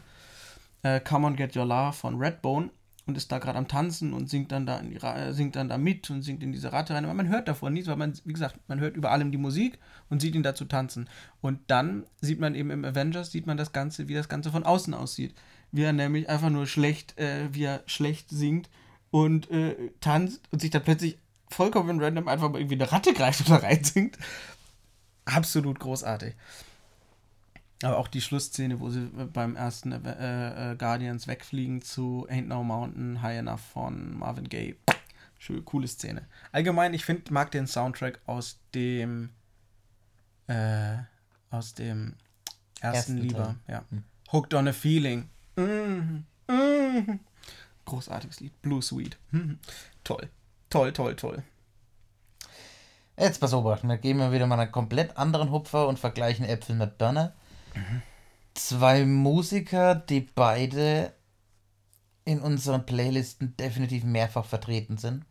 äh, 0.84 1.00
Come 1.02 1.28
on 1.28 1.36
Get 1.36 1.56
Your 1.56 1.66
Love 1.66 1.94
von 1.94 2.18
Redbone. 2.18 2.70
Und 3.10 3.18
ist 3.18 3.32
da 3.32 3.40
gerade 3.40 3.58
am 3.58 3.68
Tanzen 3.68 4.14
und 4.14 4.30
singt 4.30 4.52
dann 4.52 4.66
da 4.66 4.82
die 4.82 4.98
Ra 4.98 5.34
singt 5.34 5.56
dann 5.56 5.68
da 5.68 5.78
mit 5.78 6.10
und 6.10 6.22
singt 6.22 6.42
in 6.44 6.52
diese 6.52 6.72
Ratte 6.72 6.94
rein. 6.94 7.06
Aber 7.06 7.14
man 7.14 7.28
hört 7.28 7.48
davon 7.48 7.74
nichts, 7.74 7.90
weil 7.90 7.98
man, 7.98 8.14
wie 8.24 8.34
gesagt, 8.34 8.58
man 8.68 8.80
hört 8.80 8.96
über 8.96 9.12
allem 9.12 9.32
die 9.32 9.38
Musik 9.38 9.80
und 10.10 10.22
sieht 10.22 10.36
ihn 10.36 10.44
dazu 10.44 10.66
tanzen. 10.66 11.10
Und 11.42 11.60
dann 11.68 12.06
sieht 12.22 12.40
man 12.40 12.56
eben 12.56 12.70
im 12.70 12.86
Avengers, 12.86 13.32
sieht 13.32 13.48
man 13.48 13.58
das 13.58 13.74
Ganze, 13.74 14.08
wie 14.08 14.14
das 14.14 14.30
Ganze 14.30 14.52
von 14.52 14.64
außen 14.64 14.94
aussieht. 14.94 15.34
Wie 15.72 15.84
er 15.84 15.94
nämlich 15.94 16.30
einfach 16.30 16.50
nur 16.50 16.68
schlecht, 16.68 17.18
äh, 17.18 17.54
wie 17.54 17.64
er 17.64 17.84
schlecht 17.86 18.30
singt 18.30 18.70
und 19.12 19.50
äh, 19.52 19.76
tanzt 20.00 20.42
und 20.52 20.62
sich 20.62 20.72
dann 20.72 20.84
plötzlich 20.84 21.18
vollkommen 21.50 22.02
random 22.02 22.28
einfach 22.28 22.50
mal 22.50 22.60
irgendwie 22.60 22.76
eine 22.76 22.92
Ratte 22.92 23.14
greift 23.14 23.50
oder 23.50 23.64
reinsingt. 23.64 24.18
Absolut 25.26 25.80
großartig. 25.80 26.36
Aber 27.82 27.98
auch 27.98 28.08
die 28.08 28.22
Schlussszene, 28.22 28.80
wo 28.80 28.90
sie 28.90 29.10
beim 29.34 29.56
ersten 29.56 29.94
äh, 29.94 30.72
äh, 30.72 30.76
Guardians 30.76 31.28
wegfliegen 31.28 31.82
zu 31.82 32.28
Ain't 32.30 32.48
No 32.48 32.64
Mountain 32.64 33.22
High 33.22 33.40
Enough 33.40 33.62
von 33.62 34.18
Marvin 34.18 34.50
Gaye. 34.50 34.76
Schöne, 35.38 35.62
coole 35.62 35.88
Szene. 35.88 36.28
Allgemein, 36.52 36.94
ich 36.94 37.06
finde, 37.06 37.32
mag 37.32 37.52
den 37.52 37.68
Soundtrack 37.68 38.20
aus 38.26 38.60
dem 38.74 39.30
äh, 40.48 40.98
aus 41.52 41.74
dem 41.74 42.16
ersten, 42.82 42.96
ersten 42.96 43.18
lieber. 43.18 43.56
Ja. 43.68 43.84
Hm. 43.90 44.04
Hooked 44.34 44.54
on 44.54 44.68
a 44.68 44.74
Feeling. 44.74 45.30
Mm, 45.56 46.26
mm. 46.52 47.20
Großartiges 47.86 48.42
Lied. 48.42 48.62
Blue 48.62 48.82
Sweet. 48.82 49.18
Mm. 49.32 49.54
Toll. 50.04 50.30
Toll, 50.70 50.92
toll, 50.92 51.16
toll. 51.16 51.44
Jetzt 53.18 53.40
pass 53.40 53.54
auf, 53.54 53.84
wir 53.84 53.98
geben 53.98 54.20
wir 54.20 54.32
wieder 54.32 54.48
mal 54.48 54.60
einen 54.60 54.72
komplett 54.72 55.18
anderen 55.18 55.52
Hupfer 55.52 55.88
und 55.88 56.00
vergleichen 56.00 56.46
Äpfel 56.46 56.76
mit 56.76 56.98
Birne. 56.98 57.34
Zwei 58.54 59.06
Musiker, 59.06 59.96
die 59.96 60.22
beide 60.22 61.14
in 62.26 62.42
unseren 62.42 62.86
Playlisten 62.86 63.56
definitiv 63.58 64.04
mehrfach 64.04 64.46
vertreten 64.46 64.98
sind. 64.98 65.26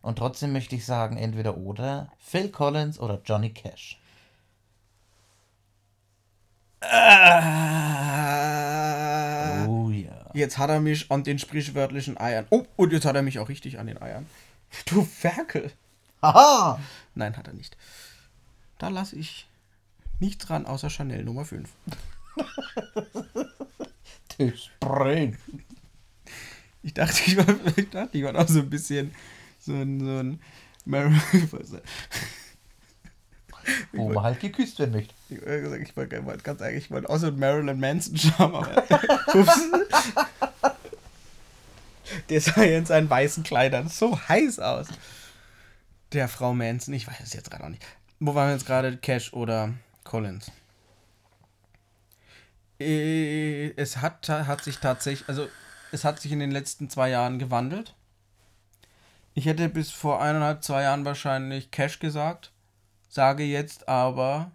Und 0.00 0.16
trotzdem 0.18 0.52
möchte 0.52 0.74
ich 0.74 0.84
sagen, 0.84 1.16
entweder 1.16 1.56
oder 1.56 2.10
Phil 2.18 2.48
Collins 2.50 2.98
oder 2.98 3.20
Johnny 3.24 3.50
Cash. 3.50 4.00
Ah, 6.80 8.06
oh 9.68 9.90
ja. 9.90 10.30
Jetzt 10.34 10.58
hat 10.58 10.70
er 10.70 10.80
mich 10.80 11.08
an 11.12 11.22
den 11.22 11.38
sprichwörtlichen 11.38 12.18
Eiern. 12.18 12.46
Oh, 12.50 12.64
und 12.74 12.92
jetzt 12.92 13.04
hat 13.04 13.14
er 13.14 13.22
mich 13.22 13.38
auch 13.38 13.48
richtig 13.48 13.78
an 13.78 13.86
den 13.86 14.02
Eiern. 14.02 14.26
Du 14.86 15.04
Ferkel. 15.04 15.70
Haha. 16.22 16.80
Nein, 17.14 17.36
hat 17.36 17.46
er 17.46 17.52
nicht. 17.52 17.76
Da 18.78 18.88
lasse 18.88 19.16
ich 19.16 19.46
nichts 20.22 20.46
dran 20.46 20.64
außer 20.64 20.88
Chanel 20.88 21.24
Nummer 21.24 21.44
5. 21.44 21.68
Der 24.38 24.52
Spring. 24.56 25.36
Ich 26.82 26.94
dachte, 26.94 27.20
ich 27.26 27.36
war, 27.36 27.46
ich 27.76 27.90
dachte, 27.90 28.16
ich 28.16 28.24
war 28.24 28.34
auch 28.34 28.48
so 28.48 28.60
ein 28.60 28.70
bisschen 28.70 29.14
so 29.60 29.74
ein, 29.74 30.00
so 30.00 30.18
ein 30.18 30.40
Marilyn. 30.84 31.20
Wo 33.92 34.08
man 34.08 34.24
halt 34.24 34.40
geküsst 34.40 34.78
werden 34.80 34.92
möchte. 34.92 35.14
Ich, 35.28 35.38
ich 35.38 35.96
wollte 35.96 36.24
wollt 36.24 36.42
ganz 36.42 36.62
eigentlich, 36.62 36.86
ich 36.86 36.90
wollte 36.90 37.08
auch 37.10 37.18
so 37.18 37.28
ein 37.28 37.38
Marilyn 37.38 37.78
Manson 37.78 38.32
aber. 38.38 38.84
ups. 39.34 39.60
Der 42.28 42.40
sah 42.40 42.62
jetzt 42.62 42.78
in 42.78 42.86
seinen 42.86 43.10
weißen 43.10 43.42
Kleidern 43.42 43.88
so 43.88 44.18
heiß 44.28 44.58
aus. 44.58 44.88
Der 46.12 46.28
Frau 46.28 46.54
Manson, 46.54 46.94
ich 46.94 47.06
weiß 47.06 47.20
es 47.22 47.32
jetzt 47.32 47.50
gerade 47.50 47.64
auch 47.64 47.68
nicht. 47.68 47.84
Wo 48.20 48.34
waren 48.34 48.48
wir 48.48 48.54
jetzt 48.54 48.66
gerade? 48.66 48.96
Cash 48.96 49.32
oder 49.32 49.72
Collins. 50.04 50.50
Äh, 52.80 53.70
es 53.76 53.98
hat, 53.98 54.28
hat 54.28 54.64
sich 54.64 54.78
tatsächlich, 54.78 55.28
also 55.28 55.48
es 55.92 56.04
hat 56.04 56.20
sich 56.20 56.32
in 56.32 56.40
den 56.40 56.50
letzten 56.50 56.90
zwei 56.90 57.10
Jahren 57.10 57.38
gewandelt. 57.38 57.94
Ich 59.34 59.46
hätte 59.46 59.68
bis 59.68 59.90
vor 59.90 60.20
eineinhalb, 60.20 60.62
zwei 60.62 60.82
Jahren 60.82 61.04
wahrscheinlich 61.04 61.70
Cash 61.70 61.98
gesagt, 62.00 62.52
sage 63.08 63.44
jetzt 63.44 63.88
aber 63.88 64.52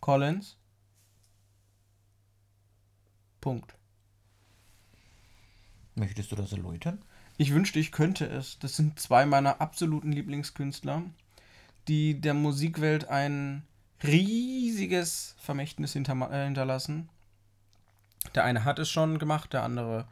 Collins. 0.00 0.56
Punkt. 3.40 3.74
Möchtest 5.94 6.30
du 6.32 6.36
das 6.36 6.52
erläutern? 6.52 7.04
Ich 7.38 7.52
wünschte, 7.52 7.78
ich 7.78 7.92
könnte 7.92 8.26
es. 8.26 8.58
Das 8.58 8.76
sind 8.76 9.00
zwei 9.00 9.26
meiner 9.26 9.60
absoluten 9.60 10.12
Lieblingskünstler, 10.12 11.02
die 11.88 12.20
der 12.20 12.34
Musikwelt 12.34 13.08
ein 13.08 13.66
riesiges 14.02 15.34
Vermächtnis 15.38 15.92
hinter, 15.92 16.14
äh, 16.30 16.44
hinterlassen. 16.44 17.08
Der 18.34 18.44
eine 18.44 18.64
hat 18.64 18.78
es 18.78 18.88
schon 18.88 19.18
gemacht, 19.18 19.52
der 19.52 19.62
andere 19.62 20.06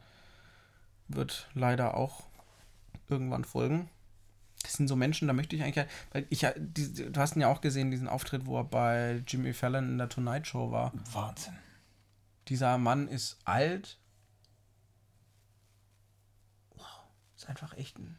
wird 1.07 1.49
leider 1.53 1.95
auch 1.95 2.23
irgendwann 3.09 3.45
folgen. 3.45 3.89
Das 4.63 4.73
sind 4.73 4.87
so 4.87 4.95
Menschen, 4.95 5.27
da 5.27 5.33
möchte 5.33 5.55
ich 5.55 5.63
eigentlich, 5.63 5.85
weil 6.11 6.25
ich 6.29 6.45
die, 6.55 7.11
du 7.11 7.19
hast 7.19 7.35
ihn 7.35 7.41
ja 7.41 7.47
auch 7.47 7.61
gesehen, 7.61 7.89
diesen 7.89 8.07
Auftritt, 8.07 8.45
wo 8.45 8.57
er 8.57 8.63
bei 8.63 9.23
Jimmy 9.27 9.53
Fallon 9.53 9.89
in 9.89 9.97
der 9.97 10.09
Tonight 10.09 10.45
Show 10.47 10.71
war. 10.71 10.91
Wahnsinn. 11.11 11.57
Dieser 12.47 12.77
Mann 12.77 13.07
ist 13.07 13.39
alt. 13.45 13.97
Wow, 16.75 16.85
ist 17.35 17.49
einfach 17.49 17.75
echt 17.77 17.97
ein 17.97 18.17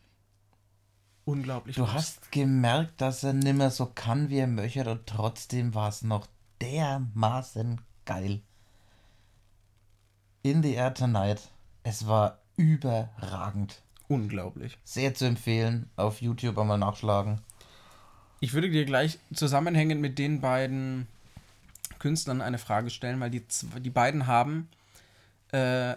unglaublich. 1.24 1.76
Du 1.76 1.92
hast 1.92 2.32
gemerkt, 2.32 3.00
dass 3.00 3.24
er 3.24 3.32
nimmer 3.32 3.70
so 3.70 3.86
kann, 3.86 4.28
wie 4.28 4.38
er 4.38 4.46
möchte, 4.46 4.88
und 4.90 5.06
trotzdem 5.06 5.74
war 5.74 5.88
es 5.88 6.02
noch 6.02 6.26
dermaßen 6.60 7.80
geil. 8.04 8.40
In 10.42 10.62
the 10.62 10.74
Air 10.74 10.94
Tonight. 10.94 11.50
Es 11.84 12.06
war 12.06 12.38
überragend. 12.56 13.82
Unglaublich. 14.08 14.78
Sehr 14.84 15.14
zu 15.14 15.24
empfehlen. 15.24 15.88
Auf 15.96 16.20
YouTube 16.20 16.58
einmal 16.58 16.78
nachschlagen. 16.78 17.40
Ich 18.40 18.52
würde 18.52 18.70
dir 18.70 18.84
gleich 18.84 19.18
zusammenhängend 19.32 20.00
mit 20.00 20.18
den 20.18 20.40
beiden 20.40 21.06
Künstlern 21.98 22.42
eine 22.42 22.58
Frage 22.58 22.90
stellen, 22.90 23.20
weil 23.20 23.30
die, 23.30 23.44
die 23.78 23.90
beiden 23.90 24.26
haben 24.26 24.68
äh, 25.52 25.94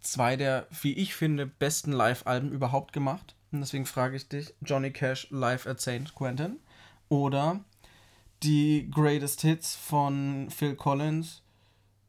zwei 0.00 0.36
der, 0.36 0.66
wie 0.82 0.94
ich 0.94 1.14
finde, 1.14 1.46
besten 1.46 1.92
Live-Alben 1.92 2.50
überhaupt 2.50 2.92
gemacht. 2.92 3.36
Und 3.52 3.60
deswegen 3.60 3.84
frage 3.84 4.16
ich 4.16 4.28
dich, 4.28 4.54
Johnny 4.62 4.90
Cash 4.90 5.28
live 5.30 5.66
at 5.66 5.80
St. 5.80 6.14
Quentin 6.14 6.58
oder 7.10 7.60
die 8.42 8.90
Greatest 8.90 9.42
Hits 9.42 9.76
von 9.76 10.48
Phil 10.50 10.74
Collins, 10.74 11.42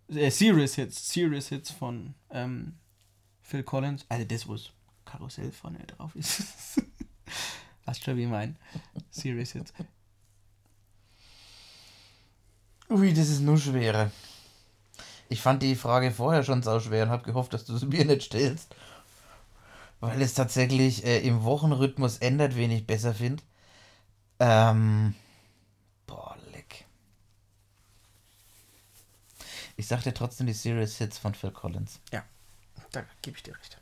äh, 0.07 0.31
Serious 0.31 0.75
Hits, 0.75 1.09
Serious 1.09 1.49
Hits 1.49 1.69
von 1.69 2.15
ähm, 2.31 2.77
Phil 3.41 3.63
Collins, 3.63 4.05
also 4.07 4.25
das, 4.25 4.47
wo 4.47 4.53
das 4.53 4.69
Karussell 5.03 5.51
vorne 5.51 5.79
drauf 5.85 6.15
ist. 6.15 6.81
Weißt 7.85 8.01
schon, 8.01 8.15
wie 8.15 8.25
mein? 8.25 8.57
Serious 9.11 9.51
Hits. 9.51 9.73
Ui, 12.89 13.13
das 13.13 13.27
ist 13.27 13.41
nur 13.41 13.57
schwerer. 13.57 14.11
Ich 15.27 15.41
fand 15.41 15.61
die 15.61 15.75
Frage 15.75 16.11
vorher 16.11 16.43
schon 16.43 16.63
sau 16.63 16.79
schwer 16.79 17.03
und 17.03 17.09
habe 17.09 17.23
gehofft, 17.23 17.53
dass 17.53 17.65
du 17.65 17.75
sie 17.75 17.87
mir 17.87 18.05
nicht 18.05 18.23
stellst 18.23 18.73
weil 20.03 20.21
es 20.21 20.33
tatsächlich 20.33 21.05
äh, 21.05 21.19
im 21.19 21.43
Wochenrhythmus 21.43 22.17
ändert, 22.17 22.57
wen 22.57 22.71
ich 22.71 22.85
besser 22.85 23.13
finde. 23.13 23.41
Ähm, 24.39 25.15
boah, 26.05 26.35
leck. 26.51 26.85
Ich 29.77 29.87
sagte 29.87 30.13
trotzdem 30.13 30.47
die 30.47 30.53
Serious 30.53 30.97
Hits 30.97 31.17
von 31.17 31.33
Phil 31.33 31.51
Collins. 31.51 32.01
Ja, 32.11 32.23
da 32.91 33.03
gebe 33.21 33.37
ich 33.37 33.43
dir 33.43 33.55
recht. 33.57 33.77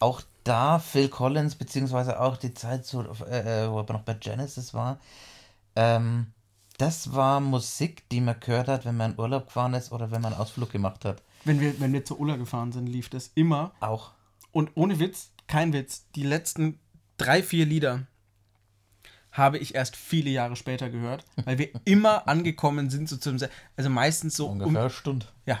Auch 0.00 0.22
da 0.42 0.80
Phil 0.80 1.08
Collins, 1.08 1.54
beziehungsweise 1.54 2.18
auch 2.18 2.36
die 2.36 2.54
Zeit, 2.54 2.84
so, 2.84 3.02
äh, 3.26 3.64
äh, 3.64 3.70
wo 3.70 3.80
er 3.80 3.92
noch 3.92 4.02
bei 4.02 4.14
Genesis 4.14 4.74
war, 4.74 4.98
ähm, 5.76 6.32
das 6.76 7.14
war 7.14 7.38
Musik, 7.38 8.08
die 8.08 8.20
man 8.20 8.40
gehört 8.40 8.66
hat, 8.66 8.84
wenn 8.84 8.96
man 8.96 9.12
in 9.12 9.18
Urlaub 9.18 9.46
gefahren 9.46 9.74
ist 9.74 9.92
oder 9.92 10.10
wenn 10.10 10.22
man 10.22 10.32
einen 10.32 10.42
Ausflug 10.42 10.72
gemacht 10.72 11.04
hat. 11.04 11.22
Wenn 11.44 11.60
wir, 11.60 11.78
wenn 11.78 11.92
wir 11.92 12.04
zur 12.04 12.18
Ulla 12.18 12.34
gefahren 12.34 12.72
sind, 12.72 12.86
lief 12.88 13.10
das 13.10 13.30
immer. 13.34 13.72
Auch. 13.78 14.12
Und 14.52 14.70
ohne 14.74 14.98
Witz, 14.98 15.32
kein 15.46 15.72
Witz, 15.72 16.06
die 16.14 16.22
letzten 16.22 16.78
drei, 17.16 17.42
vier 17.42 17.66
Lieder 17.66 18.06
habe 19.32 19.58
ich 19.58 19.74
erst 19.74 19.96
viele 19.96 20.30
Jahre 20.30 20.56
später 20.56 20.90
gehört, 20.90 21.24
weil 21.44 21.58
wir 21.58 21.70
immer 21.84 22.26
angekommen 22.28 22.90
sind, 22.90 23.08
so 23.08 23.16
zum, 23.16 23.38
also 23.76 23.90
meistens 23.90 24.36
so 24.36 24.48
ungefähr 24.48 24.68
um, 24.68 24.76
eine 24.76 24.90
Stunde. 24.90 25.26
Ja. 25.46 25.60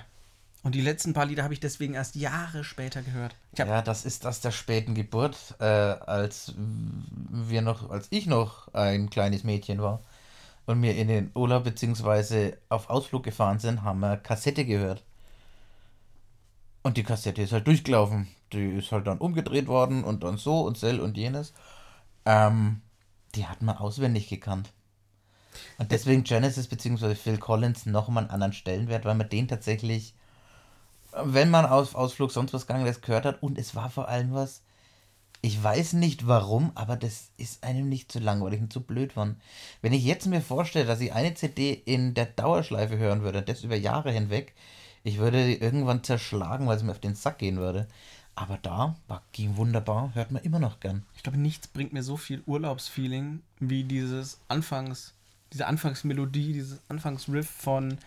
Und 0.62 0.74
die 0.74 0.82
letzten 0.82 1.14
paar 1.14 1.24
Lieder 1.24 1.42
habe 1.42 1.54
ich 1.54 1.60
deswegen 1.60 1.94
erst 1.94 2.16
Jahre 2.16 2.64
später 2.64 3.00
gehört. 3.00 3.34
ja, 3.56 3.80
das 3.80 4.04
ist 4.04 4.26
aus 4.26 4.42
der 4.42 4.50
späten 4.50 4.94
Geburt, 4.94 5.54
äh, 5.58 5.64
als 5.64 6.52
wir 6.56 7.62
noch, 7.62 7.88
als 7.88 8.08
ich 8.10 8.26
noch 8.26 8.72
ein 8.74 9.08
kleines 9.08 9.42
Mädchen 9.42 9.80
war 9.80 10.02
und 10.66 10.82
wir 10.82 10.94
in 10.94 11.08
den 11.08 11.30
Urlaub 11.34 11.64
bzw. 11.64 12.52
auf 12.68 12.90
Ausflug 12.90 13.22
gefahren 13.22 13.58
sind, 13.58 13.82
haben 13.82 14.00
wir 14.00 14.18
Kassette 14.18 14.66
gehört. 14.66 15.02
Und 16.82 16.96
die 16.96 17.02
Kassette 17.02 17.42
ist 17.42 17.52
halt 17.52 17.66
durchgelaufen. 17.66 18.28
Die 18.52 18.70
ist 18.70 18.90
halt 18.92 19.06
dann 19.06 19.18
umgedreht 19.18 19.66
worden 19.66 20.02
und 20.04 20.24
dann 20.24 20.36
so 20.38 20.62
und 20.62 20.78
sel 20.78 21.00
und 21.00 21.16
jenes. 21.16 21.52
Ähm, 22.24 22.80
die 23.34 23.46
hat 23.46 23.62
man 23.62 23.76
auswendig 23.76 24.28
gekannt. 24.28 24.72
Und 25.78 25.92
deswegen 25.92 26.24
Genesis 26.24 26.68
bzw. 26.68 27.14
Phil 27.14 27.38
Collins 27.38 27.86
nochmal 27.86 28.24
einen 28.24 28.32
anderen 28.32 28.52
Stellenwert, 28.52 29.04
weil 29.04 29.14
man 29.14 29.28
den 29.28 29.48
tatsächlich 29.48 30.14
wenn 31.12 31.50
man 31.50 31.66
auf 31.66 31.94
Ausflug 31.94 32.30
sonst 32.30 32.52
was 32.52 32.66
gegangen 32.66 32.86
ist, 32.86 33.02
gehört 33.02 33.24
hat. 33.24 33.42
Und 33.42 33.58
es 33.58 33.74
war 33.74 33.90
vor 33.90 34.08
allem 34.08 34.32
was, 34.32 34.62
ich 35.42 35.62
weiß 35.62 35.94
nicht 35.94 36.26
warum, 36.26 36.72
aber 36.74 36.96
das 36.96 37.30
ist 37.36 37.64
einem 37.64 37.88
nicht 37.88 38.12
zu 38.12 38.18
langweilig 38.18 38.60
und 38.60 38.72
zu 38.72 38.82
blöd 38.82 39.16
war. 39.16 39.34
Wenn 39.82 39.92
ich 39.92 40.04
jetzt 40.04 40.26
mir 40.26 40.40
vorstelle, 40.40 40.86
dass 40.86 41.00
ich 41.00 41.12
eine 41.12 41.34
CD 41.34 41.72
in 41.72 42.14
der 42.14 42.26
Dauerschleife 42.26 42.98
hören 42.98 43.22
würde, 43.22 43.42
das 43.42 43.64
über 43.64 43.76
Jahre 43.76 44.12
hinweg, 44.12 44.54
ich 45.02 45.18
würde 45.18 45.54
irgendwann 45.54 46.04
zerschlagen, 46.04 46.66
weil 46.66 46.76
es 46.76 46.82
mir 46.82 46.92
auf 46.92 47.00
den 47.00 47.14
Sack 47.14 47.38
gehen 47.38 47.58
würde. 47.58 47.86
Aber 48.34 48.58
da 48.62 48.96
war 49.08 49.22
ging 49.32 49.56
wunderbar, 49.56 50.14
hört 50.14 50.30
man 50.30 50.42
immer 50.42 50.58
noch 50.58 50.80
gern. 50.80 51.04
Ich 51.16 51.22
glaube, 51.22 51.38
nichts 51.38 51.68
bringt 51.68 51.92
mir 51.92 52.02
so 52.02 52.16
viel 52.16 52.42
Urlaubsfeeling 52.46 53.42
wie 53.58 53.84
dieses 53.84 54.40
Anfangs, 54.48 55.14
diese 55.52 55.66
Anfangsmelodie, 55.66 56.52
dieses 56.52 56.80
Anfangsriff 56.88 57.48
von 57.48 57.98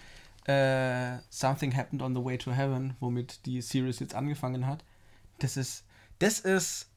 äh, 0.45 1.17
Something 1.29 1.75
Happened 1.75 2.01
on 2.01 2.15
the 2.15 2.23
Way 2.23 2.37
to 2.37 2.51
Heaven, 2.51 2.95
womit 2.99 3.45
die 3.45 3.61
Series 3.61 3.99
jetzt 3.99 4.15
angefangen 4.15 4.65
hat. 4.65 4.83
Das 5.39 5.57
ist, 5.57 5.83
das 6.19 6.39
ist 6.39 6.87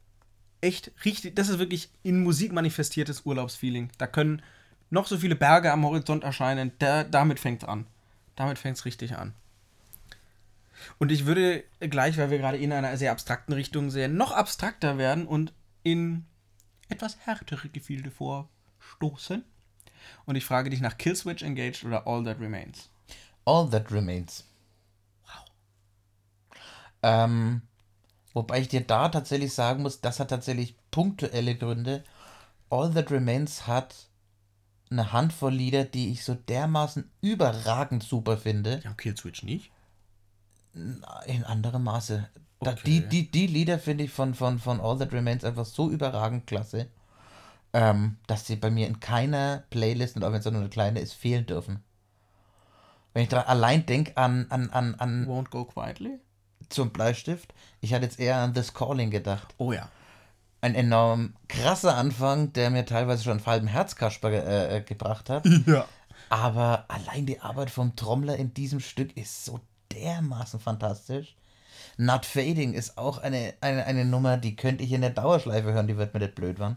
echt 0.60 0.92
richtig, 1.04 1.34
das 1.36 1.48
ist 1.48 1.58
wirklich 1.58 1.90
in 2.02 2.22
Musik 2.22 2.52
manifestiertes 2.52 3.22
Urlaubsfeeling. 3.24 3.90
Da 3.98 4.06
können 4.06 4.42
noch 4.90 5.06
so 5.06 5.18
viele 5.18 5.36
Berge 5.36 5.72
am 5.72 5.84
Horizont 5.84 6.24
erscheinen, 6.24 6.72
da, 6.78 7.04
damit 7.04 7.40
fängt 7.40 7.62
es 7.62 7.68
an. 7.68 7.86
Damit 8.34 8.58
fängt 8.58 8.76
es 8.76 8.84
richtig 8.84 9.16
an. 9.16 9.34
Und 10.98 11.12
ich 11.12 11.26
würde 11.26 11.64
gleich, 11.80 12.16
weil 12.18 12.30
wir 12.30 12.38
gerade 12.38 12.58
in 12.58 12.72
einer 12.72 12.96
sehr 12.96 13.12
abstrakten 13.12 13.52
Richtung 13.52 13.90
sehen, 13.90 14.16
noch 14.16 14.32
abstrakter 14.32 14.98
werden 14.98 15.26
und 15.26 15.52
in 15.82 16.26
etwas 16.88 17.18
härtere 17.20 17.68
Gefilde 17.68 18.10
vorstoßen. 18.10 19.44
Und 20.24 20.36
ich 20.36 20.44
frage 20.44 20.70
dich 20.70 20.80
nach 20.80 20.98
Killswitch 20.98 21.42
Engaged 21.42 21.84
oder 21.84 22.06
All 22.06 22.24
That 22.24 22.40
Remains. 22.40 22.90
All 23.44 23.68
That 23.70 23.90
Remains. 23.90 24.44
Wow. 25.22 25.44
Ähm, 27.02 27.62
wobei 28.32 28.60
ich 28.60 28.68
dir 28.68 28.82
da 28.82 29.08
tatsächlich 29.08 29.52
sagen 29.52 29.82
muss, 29.82 30.00
das 30.00 30.20
hat 30.20 30.30
tatsächlich 30.30 30.76
punktuelle 30.90 31.56
Gründe. 31.56 32.04
All 32.70 32.92
That 32.92 33.10
Remains 33.10 33.66
hat 33.66 33.94
eine 34.90 35.12
Handvoll 35.12 35.52
Lieder, 35.52 35.84
die 35.84 36.12
ich 36.12 36.24
so 36.24 36.34
dermaßen 36.34 37.10
überragend 37.20 38.02
super 38.02 38.38
finde. 38.38 38.80
Ja, 38.84 38.94
Killswitch 38.94 39.42
nicht? 39.42 39.70
In 41.26 41.44
anderem 41.44 41.84
Maße. 41.84 42.28
Da, 42.60 42.72
die, 42.72 43.06
die, 43.08 43.30
die 43.30 43.46
Lieder 43.46 43.78
finde 43.78 44.04
ich 44.04 44.10
von, 44.10 44.34
von, 44.34 44.58
von 44.58 44.80
All 44.80 44.98
That 44.98 45.12
Remains 45.12 45.44
einfach 45.44 45.64
so 45.64 45.90
überragend 45.90 46.46
klasse, 46.46 46.88
ähm, 47.72 48.16
dass 48.26 48.46
sie 48.46 48.56
bei 48.56 48.70
mir 48.70 48.86
in 48.86 49.00
keiner 49.00 49.64
Playlist, 49.70 50.16
und 50.16 50.24
auch 50.24 50.32
wenn 50.32 50.40
es 50.40 50.44
nur 50.44 50.60
eine 50.60 50.68
kleine 50.68 51.00
ist, 51.00 51.14
fehlen 51.14 51.46
dürfen. 51.46 51.82
Wenn 53.14 53.22
ich 53.22 53.28
da 53.30 53.42
allein 53.42 53.86
denke 53.86 54.14
an, 54.18 54.44
an, 54.50 54.68
an, 54.70 54.94
an. 54.96 55.26
Won't 55.26 55.48
Go 55.48 55.64
Quietly? 55.64 56.18
Zum 56.68 56.90
Bleistift. 56.90 57.54
Ich 57.80 57.94
hatte 57.94 58.04
jetzt 58.04 58.20
eher 58.20 58.36
an 58.36 58.52
This 58.52 58.74
Calling 58.74 59.10
gedacht. 59.10 59.54
Oh 59.56 59.72
ja. 59.72 59.88
Ein 60.60 60.74
enorm 60.74 61.34
krasser 61.48 61.96
Anfang, 61.96 62.52
der 62.52 62.68
mir 62.68 62.84
teilweise 62.84 63.24
schon 63.24 63.38
einen 63.38 63.46
halben 63.46 63.66
Herzkasper 63.68 64.30
äh, 64.30 64.76
äh, 64.76 64.80
gebracht 64.82 65.30
hat. 65.30 65.46
Ja. 65.66 65.86
Aber 66.28 66.86
allein 66.88 67.24
die 67.24 67.40
Arbeit 67.40 67.70
vom 67.70 67.94
Trommler 67.94 68.36
in 68.36 68.52
diesem 68.52 68.80
Stück 68.80 69.16
ist 69.16 69.44
so 69.44 69.60
dermaßen 69.92 70.60
fantastisch. 70.60 71.36
Not 71.96 72.26
Fading 72.26 72.74
ist 72.74 72.98
auch 72.98 73.18
eine, 73.18 73.54
eine, 73.60 73.84
eine 73.86 74.04
Nummer, 74.04 74.36
die 74.36 74.56
könnte 74.56 74.84
ich 74.84 74.92
in 74.92 75.00
der 75.00 75.10
Dauerschleife 75.10 75.72
hören, 75.72 75.86
die 75.86 75.96
wird 75.96 76.14
mir 76.14 76.20
nicht 76.20 76.34
blöd 76.34 76.58
werden. 76.58 76.76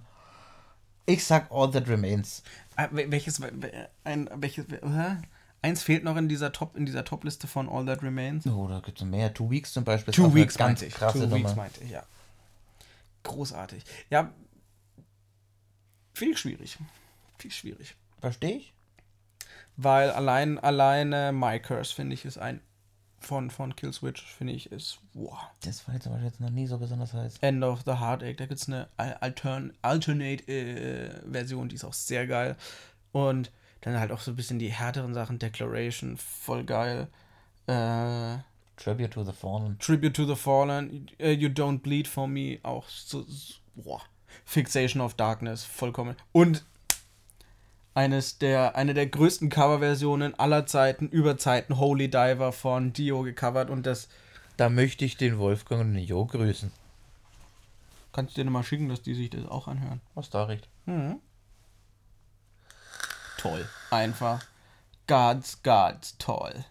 Ich 1.06 1.26
sag 1.26 1.52
All 1.52 1.72
That 1.72 1.88
Remains. 1.88 2.44
Ah, 2.76 2.88
welches, 2.92 3.42
ein, 4.04 4.30
welches, 4.36 4.66
eins 5.62 5.84
fehlt 5.84 6.04
noch 6.04 6.16
in 6.16 6.30
dieser 6.30 6.52
Top, 6.52 6.76
in 6.76 6.86
dieser 6.86 7.04
Top-Liste 7.04 7.48
von 7.48 7.68
All 7.68 7.86
That 7.86 8.04
Remains. 8.04 8.46
Oh, 8.48 8.68
da 8.68 8.80
gibt 8.80 9.02
es 9.02 9.06
mehr. 9.06 9.34
Two 9.34 9.50
Weeks 9.50 9.74
zum 9.74 9.84
Beispiel. 9.84 10.14
Two 10.14 10.34
Weeks 10.34 10.58
ganz 10.58 10.82
ich. 10.82 10.94
Krasse 10.94 11.20
Two 11.20 11.26
Nummer. 11.26 11.36
Weeks 11.38 11.56
meinte 11.56 11.84
ich, 11.84 11.92
ja. 11.92 12.04
Großartig. 13.24 13.84
Ja, 14.10 14.32
viel 16.14 16.38
schwierig. 16.38 16.78
Viel 17.38 17.52
schwierig. 17.52 17.96
Verstehe 18.22 18.58
ich. 18.58 18.74
Weil 19.78 20.12
allein, 20.12 20.60
alleine 20.60 21.32
My 21.32 21.60
Curse, 21.60 21.94
finde 21.94 22.14
ich, 22.14 22.26
ist 22.26 22.38
ein 22.38 22.62
von, 23.20 23.50
von 23.50 23.76
Killswitch, 23.76 24.24
finde 24.24 24.54
ich, 24.54 24.72
ist, 24.72 25.00
wow. 25.14 25.38
Das 25.64 25.88
war 25.88 25.96
jetzt 25.96 26.08
aber 26.08 26.20
jetzt 26.20 26.40
noch 26.40 26.50
nie 26.50 26.68
so 26.68 26.78
besonders 26.78 27.14
heiß. 27.14 27.38
End 27.42 27.64
of 27.64 27.82
the 27.86 27.94
Heartache, 27.94 28.36
da 28.36 28.46
gibt 28.46 28.60
es 28.60 28.68
eine 28.68 28.88
Altern 28.98 29.74
Alternate-Version, 29.82 31.66
äh, 31.66 31.70
die 31.70 31.76
ist 31.76 31.86
auch 31.86 31.94
sehr 31.94 32.28
geil. 32.28 32.56
Und 33.12 33.52
dann 33.82 34.00
halt 34.00 34.12
auch 34.12 34.20
so 34.20 34.32
ein 34.32 34.36
bisschen 34.36 34.60
die 34.60 34.72
härteren 34.72 35.14
Sachen, 35.14 35.40
Declaration, 35.40 36.18
voll 36.18 36.64
geil. 36.64 37.08
Äh, 37.68 38.38
Tribute 38.78 39.12
to 39.12 39.24
the 39.24 39.34
Fallen. 39.34 39.78
Tribute 39.80 40.16
to 40.16 40.26
the 40.26 40.36
Fallen, 40.36 41.10
uh, 41.22 41.28
You 41.28 41.50
Don't 41.50 41.80
Bleed 41.80 42.08
for 42.08 42.28
Me, 42.28 42.60
auch 42.64 42.88
so, 42.88 43.24
so 43.24 43.56
boah. 43.76 44.02
Fixation 44.46 45.02
of 45.02 45.16
Darkness, 45.16 45.64
vollkommen. 45.64 46.16
Und 46.32 46.66
eines 47.94 48.38
der, 48.38 48.76
eine 48.76 48.94
der 48.94 49.08
größten 49.08 49.50
Coverversionen 49.50 50.38
aller 50.40 50.66
Zeiten, 50.66 51.10
über 51.10 51.38
Zeiten, 51.38 51.78
Holy 51.78 52.10
Diver 52.10 52.52
von 52.52 52.94
Dio 52.94 53.24
gecovert 53.24 53.70
und 53.70 53.86
das. 53.86 54.08
Da 54.58 54.70
möchte 54.70 55.06
ich 55.06 55.18
den 55.18 55.38
Wolfgang 55.38 55.82
und 55.82 55.94
den 55.94 56.04
Jo 56.04 56.26
grüßen. 56.26 56.72
Kannst 58.12 58.36
du 58.36 58.42
dir 58.42 58.46
nochmal 58.46 58.64
schicken, 58.64 58.90
dass 58.90 59.02
die 59.02 59.14
sich 59.14 59.30
das 59.30 59.46
auch 59.46 59.68
anhören? 59.68 60.02
Was 60.16 60.30
da 60.30 60.44
recht. 60.44 60.68
Mhm. 60.86 61.20
Toll. 63.38 63.68
Einfach. 63.92 64.44
Ganz, 65.08 65.64
ganz 65.64 66.18
toll. 66.18 66.66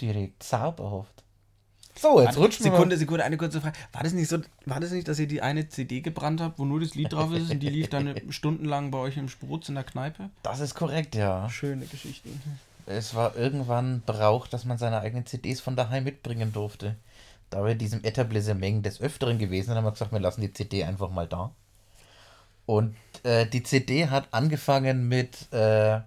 Direkt 0.00 0.42
zauberhaft. 0.42 1.22
So, 1.98 2.20
jetzt 2.20 2.36
rutschen 2.36 2.64
wir 2.64 2.72
Sekunde, 2.72 2.96
Sekunde, 2.96 3.24
eine 3.24 3.36
kurze 3.38 3.60
Frage. 3.60 3.76
War 3.92 4.02
das 4.02 4.12
nicht 4.12 4.28
so, 4.28 4.38
war 4.66 4.80
das 4.80 4.90
nicht, 4.90 5.08
dass 5.08 5.18
ihr 5.18 5.26
die 5.26 5.40
eine 5.40 5.68
CD 5.68 6.02
gebrannt 6.02 6.40
habt, 6.42 6.58
wo 6.58 6.64
nur 6.66 6.80
das 6.80 6.94
Lied 6.94 7.12
drauf 7.12 7.32
ist 7.32 7.50
und 7.50 7.60
die 7.60 7.70
lief 7.70 7.88
dann 7.88 8.14
stundenlang 8.30 8.90
bei 8.90 8.98
euch 8.98 9.16
im 9.16 9.28
Sprutz 9.28 9.68
in 9.70 9.76
der 9.76 9.84
Kneipe? 9.84 10.28
Das 10.42 10.60
ist 10.60 10.74
korrekt, 10.74 11.14
ja. 11.14 11.48
Schöne 11.48 11.86
Geschichte. 11.86 12.28
Es 12.84 13.14
war 13.14 13.34
irgendwann 13.34 14.02
Brauch, 14.04 14.46
dass 14.46 14.64
man 14.64 14.78
seine 14.78 15.00
eigenen 15.00 15.26
CDs 15.26 15.60
von 15.60 15.74
daheim 15.74 16.04
mitbringen 16.04 16.52
durfte. 16.52 16.96
Da 17.50 17.64
wir 17.64 17.72
in 17.72 17.78
diesem 17.78 18.04
Etablissement 18.04 18.84
des 18.84 19.00
Öfteren 19.00 19.38
gewesen 19.38 19.68
sind, 19.68 19.76
haben 19.76 19.84
wir 19.84 19.92
gesagt, 19.92 20.12
wir 20.12 20.20
lassen 20.20 20.42
die 20.42 20.52
CD 20.52 20.84
einfach 20.84 21.10
mal 21.10 21.26
da. 21.26 21.52
Und 22.66 22.94
äh, 23.22 23.46
die 23.46 23.62
CD 23.62 24.08
hat 24.08 24.28
angefangen 24.32 25.08
mit, 25.08 25.52
äh, 25.52 26.00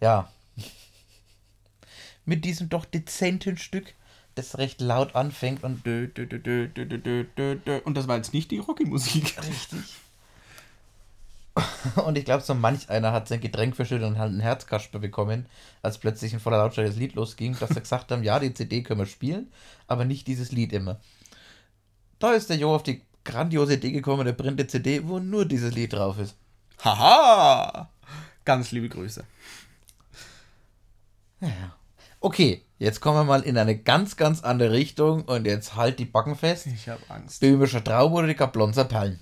ja, 0.00 0.28
mit 2.24 2.44
diesem 2.44 2.68
doch 2.68 2.84
dezenten 2.86 3.56
Stück 3.56 3.94
das 4.40 4.58
recht 4.58 4.80
laut 4.80 5.14
anfängt 5.14 5.62
und 5.64 5.84
dö, 5.84 6.08
dö, 6.08 6.26
dö, 6.26 6.38
dö, 6.38 6.68
dö, 6.68 6.86
dö, 6.86 7.24
dö, 7.24 7.56
dö. 7.56 7.80
und 7.84 7.96
das 7.96 8.08
war 8.08 8.16
jetzt 8.16 8.32
nicht 8.32 8.50
die 8.50 8.58
Rocky-Musik. 8.58 9.36
Richtig. 9.42 9.96
Und 12.04 12.16
ich 12.16 12.24
glaube, 12.24 12.42
so 12.42 12.54
manch 12.54 12.88
einer 12.88 13.12
hat 13.12 13.28
sein 13.28 13.40
Getränk 13.40 13.76
verschüttet 13.76 14.06
und 14.06 14.18
halt 14.18 14.30
einen 14.30 14.40
Herzkasper 14.40 14.98
bekommen, 14.98 15.46
als 15.82 15.98
plötzlich 15.98 16.32
ein 16.32 16.40
voller 16.40 16.58
Lautstärke 16.58 16.90
das 16.90 16.98
Lied 16.98 17.14
losging, 17.14 17.56
dass 17.58 17.70
sie 17.70 17.80
gesagt 17.80 18.10
haben, 18.12 18.22
ja, 18.22 18.38
die 18.38 18.54
CD 18.54 18.82
können 18.82 19.00
wir 19.00 19.06
spielen, 19.06 19.50
aber 19.86 20.04
nicht 20.04 20.26
dieses 20.26 20.52
Lied 20.52 20.72
immer. 20.72 21.00
Da 22.18 22.32
ist 22.32 22.50
der 22.50 22.56
Jo 22.56 22.74
auf 22.74 22.82
die 22.82 23.02
grandiose 23.24 23.74
Idee 23.74 23.90
gekommen, 23.90 24.24
der 24.24 24.32
brennt 24.32 24.60
die 24.60 24.66
CD, 24.66 25.06
wo 25.06 25.18
nur 25.18 25.44
dieses 25.44 25.74
Lied 25.74 25.92
drauf 25.92 26.18
ist. 26.18 26.36
Haha! 26.84 27.90
Ganz 28.44 28.70
liebe 28.70 28.88
Grüße. 28.88 29.24
Ja. 31.40 31.79
Okay, 32.22 32.62
jetzt 32.78 33.00
kommen 33.00 33.16
wir 33.16 33.24
mal 33.24 33.40
in 33.40 33.56
eine 33.56 33.78
ganz, 33.78 34.14
ganz 34.14 34.44
andere 34.44 34.72
Richtung 34.72 35.22
und 35.22 35.46
jetzt 35.46 35.74
halt 35.74 35.98
die 35.98 36.04
Backen 36.04 36.36
fest. 36.36 36.66
Ich 36.66 36.86
habe 36.86 37.00
Angst. 37.08 37.40
Böhmischer 37.40 37.82
Traum 37.82 38.12
oder 38.12 38.26
die 38.26 38.34
Kaplonzer 38.34 38.84
Perlen? 38.84 39.18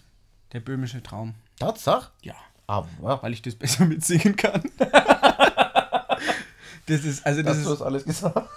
Der 0.53 0.59
böhmische 0.59 1.01
Traum. 1.01 1.35
Tatsache? 1.61 2.11
Ja. 2.23 2.35
Aber. 2.67 2.89
Ja. 3.01 3.23
Weil 3.23 3.35
ich 3.35 3.43
das 3.43 3.55
besser 3.55 3.85
mitsingen 3.87 4.35
kann. 4.35 4.63
das 6.87 7.05
ist, 7.05 7.25
also 7.25 7.43
das 7.43 7.59
Hast 7.59 7.67
du 7.67 7.71
das 7.71 7.83
alles 7.83 8.05
gesagt? 8.05 8.49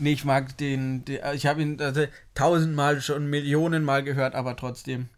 Nee, 0.00 0.14
ich 0.14 0.24
mag 0.24 0.56
den, 0.56 1.04
den 1.04 1.20
ich 1.34 1.46
habe 1.46 1.62
ihn 1.62 1.80
also, 1.80 2.06
tausendmal 2.34 3.00
schon, 3.00 3.30
Millionenmal 3.30 4.02
gehört, 4.02 4.34
aber 4.34 4.56
trotzdem. 4.56 5.10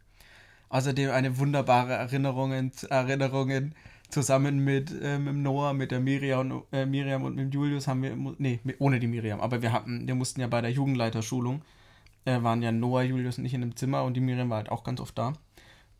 Außerdem 0.68 1.10
eine 1.10 1.38
wunderbare 1.38 1.94
Erinnerungen, 1.94 2.72
Erinnerungen 2.90 3.74
zusammen 4.12 4.62
mit, 4.62 4.92
äh, 5.02 5.18
mit 5.18 5.34
Noah, 5.34 5.72
mit 5.72 5.90
der 5.90 6.00
Miriam 6.00 6.50
und, 6.50 6.64
äh, 6.72 6.86
Miriam 6.86 7.24
und 7.24 7.34
mit 7.34 7.52
Julius 7.52 7.88
haben 7.88 8.02
wir, 8.02 8.16
nee, 8.38 8.60
ohne 8.78 9.00
die 9.00 9.06
Miriam, 9.06 9.40
aber 9.40 9.62
wir 9.62 9.72
hatten, 9.72 10.06
wir 10.06 10.14
mussten 10.14 10.40
ja 10.40 10.46
bei 10.46 10.60
der 10.60 10.70
Jugendleiterschulung, 10.70 11.62
äh, 12.24 12.42
waren 12.42 12.62
ja 12.62 12.70
Noah, 12.70 13.02
Julius 13.02 13.38
und 13.38 13.46
ich 13.46 13.54
in 13.54 13.62
einem 13.62 13.74
Zimmer 13.74 14.04
und 14.04 14.14
die 14.14 14.20
Miriam 14.20 14.50
war 14.50 14.58
halt 14.58 14.70
auch 14.70 14.84
ganz 14.84 15.00
oft 15.00 15.16
da. 15.18 15.32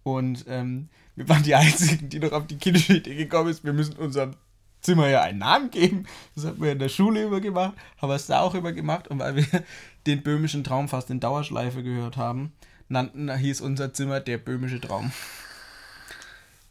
Und 0.04 0.44
ähm, 0.48 0.88
wir 1.16 1.28
waren 1.28 1.42
die 1.42 1.54
Einzigen, 1.54 2.08
die 2.08 2.18
noch 2.18 2.32
auf 2.32 2.46
die 2.46 2.58
kindische 2.58 2.98
Idee 2.98 3.14
gekommen 3.14 3.50
ist, 3.50 3.64
wir 3.64 3.72
müssen 3.72 3.96
unserem 3.96 4.34
Zimmer 4.82 5.08
ja 5.08 5.22
einen 5.22 5.38
Namen 5.38 5.70
geben. 5.70 6.06
Das 6.34 6.44
haben 6.44 6.60
wir 6.60 6.72
in 6.72 6.78
der 6.78 6.88
Schule 6.88 7.22
immer 7.22 7.40
gemacht, 7.40 7.74
haben 8.00 8.10
wir 8.10 8.16
es 8.16 8.26
da 8.26 8.40
auch 8.40 8.54
immer 8.54 8.72
gemacht. 8.72 9.08
Und 9.08 9.20
weil 9.20 9.36
wir 9.36 9.46
den 10.06 10.22
böhmischen 10.22 10.64
Traum 10.64 10.88
fast 10.88 11.08
in 11.10 11.20
Dauerschleife 11.20 11.82
gehört 11.82 12.16
haben, 12.16 12.52
nannten, 12.88 13.34
hieß 13.34 13.60
unser 13.60 13.94
Zimmer 13.94 14.20
der 14.20 14.38
böhmische 14.38 14.80
Traum. 14.80 15.12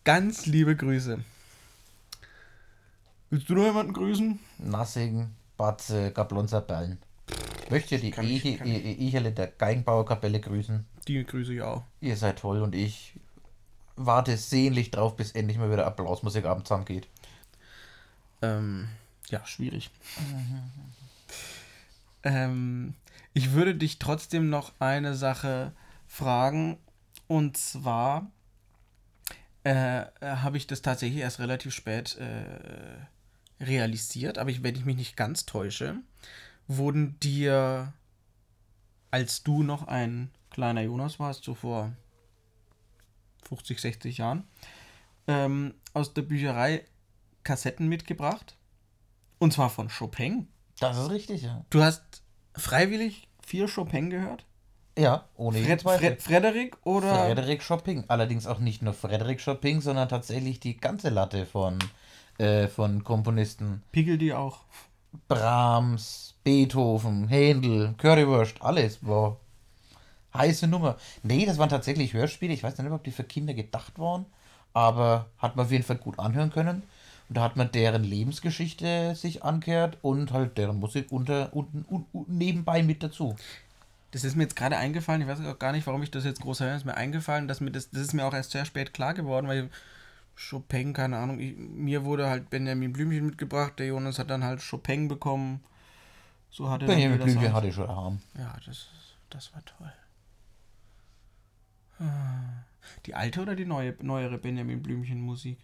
Ganz 0.04 0.48
liebe 0.48 0.76
Grüße. 0.76 1.24
Willst 3.30 3.48
du 3.50 3.54
noch 3.54 3.66
jemanden 3.66 3.94
grüßen? 3.94 4.40
Nassigen, 4.58 5.36
Spatze, 5.54 6.12
Gablonzerbellen. 6.12 6.98
Ich 7.66 7.70
möchte 7.70 8.00
die. 8.00 8.10
Ichele 8.10 9.32
der 9.32 9.48
Geigenbauerkapelle 9.48 10.40
grüßen. 10.40 10.86
Die 11.08 11.24
grüße 11.24 11.54
ich 11.54 11.62
auch. 11.62 11.84
Ihr 12.00 12.18
seid 12.18 12.40
toll 12.40 12.64
und 12.64 12.74
ich 12.74 13.14
warte 13.96 14.38
sehnlich 14.38 14.90
drauf, 14.90 15.16
bis 15.16 15.34
endlich 15.34 15.60
mal 15.60 15.72
wieder 15.72 15.86
Applausmusik 15.86 16.46
abends 16.46 16.68
zusammengeht. 16.68 17.08
Ähm, 18.42 18.90
ja, 19.30 19.46
schwierig. 19.46 19.92
ähm, 22.24 22.96
ich 23.34 23.52
würde 23.52 23.76
dich 23.76 24.00
trotzdem 24.00 24.50
noch 24.50 24.74
eine 24.80 25.14
Sache 25.14 25.74
fragen. 26.08 26.80
Und 27.28 27.56
zwar 27.56 28.26
äh, 29.64 30.06
habe 30.22 30.58
ich 30.58 30.68
das 30.68 30.82
tatsächlich 30.82 31.22
erst 31.22 31.40
relativ 31.40 31.74
spät 31.74 32.18
äh, 32.18 33.64
realisiert, 33.64 34.38
aber 34.38 34.50
ich, 34.50 34.64
wenn 34.64 34.76
ich 34.76 34.86
mich 34.86 34.98
nicht 34.98 35.16
ganz 35.16 35.46
täusche, 35.46 35.98
wurden 36.68 37.20
dir, 37.20 37.94
als 39.12 39.44
du 39.44 39.64
noch 39.64 39.88
ein 39.88 40.32
kleiner 40.50 40.82
Jonas 40.82 41.20
warst, 41.20 41.44
so 41.44 41.54
vor 41.54 41.92
50, 43.48 43.80
60 43.80 44.18
Jahren, 44.18 44.44
ähm, 45.28 45.76
aus 45.94 46.14
der 46.14 46.24
Bücherei 46.24 46.86
Kassetten 47.44 47.88
mitgebracht. 47.88 48.56
Und 49.40 49.54
zwar 49.54 49.70
von 49.70 49.90
Chopin. 49.90 50.48
Das 50.80 50.98
ist 50.98 51.10
richtig, 51.10 51.42
ja. 51.44 51.66
Du 51.70 51.82
hast 51.82 52.24
freiwillig 52.56 53.28
vier 53.46 53.68
Chopin 53.68 54.10
gehört? 54.10 54.46
Ja, 55.02 55.26
ohne 55.36 55.58
jeden 55.58 55.68
Fred, 55.68 55.82
Zweifel. 55.82 56.00
Fred, 56.00 56.22
Frederik 56.22 56.78
oder? 56.84 57.26
Frederik 57.26 57.68
Chopin. 57.68 58.04
Allerdings 58.08 58.46
auch 58.46 58.60
nicht 58.60 58.82
nur 58.82 58.94
Frederik 58.94 59.44
Chopin, 59.44 59.82
sondern 59.82 60.10
tatsächlich 60.10 60.60
die 60.60 60.78
ganze 60.78 61.10
Latte 61.10 61.46
von, 61.46 61.80
äh, 62.38 62.68
von 62.68 63.04
Komponisten. 63.04 63.82
Pickel 63.92 64.18
die 64.18 64.34
auch. 64.34 64.60
Brahms, 65.28 66.36
Beethoven, 66.44 67.28
Händel, 67.28 67.96
Currywurst, 67.98 68.62
alles. 68.62 69.00
Wow. 69.02 69.38
Heiße 70.34 70.68
Nummer. 70.68 70.98
Nee, 71.24 71.46
das 71.46 71.58
waren 71.58 71.70
tatsächlich 71.70 72.14
Hörspiele. 72.14 72.54
Ich 72.54 72.64
weiß 72.64 72.78
nicht, 72.78 72.92
ob 72.92 73.04
die 73.04 73.12
für 73.12 73.24
Kinder 73.24 73.54
gedacht 73.54 74.00
waren, 74.00 74.26
aber 74.74 75.26
hat 75.38 75.56
man 75.56 75.66
auf 75.66 75.72
jeden 75.72 75.84
Fall 75.84 75.98
gut 75.98 76.20
anhören 76.20 76.52
können. 76.52 76.84
Und 77.28 77.38
da 77.38 77.42
hat 77.44 77.58
man 77.58 77.72
deren 77.72 78.04
Lebensgeschichte 78.04 79.16
sich 79.16 79.44
angehört 79.44 79.98
und 80.02 80.32
halt 80.32 80.58
deren 80.58 80.80
Musik 80.80 81.12
unter, 81.12 81.54
unten, 81.54 81.86
un, 81.90 82.06
un, 82.14 82.26
nebenbei 82.28 82.84
mit 82.84 83.04
dazu. 83.04 83.36
Das 84.12 84.24
ist 84.24 84.36
mir 84.36 84.44
jetzt 84.44 84.56
gerade 84.56 84.78
eingefallen. 84.78 85.22
Ich 85.22 85.28
weiß 85.28 85.44
auch 85.46 85.58
gar 85.58 85.72
nicht, 85.72 85.88
warum 85.88 86.04
ich 86.04 86.12
das 86.12 86.26
jetzt 86.26 86.42
groß 86.42 86.60
höre. 86.60 86.76
Ist 86.76 86.86
mir 86.86 86.96
eingefallen, 86.96 87.48
dass 87.48 87.62
mir 87.62 87.72
das, 87.72 87.90
das 87.90 88.02
ist 88.02 88.14
mir 88.14 88.26
auch 88.26 88.34
erst 88.34 88.52
sehr 88.52 88.66
spät 88.66 88.94
klar 88.94 89.14
geworden, 89.14 89.48
weil 89.48 89.70
Chopin, 90.36 90.94
keine 90.94 91.18
Ahnung, 91.18 91.40
ich, 91.40 91.56
mir 91.56 92.04
wurde 92.04 92.30
halt 92.30 92.50
Benjamin 92.50 92.92
Blümchen 92.92 93.26
mitgebracht. 93.26 93.80
Der 93.80 93.88
Jonas 93.88 94.20
hat 94.20 94.30
dann 94.30 94.44
halt 94.44 94.62
Chopin 94.68 95.08
bekommen. 95.08 95.64
So 96.50 96.70
hatte 96.70 96.86
Benjamin 96.86 97.20
jeder 97.20 97.24
Blümchen 97.24 97.54
hatte 97.54 97.68
ich 97.68 97.76
schon 97.76 97.88
haben. 97.88 98.22
Ja, 98.38 98.56
das, 98.66 98.88
das 99.30 99.54
war 99.54 99.64
toll. 99.64 99.94
Ah. 102.00 102.66
Die 103.06 103.16
alte 103.16 103.42
oder 103.42 103.56
die 103.56 103.66
neue, 103.66 103.96
neuere 104.02 104.38
Benjamin 104.38 104.82
Blümchen 104.82 105.22
Musik? 105.22 105.58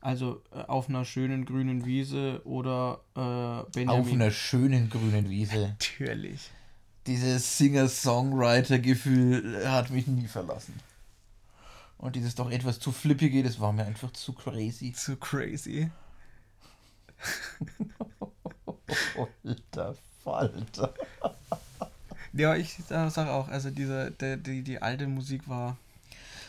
Also 0.00 0.42
äh, 0.52 0.60
auf 0.60 0.88
einer 0.88 1.04
schönen 1.04 1.44
grünen 1.44 1.84
Wiese 1.84 2.40
oder 2.44 3.00
äh, 3.14 3.64
Benjamin. 3.72 4.00
Auf 4.00 4.10
einer 4.12 4.30
schönen 4.30 4.88
grünen 4.90 5.28
Wiese. 5.28 5.58
Natürlich. 5.80 6.50
Dieses 7.06 7.58
Singer-Songwriter-Gefühl 7.58 9.68
hat 9.68 9.90
mich 9.90 10.06
nie 10.06 10.26
verlassen. 10.26 10.74
Und 11.96 12.16
dieses 12.16 12.34
doch 12.34 12.50
etwas 12.50 12.78
zu 12.78 12.92
flippige, 12.92 13.42
das 13.42 13.60
war 13.60 13.72
mir 13.72 13.84
einfach 13.84 14.12
zu 14.12 14.34
crazy. 14.34 14.92
Zu 14.92 15.16
crazy. 15.16 15.90
Alter 19.44 19.96
Falter. 20.22 20.94
Ja, 22.34 22.54
ich 22.54 22.76
sag 22.86 23.28
auch, 23.28 23.48
also 23.48 23.70
diese, 23.70 24.10
die, 24.12 24.36
die, 24.36 24.62
die 24.62 24.82
alte 24.82 25.06
Musik 25.06 25.48
war, 25.48 25.78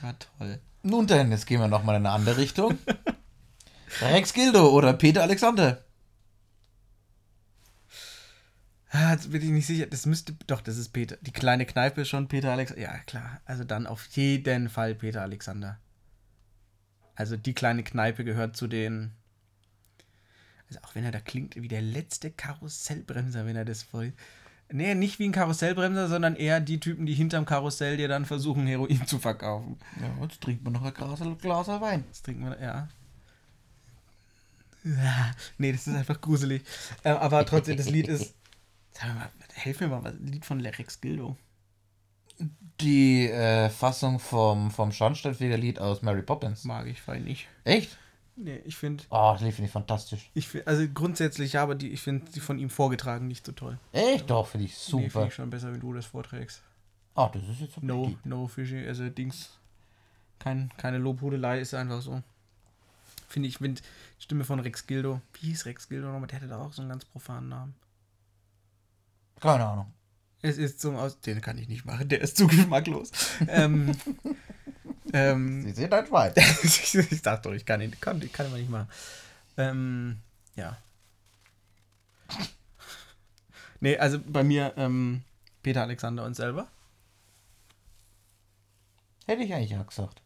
war 0.02 0.14
toll. 0.20 0.60
Nun 0.84 1.08
denn, 1.08 1.32
jetzt 1.32 1.48
gehen 1.48 1.62
wir 1.62 1.70
nochmal 1.70 1.96
in 1.96 2.06
eine 2.06 2.14
andere 2.14 2.36
Richtung. 2.38 2.78
Rex 4.02 4.34
Gildo 4.34 4.70
oder 4.70 4.94
Peter 4.94 5.22
Alexander. 5.24 5.84
Ah, 8.92 9.12
Jetzt 9.12 9.32
bin 9.32 9.42
ich 9.42 9.50
nicht 9.50 9.68
sicher. 9.68 9.86
Das 9.86 10.06
müsste. 10.06 10.34
Doch, 10.48 10.62
das 10.62 10.78
ist 10.78 10.90
Peter. 10.90 11.18
Die 11.22 11.32
kleine 11.32 11.66
Kneipe 11.66 12.02
ist 12.02 12.10
schon 12.10 12.28
Peter 12.28 12.52
Alexander. 12.52 12.82
Ja, 12.82 12.98
klar. 13.00 13.42
Also 13.46 13.64
dann 13.64 13.86
auf 13.88 14.06
jeden 14.08 14.70
Fall 14.70 14.96
Peter 14.96 15.22
Alexander. 15.22 15.80
Also 17.16 17.38
die 17.38 17.54
kleine 17.54 17.84
Kneipe 17.84 18.24
gehört 18.24 18.56
zu 18.56 18.68
den. 18.68 19.12
Also 20.70 20.82
auch 20.84 20.96
wenn 20.96 21.04
er 21.04 21.12
da 21.12 21.20
klingt 21.20 21.56
wie 21.56 21.68
der 21.68 21.82
letzte 21.82 22.32
Karussellbremser, 22.32 23.46
wenn 23.46 23.56
er 23.56 23.66
das 23.66 23.84
voll. 23.84 24.14
Nee, 24.72 24.94
nicht 24.94 25.18
wie 25.18 25.26
ein 25.26 25.32
Karussellbremser, 25.32 26.08
sondern 26.08 26.36
eher 26.36 26.60
die 26.60 26.80
Typen, 26.80 27.08
die 27.08 27.16
hinterm 27.16 27.46
Karussell 27.46 27.98
dir 27.98 28.08
dann 28.08 28.26
versuchen, 28.26 28.68
Heroin 28.68 29.06
zu 29.08 29.18
verkaufen. 29.18 29.80
Ja, 30.00 30.24
jetzt 30.24 30.42
trinkt 30.42 30.64
man 30.64 30.74
noch 30.74 30.84
ein 30.84 30.94
Glas, 30.94 31.20
Glas 31.42 31.68
Wein. 31.68 32.04
Das 32.10 32.22
trinken 32.22 32.46
wir, 32.46 32.62
ja. 32.62 32.88
Ja, 34.98 35.32
Nee, 35.58 35.72
das 35.72 35.88
ist 35.88 35.96
einfach 35.96 36.20
gruselig. 36.22 36.64
Äh, 37.04 37.10
aber 37.12 37.46
trotzdem, 37.46 37.78
das 37.78 37.90
Lied 37.90 38.08
ist. 38.08 38.34
Sag 38.92 39.14
mal, 39.16 39.30
helf 39.54 39.80
mir 39.80 39.88
mal, 39.88 40.04
was 40.04 40.14
Lied 40.20 40.46
von 40.46 40.60
Lerex 40.60 41.00
Gildo. 41.02 41.38
Die 42.82 43.28
äh, 43.30 43.70
Fassung 43.70 44.20
vom, 44.20 44.72
vom 44.72 44.92
Schornsteinfegerlied 44.92 45.80
aus 45.80 46.02
Mary 46.02 46.22
Poppins. 46.22 46.64
Mag 46.64 46.88
ich 46.88 47.02
voll 47.02 47.20
nicht. 47.20 47.48
Echt? 47.66 47.98
Nee, 48.38 48.62
ich 48.64 48.78
finde. 48.78 49.04
Oh, 49.10 49.32
das 49.34 49.42
Lied 49.42 49.54
finde 49.54 49.68
ich 49.68 49.74
fantastisch. 49.74 50.30
Ich 50.34 50.48
find, 50.48 50.66
also 50.66 50.88
grundsätzlich 50.88 51.54
ja, 51.54 51.64
aber 51.64 51.76
die, 51.76 51.90
ich 51.90 52.00
finde 52.02 52.32
die 52.32 52.40
von 52.40 52.58
ihm 52.58 52.70
vorgetragen 52.70 53.28
nicht 53.28 53.46
so 53.46 53.52
toll. 53.52 53.78
Echt? 53.92 54.30
Doch, 54.30 54.48
finde 54.48 54.68
ich 54.68 54.72
Nee, 54.72 54.92
finde 54.92 55.10
super. 55.10 55.28
ich 55.28 55.34
schon 55.34 55.50
besser, 55.50 55.74
wenn 55.74 55.82
du 55.82 55.92
das 55.94 56.06
vorträgst. 56.06 56.62
Ah, 57.16 57.30
das 57.34 57.44
ist 57.44 57.60
jetzt 57.60 57.78
okay. 57.78 57.86
No, 57.86 58.16
no 58.24 58.48
fishy, 58.48 58.88
also 58.88 59.10
Dings. 59.10 59.50
Kein, 60.40 60.72
keine 60.78 61.00
Lobhudelei, 61.00 61.60
ist 61.60 61.74
einfach 61.74 62.02
so. 62.02 62.24
Finde 63.30 63.48
ich, 63.48 63.60
die 63.60 63.76
Stimme 64.18 64.44
von 64.44 64.60
Rex 64.60 64.88
Gildo. 64.88 65.22
Wie 65.34 65.48
hieß 65.48 65.68
Rex 65.68 65.88
Gildo 65.88 66.12
nochmal? 66.12 66.28
Der 66.28 66.38
hatte 66.38 66.48
da 66.48 66.58
auch 66.58 66.74
so 66.74 66.82
einen 66.82 66.90
ganz 66.90 67.06
profanen 67.06 67.50
Namen. 67.50 67.76
Keine 69.40 69.66
Ahnung. 69.66 69.94
Es 70.42 70.58
ist 70.58 70.82
zum 70.82 70.96
Aus. 70.96 71.22
Den 71.22 71.40
kann 71.40 71.58
ich 71.60 71.68
nicht 71.68 71.86
machen, 71.86 72.10
der 72.10 72.22
ist 72.22 72.38
zu 72.38 72.48
geschmacklos. 72.48 73.12
ähm, 73.48 73.96
ähm, 75.14 75.64
Sie 75.64 75.74
sind 75.74 75.94
ein 75.94 76.08
Schwein. 76.08 76.34
ich, 76.64 77.22
sag 77.22 77.44
doch, 77.44 77.54
ich 77.54 77.66
kann 77.66 77.82
ihn, 77.82 77.96
kann, 78.02 78.20
kann 78.32 78.48
ihn 78.48 78.54
nicht 78.54 78.70
machen. 78.70 78.90
Ähm, 79.58 80.18
ja. 80.56 80.78
Nee, 83.80 83.98
also 83.98 84.20
bei 84.20 84.44
mir 84.44 84.74
ähm, 84.76 85.24
Peter 85.62 85.84
Alexander 85.84 86.26
und 86.26 86.36
selber. 86.36 86.68
Hätte 89.28 89.44
ich 89.44 89.54
eigentlich 89.54 89.76
auch 89.78 89.86
gesagt. 89.86 90.24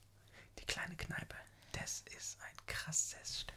Die 0.58 0.66
kleine 0.66 0.96
Kneipe. 0.96 1.36
Krasses 2.84 3.40
Stück. 3.40 3.56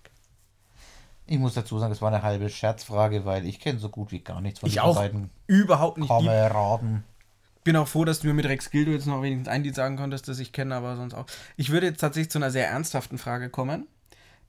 Ich 1.27 1.39
muss 1.39 1.55
dazu 1.55 1.79
sagen, 1.79 1.93
es 1.93 2.01
war 2.01 2.13
eine 2.13 2.23
halbe 2.23 2.49
Scherzfrage, 2.49 3.25
weil 3.25 3.45
ich 3.45 3.59
kenne 3.59 3.81
so 3.81 3.89
gut 3.89 4.13
wie 4.13 4.21
gar 4.21 4.41
nichts 4.41 4.61
von 4.61 4.69
Ich 4.69 4.75
diesen 4.75 4.87
auch 4.87 4.95
beiden 4.95 5.31
überhaupt 5.49 5.99
nicht. 5.99 6.09
Kameraden. 6.09 7.03
bin 7.65 7.75
auch 7.75 7.89
froh, 7.89 8.05
dass 8.05 8.21
du 8.21 8.29
mir 8.29 8.35
mit 8.35 8.47
Rex 8.47 8.71
Gildo 8.71 8.93
jetzt 8.93 9.07
noch 9.07 9.23
wenigstens 9.23 9.49
ein 9.49 9.65
Lied 9.65 9.75
sagen 9.75 9.97
konntest, 9.97 10.29
das 10.29 10.39
ich 10.39 10.53
kenne, 10.53 10.77
aber 10.77 10.95
sonst 10.95 11.15
auch. 11.15 11.27
Ich 11.57 11.71
würde 11.71 11.89
jetzt 11.89 12.01
tatsächlich 12.01 12.31
zu 12.31 12.39
einer 12.39 12.53
sehr 12.53 12.69
ernsthaften 12.69 13.19
Frage 13.19 13.51
kommen. 13.51 13.89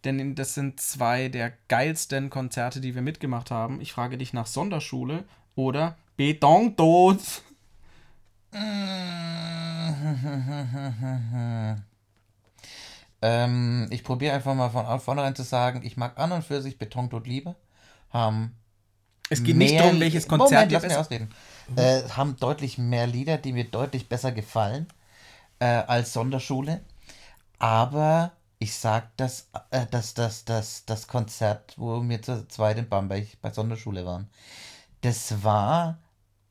Denn 0.03 0.35
das 0.35 0.53
sind 0.53 0.79
zwei 0.79 1.27
der 1.27 1.53
geilsten 1.69 2.29
Konzerte, 2.29 2.79
die 2.79 2.93
wir 2.93 3.01
mitgemacht 3.01 3.49
haben. 3.49 3.81
Ich 3.81 3.93
frage 3.93 4.19
dich 4.19 4.31
nach 4.31 4.45
Sonderschule 4.45 5.23
oder 5.55 5.97
Betontod. 6.17 7.19
ähm, 13.21 13.87
ich 13.89 14.03
probiere 14.03 14.33
einfach 14.35 14.53
mal 14.53 14.69
von 14.69 14.99
vornherein 14.99 15.35
zu 15.35 15.43
sagen, 15.43 15.81
ich 15.83 15.97
mag 15.97 16.17
an 16.19 16.31
und 16.31 16.43
für 16.43 16.61
sich 16.61 16.77
Betontod 16.77 17.27
lieber. 17.27 17.55
Haben 18.11 18.55
Es 19.29 19.43
geht 19.43 19.55
nicht 19.57 19.79
darum, 19.79 19.99
welches 19.99 20.27
Konzert 20.27 20.51
Moment, 20.51 20.71
lass 20.71 20.83
mich 20.83 20.89
besser- 20.89 21.01
ausreden. 21.01 21.33
Äh, 21.75 22.09
haben 22.09 22.37
deutlich 22.37 22.77
mehr 22.77 23.07
Lieder, 23.07 23.37
die 23.37 23.51
mir 23.53 23.65
deutlich 23.65 24.07
besser 24.07 24.31
gefallen 24.31 24.87
äh, 25.59 25.65
als 25.65 26.13
Sonderschule. 26.13 26.81
Aber 27.59 28.31
ich 28.59 28.73
sag, 28.73 29.15
dass, 29.17 29.49
äh, 29.71 29.85
dass, 29.87 30.13
dass, 30.13 30.45
dass 30.45 30.85
das 30.85 31.07
Konzert, 31.07 31.73
wo 31.77 32.01
wir 32.07 32.21
zu 32.21 32.47
zweit 32.47 32.77
in 32.77 32.87
Bamberg 32.87 33.25
bei 33.41 33.51
Sonderschule 33.51 34.05
waren, 34.05 34.29
das 35.01 35.43
war 35.43 35.97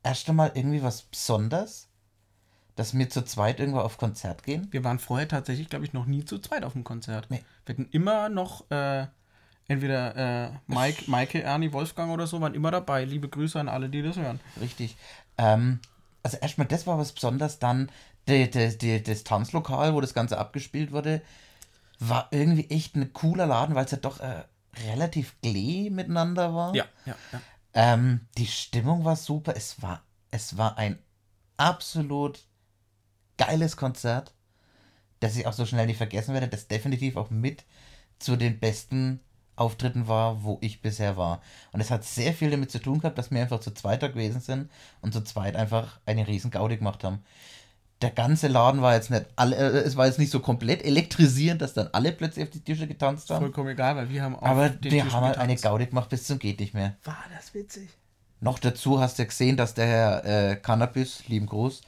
erst 0.03 0.29
einmal 0.29 0.53
irgendwie 0.55 0.83
was 0.83 1.03
Besonderes, 1.03 1.89
dass 2.77 2.97
wir 2.97 3.11
zu 3.11 3.25
zweit 3.25 3.59
irgendwo 3.59 3.81
auf 3.81 3.99
Konzert 3.99 4.43
gehen. 4.43 4.69
Wir 4.71 4.85
waren 4.85 4.99
vorher 4.99 5.27
tatsächlich, 5.27 5.69
glaube 5.69 5.85
ich, 5.85 5.93
noch 5.93 6.07
nie 6.07 6.25
zu 6.25 6.39
zweit 6.39 6.63
auf 6.63 6.75
dem 6.75 6.85
Konzert. 6.85 7.27
Nee. 7.31 7.43
Wir 7.65 7.75
hatten 7.75 7.89
immer 7.91 8.29
noch 8.29 8.71
äh, 8.71 9.07
entweder 9.67 10.47
äh, 10.47 10.51
Mike, 10.67 11.11
Maike, 11.11 11.43
Ernie, 11.43 11.73
Wolfgang 11.73 12.13
oder 12.13 12.27
so, 12.27 12.41
waren 12.41 12.55
immer 12.55 12.71
dabei. 12.71 13.05
Liebe 13.05 13.29
Grüße 13.29 13.59
an 13.59 13.69
alle, 13.69 13.89
die 13.89 14.03
das 14.03 14.17
hören. 14.17 14.41
Richtig. 14.61 14.97
Ähm, 15.39 15.81
also 16.23 16.37
erstmal, 16.37 16.67
das 16.67 16.87
war 16.87 16.99
was 16.99 17.13
Besonderes. 17.13 17.59
Dann 17.59 17.91
die, 18.29 18.51
die, 18.51 18.77
die, 18.77 19.03
das 19.03 19.25
Tanzlokal, 19.25 19.95
wo 19.95 20.01
das 20.01 20.13
Ganze 20.13 20.39
abgespielt 20.39 20.93
wurde, 20.93 21.23
war 21.99 22.29
irgendwie 22.31 22.69
echt 22.69 22.95
ein 22.95 23.15
cooler 23.15 23.47
Laden, 23.47 23.75
weil 23.75 23.87
es 23.87 23.91
ja 23.91 23.99
doch 23.99 24.21
äh, 24.21 24.45
relativ 24.87 25.41
glee 25.41 25.89
miteinander 25.89 26.55
war. 26.55 26.75
Ja, 26.75 26.85
ja, 27.07 27.15
ja. 27.33 27.41
Ähm, 27.73 28.21
die 28.37 28.47
Stimmung 28.47 29.05
war 29.07 29.17
super. 29.17 29.55
Es 29.57 29.81
war, 29.81 30.03
es 30.31 30.59
war 30.59 30.77
ein 30.77 30.99
absolut 31.57 32.46
geiles 33.39 33.77
Konzert, 33.77 34.33
das 35.21 35.37
ich 35.37 35.47
auch 35.47 35.53
so 35.53 35.67
schnell 35.67 35.87
nicht 35.87 35.97
vergessen 35.97 36.35
werde, 36.35 36.49
das 36.49 36.69
definitiv 36.69 37.17
auch 37.17 37.31
mit 37.31 37.65
zu 38.19 38.37
den 38.37 38.59
besten 38.59 39.21
Auftritten 39.57 40.07
war, 40.07 40.43
wo 40.45 40.59
ich 40.61 40.83
bisher 40.83 41.17
war. 41.17 41.41
Und 41.73 41.81
es 41.81 41.91
hat 41.91 42.05
sehr 42.05 42.35
viel 42.35 42.51
damit 42.51 42.71
zu 42.71 42.79
tun 42.79 43.01
gehabt, 43.01 43.17
dass 43.17 43.31
wir 43.31 43.41
einfach 43.41 43.61
zu 43.61 43.73
zweit 43.73 44.03
da 44.03 44.09
gewesen 44.09 44.41
sind 44.41 44.71
und 45.01 45.13
zu 45.13 45.23
zweit 45.23 45.57
einfach 45.57 45.99
eine 46.05 46.27
riesen 46.27 46.51
Gaudi 46.51 46.77
gemacht 46.77 47.05
haben. 47.05 47.25
Der 48.03 48.11
ganze 48.11 48.49
Laden 48.49 48.83
war 48.83 48.95
jetzt 48.95 49.11
nicht 49.11 49.25
alle, 49.37 49.57
äh, 49.57 49.79
es 49.79 49.97
war 49.97 50.07
jetzt 50.07 50.19
nicht 50.19 50.31
so 50.31 50.41
komplett 50.41 50.85
elektrisierend, 50.85 51.63
dass 51.63 51.73
dann 51.73 51.89
alle 51.93 52.13
plötzlich 52.13 52.45
auf 52.45 52.51
die 52.51 52.61
Tische 52.61 52.87
getanzt 52.87 53.31
haben. 53.31 53.41
Vollkommen 53.41 53.71
egal, 53.71 53.97
weil 53.97 54.11
wir 54.11 54.23
haben 54.23 54.37
auch 54.37 54.43
Aber 54.43 54.69
den 54.69 54.81
die 54.83 55.01
Tisch 55.01 55.13
haben 55.13 55.25
halt 55.25 55.39
eine. 55.39 55.57
Gaudi 55.57 55.87
gemacht 55.87 56.11
bis 56.11 56.25
zum 56.25 56.39
geht 56.39 56.61
nicht 56.61 56.75
mehr. 56.75 56.97
War 57.05 57.25
das 57.35 57.55
witzig? 57.55 57.89
Noch 58.41 58.59
dazu 58.59 59.01
hast 59.01 59.19
du 59.19 59.25
gesehen, 59.25 59.57
dass 59.57 59.73
der 59.73 59.87
Herr 59.87 60.25
äh, 60.51 60.57
Cannabis, 60.57 61.27
lieben 61.29 61.47
Gruß, 61.47 61.81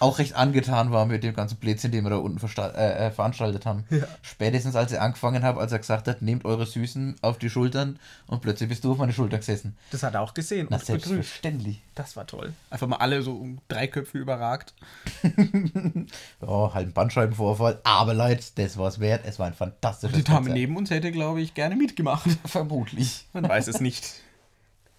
auch 0.00 0.18
recht 0.18 0.34
angetan 0.34 0.90
war 0.90 1.06
mit 1.06 1.22
dem 1.22 1.34
ganzen 1.34 1.56
Blödsinn, 1.56 1.92
den 1.92 2.04
wir 2.04 2.10
da 2.10 2.16
unten 2.16 2.44
äh, 2.58 3.06
äh, 3.06 3.10
veranstaltet 3.10 3.66
haben. 3.66 3.84
Spätestens 4.22 4.76
als 4.76 4.92
ich 4.92 5.00
angefangen 5.00 5.42
habe, 5.42 5.60
als 5.60 5.72
er 5.72 5.78
gesagt 5.78 6.08
hat, 6.08 6.22
nehmt 6.22 6.44
eure 6.44 6.66
Süßen 6.66 7.16
auf 7.22 7.38
die 7.38 7.50
Schultern 7.50 7.98
und 8.26 8.42
plötzlich 8.42 8.68
bist 8.68 8.84
du 8.84 8.92
auf 8.92 8.98
meine 8.98 9.12
Schulter 9.12 9.38
gesessen. 9.38 9.76
Das 9.90 10.02
hat 10.02 10.14
er 10.14 10.20
auch 10.22 10.34
gesehen 10.34 10.68
Na, 10.70 10.76
und 10.76 10.86
begrüßt. 10.86 11.04
selbstverständlich. 11.06 11.82
Das 11.94 12.16
war 12.16 12.26
toll. 12.26 12.52
Einfach 12.70 12.86
mal 12.86 12.96
alle 12.96 13.22
so 13.22 13.32
um 13.32 13.58
drei 13.68 13.86
Köpfe 13.86 14.18
überragt. 14.18 14.74
Ja, 16.42 16.74
halt 16.74 16.88
ein 16.88 16.92
Bandscheibenvorfall, 16.92 17.80
aber 17.84 18.14
Leute, 18.14 18.44
das 18.56 18.76
war's 18.76 19.00
wert. 19.00 19.24
Es 19.26 19.38
war 19.38 19.46
ein 19.46 19.54
fantastisches 19.54 20.16
Die 20.16 20.24
Dame 20.24 20.38
Konzert. 20.38 20.54
neben 20.54 20.76
uns 20.76 20.90
hätte, 20.90 21.10
glaube 21.12 21.40
ich, 21.40 21.54
gerne 21.54 21.76
mitgemacht. 21.76 22.28
Vermutlich. 22.44 23.26
Man 23.32 23.48
weiß 23.48 23.68
es 23.68 23.80
nicht. 23.80 24.04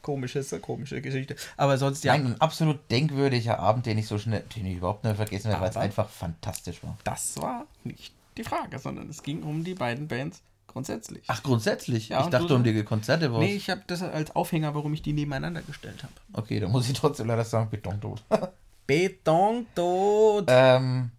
Komisches, 0.07 0.55
komische 0.61 1.01
Geschichte. 1.01 1.35
Aber 1.57 1.77
sonst, 1.77 2.05
ja, 2.05 2.13
Nein, 2.13 2.27
ein 2.27 2.39
absolut 2.39 2.79
denkwürdiger 2.89 3.59
Abend, 3.59 3.85
den 3.85 3.97
ich 3.97 4.07
so 4.07 4.17
schnell, 4.17 4.41
den 4.55 4.65
ich 4.65 4.77
überhaupt 4.77 5.03
nicht 5.03 5.17
vergessen 5.17 5.49
werde, 5.49 5.59
weil 5.59 5.69
es 5.69 5.75
einfach 5.75 6.07
fantastisch 6.07 6.81
war. 6.81 6.97
das 7.03 7.35
war 7.41 7.67
nicht 7.83 8.13
die 8.37 8.45
Frage, 8.45 8.79
sondern 8.79 9.09
es 9.09 9.21
ging 9.21 9.43
um 9.43 9.65
die 9.65 9.73
beiden 9.73 10.07
Bands 10.07 10.41
grundsätzlich. 10.65 11.25
Ach, 11.27 11.43
grundsätzlich? 11.43 12.07
Ja, 12.07 12.21
ich 12.21 12.27
dachte 12.27 12.47
du 12.47 12.55
um 12.55 12.63
so? 12.63 12.71
die 12.71 12.83
Konzerte 12.83 13.33
war 13.33 13.41
nee, 13.41 13.53
ich 13.53 13.69
habe 13.69 13.81
das 13.85 14.01
als 14.01 14.33
Aufhänger, 14.33 14.73
warum 14.75 14.93
ich 14.93 15.01
die 15.01 15.11
nebeneinander 15.11 15.61
gestellt 15.61 16.01
habe. 16.03 16.13
Okay, 16.31 16.61
da 16.61 16.69
muss 16.69 16.87
ich 16.87 16.97
trotzdem 16.97 17.27
leider 17.27 17.43
sagen, 17.43 17.69
Betontod. 17.69 18.23
Betontod. 18.87 20.45
ähm, 20.47 21.11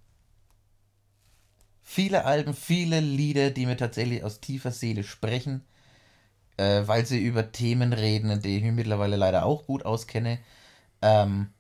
viele 1.83 2.25
Alben, 2.25 2.55
viele 2.55 3.01
Lieder, 3.01 3.51
die 3.51 3.67
mir 3.67 3.77
tatsächlich 3.77 4.25
aus 4.25 4.41
tiefer 4.41 4.71
Seele 4.71 5.05
sprechen, 5.05 5.63
äh, 6.59 6.87
weil 6.87 7.07
sie 7.07 7.21
über 7.21 7.53
Themen 7.53 7.93
reden, 7.93 8.31
in 8.31 8.43
denen 8.43 8.57
ich 8.57 8.63
mich 8.65 8.75
mittlerweile 8.75 9.17
leider 9.17 9.47
auch 9.47 9.67
gut 9.67 9.87
auskenne. 9.87 10.39
Ähm, 11.01 11.51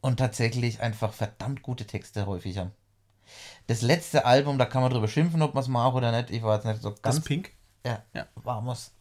und 0.00 0.18
tatsächlich 0.18 0.80
einfach 0.80 1.12
verdammt 1.12 1.62
gute 1.62 1.86
Texte 1.86 2.26
häufig 2.26 2.58
haben. 2.58 2.72
Das 3.66 3.82
letzte 3.82 4.24
Album, 4.24 4.58
da 4.58 4.64
kann 4.64 4.82
man 4.82 4.92
drüber 4.92 5.08
schimpfen, 5.08 5.42
ob 5.42 5.54
man 5.54 5.62
es 5.62 5.68
mag 5.68 5.94
oder 5.94 6.12
nicht. 6.12 6.30
Ich 6.30 6.42
war 6.42 6.56
jetzt 6.56 6.64
nicht 6.64 6.82
so 6.82 6.90
ganz 6.90 7.16
das 7.16 7.20
Pink. 7.20 7.52
Ja, 7.84 8.02
Ja. 8.14 8.26
Vamos. 8.36 8.92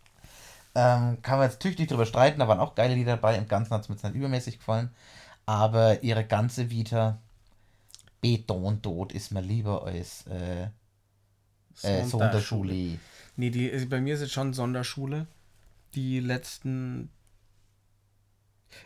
Ähm, 0.75 1.21
kann 1.21 1.39
man 1.39 1.49
jetzt 1.49 1.59
tüchtig 1.59 1.87
drüber 1.87 2.05
streiten, 2.05 2.39
da 2.39 2.47
waren 2.47 2.59
auch 2.59 2.75
geile 2.75 2.93
Lieder 2.93 3.13
dabei. 3.15 3.35
Im 3.35 3.47
Ganzen 3.47 3.73
hat 3.73 3.81
es 3.81 3.89
mir 3.89 3.95
jetzt 3.95 4.03
nicht 4.03 4.15
übermäßig 4.15 4.59
gefallen. 4.59 4.91
Aber 5.45 6.03
ihre 6.03 6.25
ganze 6.25 6.69
Vita, 6.69 7.19
Betontod, 8.21 9.13
ist 9.13 9.31
mir 9.31 9.41
lieber 9.41 9.85
als 9.85 10.25
äh, 10.27 10.67
äh, 11.81 12.03
Sonderschule. 12.03 12.99
Nee, 13.37 13.49
die, 13.49 13.71
also 13.71 13.87
bei 13.87 14.01
mir 14.01 14.15
ist 14.15 14.21
es 14.21 14.31
schon 14.31 14.53
Sonderschule. 14.53 15.27
Die 15.97 16.19
letzten. 16.19 17.09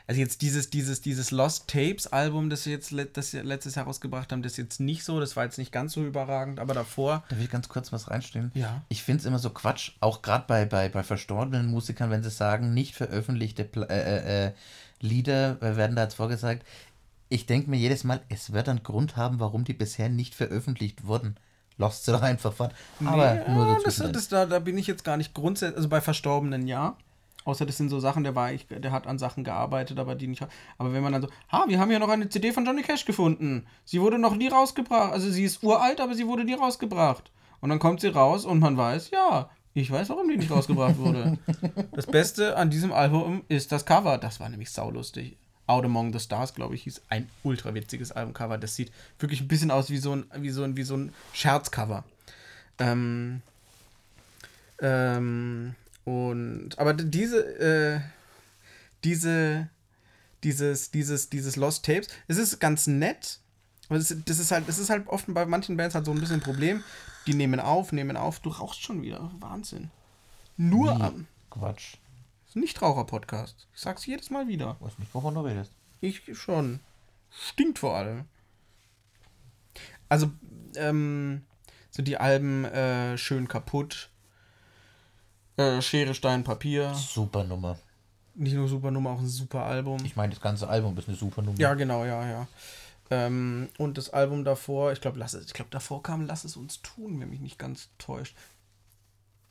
Also 0.07 0.21
jetzt 0.21 0.41
dieses, 0.41 0.69
dieses, 0.69 1.01
dieses 1.01 1.31
Lost 1.31 1.67
Tapes 1.67 2.07
Album, 2.07 2.49
das 2.49 2.63
sie 2.63 2.71
jetzt 2.71 2.95
das 3.13 3.31
sie 3.31 3.41
letztes 3.41 3.75
Jahr 3.75 3.85
rausgebracht 3.85 4.31
haben, 4.31 4.41
das 4.41 4.53
ist 4.53 4.57
jetzt 4.59 4.79
nicht 4.79 5.03
so, 5.03 5.19
das 5.19 5.35
war 5.35 5.43
jetzt 5.43 5.57
nicht 5.57 5.73
ganz 5.73 5.91
so 5.91 6.05
überragend, 6.05 6.61
aber 6.61 6.73
davor. 6.73 7.25
Da 7.27 7.35
will 7.35 7.43
ich 7.43 7.49
ganz 7.49 7.67
kurz 7.67 7.91
was 7.91 8.09
reinstellen. 8.09 8.51
Ja. 8.53 8.81
Ich 8.87 9.03
finde 9.03 9.19
es 9.19 9.25
immer 9.25 9.39
so 9.39 9.49
Quatsch, 9.49 9.91
auch 9.99 10.21
gerade 10.21 10.45
bei, 10.47 10.63
bei, 10.63 10.87
bei 10.87 11.03
verstorbenen 11.03 11.67
Musikern, 11.67 12.11
wenn 12.11 12.23
sie 12.23 12.29
sagen, 12.29 12.73
nicht 12.73 12.95
veröffentlichte 12.95 13.65
Pla 13.65 13.87
äh, 13.87 13.99
äh, 13.99 14.45
äh, 14.47 14.51
Lieder 15.01 15.59
werden 15.59 15.97
da 15.97 16.03
jetzt 16.03 16.13
vorgesagt. 16.13 16.65
Ich 17.27 17.45
denke 17.45 17.69
mir 17.69 17.77
jedes 17.77 18.05
Mal, 18.05 18.21
es 18.29 18.53
wird 18.53 18.69
einen 18.69 18.83
Grund 18.83 19.17
haben, 19.17 19.41
warum 19.41 19.65
die 19.65 19.73
bisher 19.73 20.07
nicht 20.07 20.33
veröffentlicht 20.33 21.05
wurden. 21.05 21.35
Lost 21.81 22.05
sie 22.05 22.11
doch 22.13 22.21
einfach 22.21 22.53
fort. 22.53 22.73
Aber 23.03 23.33
Nee, 23.33 23.53
nur 23.53 23.67
ja, 23.67 23.77
das, 23.83 23.97
das, 23.97 24.27
da, 24.29 24.45
da 24.45 24.59
bin 24.59 24.77
ich 24.77 24.87
jetzt 24.87 25.03
gar 25.03 25.17
nicht 25.17 25.33
grundsätzlich, 25.33 25.77
also 25.77 25.89
bei 25.89 25.99
Verstorbenen 25.99 26.67
ja. 26.67 26.95
Außer 27.43 27.65
das 27.65 27.77
sind 27.77 27.89
so 27.89 27.99
Sachen, 27.99 28.23
der 28.23 28.35
war, 28.35 28.53
ich, 28.53 28.67
der 28.67 28.91
hat 28.91 29.07
an 29.07 29.17
Sachen 29.17 29.43
gearbeitet, 29.43 29.97
aber 29.97 30.13
die 30.13 30.27
nicht. 30.27 30.45
Aber 30.77 30.93
wenn 30.93 31.01
man 31.01 31.11
dann 31.11 31.23
so, 31.23 31.27
ha, 31.51 31.65
wir 31.67 31.79
haben 31.79 31.89
ja 31.89 31.97
noch 31.97 32.09
eine 32.09 32.29
CD 32.29 32.51
von 32.51 32.65
Johnny 32.65 32.83
Cash 32.83 33.05
gefunden. 33.05 33.65
Sie 33.83 33.99
wurde 33.99 34.19
noch 34.19 34.35
nie 34.35 34.47
rausgebracht. 34.47 35.11
Also 35.11 35.31
sie 35.31 35.43
ist 35.43 35.63
uralt, 35.63 35.99
aber 35.99 36.13
sie 36.13 36.27
wurde 36.27 36.43
nie 36.43 36.53
rausgebracht. 36.53 37.31
Und 37.59 37.69
dann 37.69 37.79
kommt 37.79 38.01
sie 38.01 38.09
raus 38.09 38.45
und 38.45 38.59
man 38.59 38.77
weiß, 38.77 39.09
ja, 39.09 39.49
ich 39.73 39.89
weiß, 39.89 40.09
warum 40.09 40.29
die 40.29 40.37
nicht 40.37 40.51
rausgebracht 40.51 40.99
wurde. 40.99 41.39
das 41.93 42.05
Beste 42.05 42.57
an 42.57 42.69
diesem 42.69 42.91
Album 42.91 43.43
ist 43.47 43.71
das 43.71 43.87
Cover. 43.87 44.19
Das 44.19 44.39
war 44.39 44.49
nämlich 44.49 44.69
saulustig. 44.69 45.37
Out 45.71 45.85
Among 45.85 46.11
the 46.11 46.19
Stars, 46.19 46.53
glaube 46.53 46.75
ich, 46.75 46.83
hieß 46.83 47.01
ein 47.07 47.29
ultra 47.43 47.73
witziges 47.73 48.11
Albumcover. 48.11 48.57
Das 48.57 48.75
sieht 48.75 48.91
wirklich 49.19 49.39
ein 49.39 49.47
bisschen 49.47 49.71
aus 49.71 49.89
wie 49.89 49.99
so 49.99 50.13
ein, 50.13 50.25
wie 50.35 50.49
so 50.49 50.63
ein, 50.63 50.75
wie 50.75 50.83
so 50.83 50.97
ein 50.97 51.13
Scherzcover. 51.31 52.03
Ähm, 52.77 53.41
ähm, 54.81 55.75
und 56.03 56.77
aber 56.77 56.93
diese, 56.93 57.39
äh, 57.59 58.01
diese, 59.05 59.69
dieses, 60.43 60.91
dieses, 60.91 61.29
dieses 61.29 61.55
Lost 61.55 61.85
Tapes, 61.85 62.09
es 62.27 62.37
ist 62.37 62.59
ganz 62.59 62.87
nett. 62.87 63.39
Aber 63.87 63.97
das, 63.97 64.13
das 64.25 64.39
ist 64.39 64.51
halt, 64.51 64.67
das 64.67 64.77
ist 64.77 64.89
halt 64.89 65.07
oft 65.07 65.25
bei 65.29 65.45
manchen 65.45 65.77
Bands 65.77 65.95
halt 65.95 66.05
so 66.05 66.11
ein 66.11 66.19
bisschen 66.19 66.37
ein 66.37 66.43
Problem. 66.43 66.83
Die 67.27 67.33
nehmen 67.33 67.61
auf, 67.61 67.93
nehmen 67.93 68.17
auf, 68.17 68.41
du 68.41 68.49
rauchst 68.49 68.83
schon 68.83 69.01
wieder. 69.01 69.31
Wahnsinn. 69.39 69.89
Nur 70.57 70.97
Wie? 70.97 71.01
am 71.01 71.27
Quatsch. 71.49 71.95
Nichtraucher-Podcast. 72.55 73.67
Ich 73.73 73.81
sag's 73.81 74.05
jedes 74.05 74.29
Mal 74.29 74.47
wieder. 74.47 74.77
Ich 74.79 74.85
weiß 74.85 74.99
nicht, 74.99 75.13
wovon 75.13 75.33
du 75.35 75.41
redest. 75.41 75.71
Ich 76.01 76.21
schon. 76.37 76.79
Stinkt 77.29 77.79
vor 77.79 77.95
allem. 77.95 78.25
Also, 80.09 80.31
ähm, 80.75 81.43
so 81.89 82.03
die 82.03 82.17
Alben 82.17 82.65
äh, 82.65 83.17
schön 83.17 83.47
kaputt. 83.47 84.09
Äh, 85.57 85.81
Schere, 85.81 86.13
Stein, 86.13 86.43
Papier. 86.43 86.93
Super 86.95 87.43
Nummer. 87.43 87.77
Nicht 88.33 88.55
nur 88.55 88.67
super 88.67 88.91
Nummer, 88.91 89.11
auch 89.11 89.19
ein 89.19 89.27
super 89.27 89.65
Album. 89.65 90.03
Ich 90.05 90.15
meine, 90.15 90.33
das 90.33 90.41
ganze 90.41 90.67
Album 90.67 90.97
ist 90.97 91.07
eine 91.07 91.17
super 91.17 91.41
Nummer. 91.41 91.59
Ja, 91.59 91.73
genau, 91.73 92.05
ja, 92.05 92.27
ja. 92.27 92.47
Ähm, 93.09 93.67
und 93.77 93.97
das 93.97 94.09
Album 94.09 94.45
davor, 94.45 94.93
ich 94.93 95.01
glaube, 95.01 95.19
lass 95.19 95.33
es, 95.33 95.45
ich 95.45 95.53
glaube, 95.53 95.69
davor 95.69 96.01
kam 96.01 96.25
Lass 96.25 96.45
es 96.45 96.55
uns 96.55 96.81
tun, 96.81 97.19
wenn 97.19 97.29
mich 97.29 97.41
nicht 97.41 97.59
ganz 97.59 97.89
täuscht. 97.97 98.35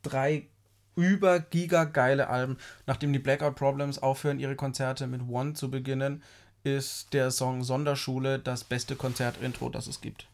Drei 0.03 0.48
über 0.97 1.41
giga 1.41 1.84
geile 1.84 2.28
Alben. 2.28 2.59
Nachdem 2.86 3.12
die 3.12 3.18
Blackout 3.18 3.57
Problems 3.57 3.99
aufhören, 3.99 4.41
ihre 4.41 4.57
Konzerte 4.57 5.07
mit 5.07 5.22
One 5.28 5.55
zu 5.55 5.70
beginnen, 5.70 6.22
ist 6.62 7.12
der 7.12 7.30
Song 7.30 7.64
Sonderschule 7.64 8.38
das 8.38 8.64
beste 8.64 8.97
Konzertintro, 8.97 9.70
das 9.70 9.86
es 9.86 10.01
gibt. 10.01 10.26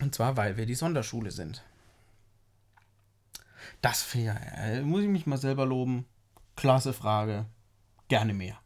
Und 0.00 0.14
zwar, 0.14 0.36
weil 0.36 0.56
wir 0.56 0.66
die 0.66 0.74
Sonderschule 0.74 1.30
sind. 1.30 1.62
Das 3.80 4.02
fair, 4.02 4.40
äh, 4.56 4.82
muss 4.82 5.02
ich 5.02 5.08
mich 5.08 5.26
mal 5.26 5.38
selber 5.38 5.64
loben. 5.64 6.06
Klasse 6.56 6.92
Frage. 6.92 7.46
Gerne 8.08 8.34
mehr. 8.34 8.58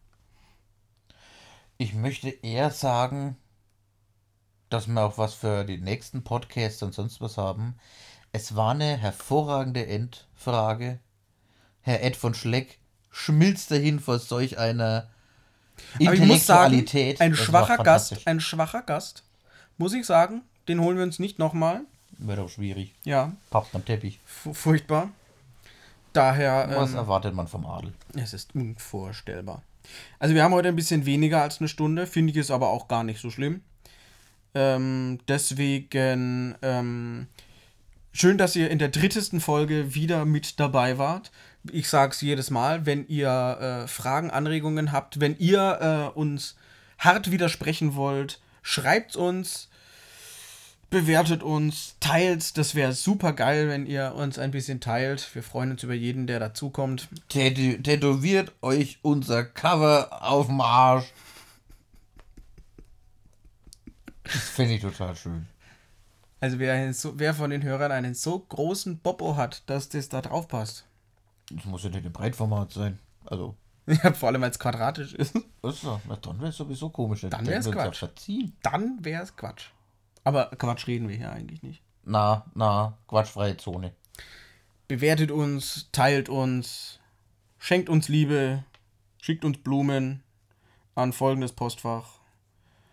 Ich 1.79 1.93
möchte 1.93 2.31
eher 2.31 2.71
sagen, 2.71 3.37
dass 4.71 4.87
wir 4.87 5.03
auch 5.03 5.19
was 5.19 5.35
für 5.35 5.65
die 5.65 5.79
nächsten 5.79 6.25
Podcasts 6.25 6.83
und 6.83 6.95
sonst 6.95 7.21
was 7.21 7.37
haben. 7.37 7.77
Es 8.37 8.55
war 8.55 8.73
eine 8.73 8.99
hervorragende 8.99 9.87
Endfrage. 9.87 10.99
Herr 11.81 12.03
Ed 12.03 12.17
von 12.17 12.35
Schleck 12.35 12.79
schmilzt 13.11 13.71
dahin 13.71 13.99
vor 13.99 14.19
solch 14.19 14.59
einer 14.59 15.09
Aber 15.99 16.13
ich 16.13 16.21
muss 16.21 16.45
sagen, 16.45 16.75
Intellektualität. 16.75 17.21
ein 17.23 17.35
schwacher 17.35 17.79
Gast, 17.79 18.09
fantastisch. 18.11 18.27
ein 18.27 18.41
schwacher 18.41 18.83
Gast, 18.83 19.23
muss 19.79 19.95
ich 19.95 20.05
sagen, 20.05 20.43
den 20.69 20.81
holen 20.83 20.99
wir 20.99 21.05
uns 21.05 21.19
nicht 21.19 21.39
nochmal. 21.39 21.81
Wird 22.19 22.39
auch 22.39 22.51
schwierig. 22.51 22.95
Ja, 23.05 23.33
Papst 23.49 23.75
am 23.75 23.87
Teppich. 23.87 24.21
fu- 24.27 24.53
furchtbar. 24.53 25.09
Daher, 26.13 26.69
Was 26.77 26.91
ähm, 26.91 26.97
erwartet 26.97 27.33
man 27.35 27.49
vom 27.49 27.65
Adel? 27.65 27.95
es 28.17 28.35
ist 28.35 28.55
unvorstellbar. 28.55 29.63
Also 30.19 30.35
wir 30.35 30.43
haben 30.45 30.53
heute 30.53 30.69
ein 30.69 30.77
bisschen 30.77 31.07
weniger 31.07 31.41
als 31.41 31.61
eine 31.61 31.69
Stunde, 31.69 32.07
finde 32.07 32.33
ich 32.33 32.37
es 32.37 32.51
aber 32.51 32.69
auch 32.69 32.87
gar 32.87 33.03
nicht 33.03 33.19
so 33.23 33.31
schlimm. 33.31 33.63
Ähm, 34.55 35.21
deswegen 35.27 36.55
ähm, 36.61 37.29
schön, 38.19 38.39
dass 38.39 38.57
ihr 38.57 38.71
in 38.71 38.79
der 38.79 38.89
drittesten 38.89 39.41
Folge 39.41 39.95
wieder 39.95 40.25
mit 40.25 40.59
dabei 40.61 40.99
wart. 40.99 41.31
Ich 41.71 41.89
sage 41.89 42.13
es 42.13 42.21
jedes 42.21 42.51
Mal, 42.51 42.87
wenn 42.87 43.07
ihr 43.09 43.85
äh, 43.85 43.89
Fragen, 43.89 44.31
Anregungen 44.31 44.93
habt, 44.93 45.21
wenn 45.21 45.37
ihr 45.39 46.13
äh, 46.15 46.19
uns 46.19 46.57
hart 46.99 47.31
widersprechen 47.31 47.95
wollt, 47.95 48.41
schreibt 48.63 49.17
uns 49.17 49.69
bewertet 50.91 51.43
uns, 51.43 51.97
teilt. 52.01 52.57
Das 52.57 52.75
wäre 52.75 52.93
super 52.93 53.33
geil, 53.33 53.69
wenn 53.69 53.87
ihr 53.87 54.15
uns 54.15 54.39
ein 54.39 54.51
bisschen 54.51 54.81
teilt. 54.81 55.35
Wir 55.35 55.43
freuen 55.43 55.73
uns 55.73 55.83
über 55.83 55.95
jeden, 55.95 56.27
der 56.27 56.41
dazukommt. 56.41 57.09
Tätow 57.29 57.83
tätowiert 57.83 58.53
euch 58.63 58.99
unser 59.03 59.45
Cover 59.45 60.23
auf 60.23 60.47
dem 60.47 60.61
Arsch. 60.61 61.13
Das 64.25 64.49
finde 64.51 64.75
ich 64.75 64.81
total 64.81 65.15
schön. 65.17 65.47
Also 66.41 66.59
wer, 66.59 66.93
so, 66.93 67.19
wer 67.19 67.35
von 67.35 67.51
den 67.51 67.63
Hörern 67.63 67.93
einen 67.93 68.15
so 68.15 68.39
großen 68.39 68.99
Bobo 68.99 69.37
hat, 69.37 69.63
dass 69.69 69.89
das 69.89 70.09
da 70.09 70.21
drauf 70.21 70.49
passt. 70.49 70.85
Das 71.51 71.65
muss 71.65 71.85
ja 71.85 71.91
nicht 71.91 72.05
im 72.05 72.13
Breitformat 72.13 72.73
sein. 72.73 72.99
Also, 73.25 73.57
Ja, 73.87 74.13
vor 74.13 74.29
allem 74.29 74.43
als 74.43 74.59
quadratisch 74.59 75.15
ist. 75.15 75.37
ist 75.37 75.81
so. 75.81 76.01
Na, 76.09 76.17
dann 76.17 76.39
wäre 76.41 76.51
es 76.51 76.57
sowieso 76.57 76.91
komisch. 76.91 77.21
Dann 77.21 77.47
wär's 77.47 77.67
wird's 77.67 78.01
ja 78.01 78.09
Quatsch. 78.09 78.53
Dann 78.63 79.05
wäre 79.05 79.23
es 79.23 79.37
Quatsch. 79.37 79.69
Aber 80.25 80.47
Quatsch 80.59 80.89
reden 80.89 81.09
wir 81.09 81.17
hier 81.17 81.31
eigentlich 81.31 81.63
nicht. 81.63 81.83
Na, 82.05 82.45
na, 82.55 82.99
quatschfreie 83.07 83.57
Zone. 83.57 83.93
Bewertet 84.89 85.31
uns, 85.31 85.89
teilt 85.93 86.29
uns, 86.29 86.99
schenkt 87.59 87.89
uns 87.89 88.09
Liebe, 88.09 88.65
schickt 89.21 89.45
uns 89.45 89.59
Blumen 89.59 90.23
an 90.95 91.13
folgendes 91.13 91.53
Postfach. 91.53 92.19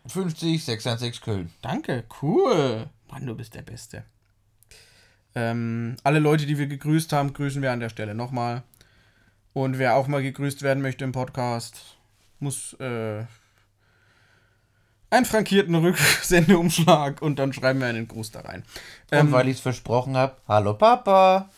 50 0.06 0.64
616 0.64 1.24
Köln. 1.24 1.54
Danke, 1.62 2.04
cool. 2.22 2.90
Mann, 3.14 3.28
du 3.28 3.36
bist 3.36 3.54
der 3.54 3.62
Beste. 3.62 4.06
Ähm, 5.36 5.98
alle 6.04 6.18
Leute, 6.18 6.48
die 6.48 6.58
wir 6.58 6.66
gegrüßt 6.66 7.14
haben, 7.14 7.32
grüßen 7.34 7.62
wir 7.62 7.72
an 7.72 7.80
der 7.80 7.90
Stelle 7.90 8.16
nochmal. 8.16 8.64
Und 9.54 9.78
wer 9.78 9.96
auch 9.96 10.08
mal 10.08 10.24
gegrüßt 10.24 10.64
werden 10.64 10.82
möchte 10.82 11.04
im 11.04 11.12
Podcast, 11.12 11.96
muss 12.40 12.74
äh, 12.80 13.24
einen 15.12 15.26
frankierten 15.26 15.76
Rücksendeumschlag 15.76 17.22
und 17.22 17.38
dann 17.38 17.54
schreiben 17.54 17.82
wir 17.82 17.88
einen 17.88 18.08
Gruß 18.08 18.32
da 18.32 18.42
rein. 18.42 18.64
Und 19.12 19.18
Ähm, 19.20 19.32
weil 19.32 19.48
ich 19.48 19.58
es 19.58 19.62
versprochen 19.62 20.18
habe, 20.18 20.38
hallo 20.48 20.74
Papa. 20.74 21.52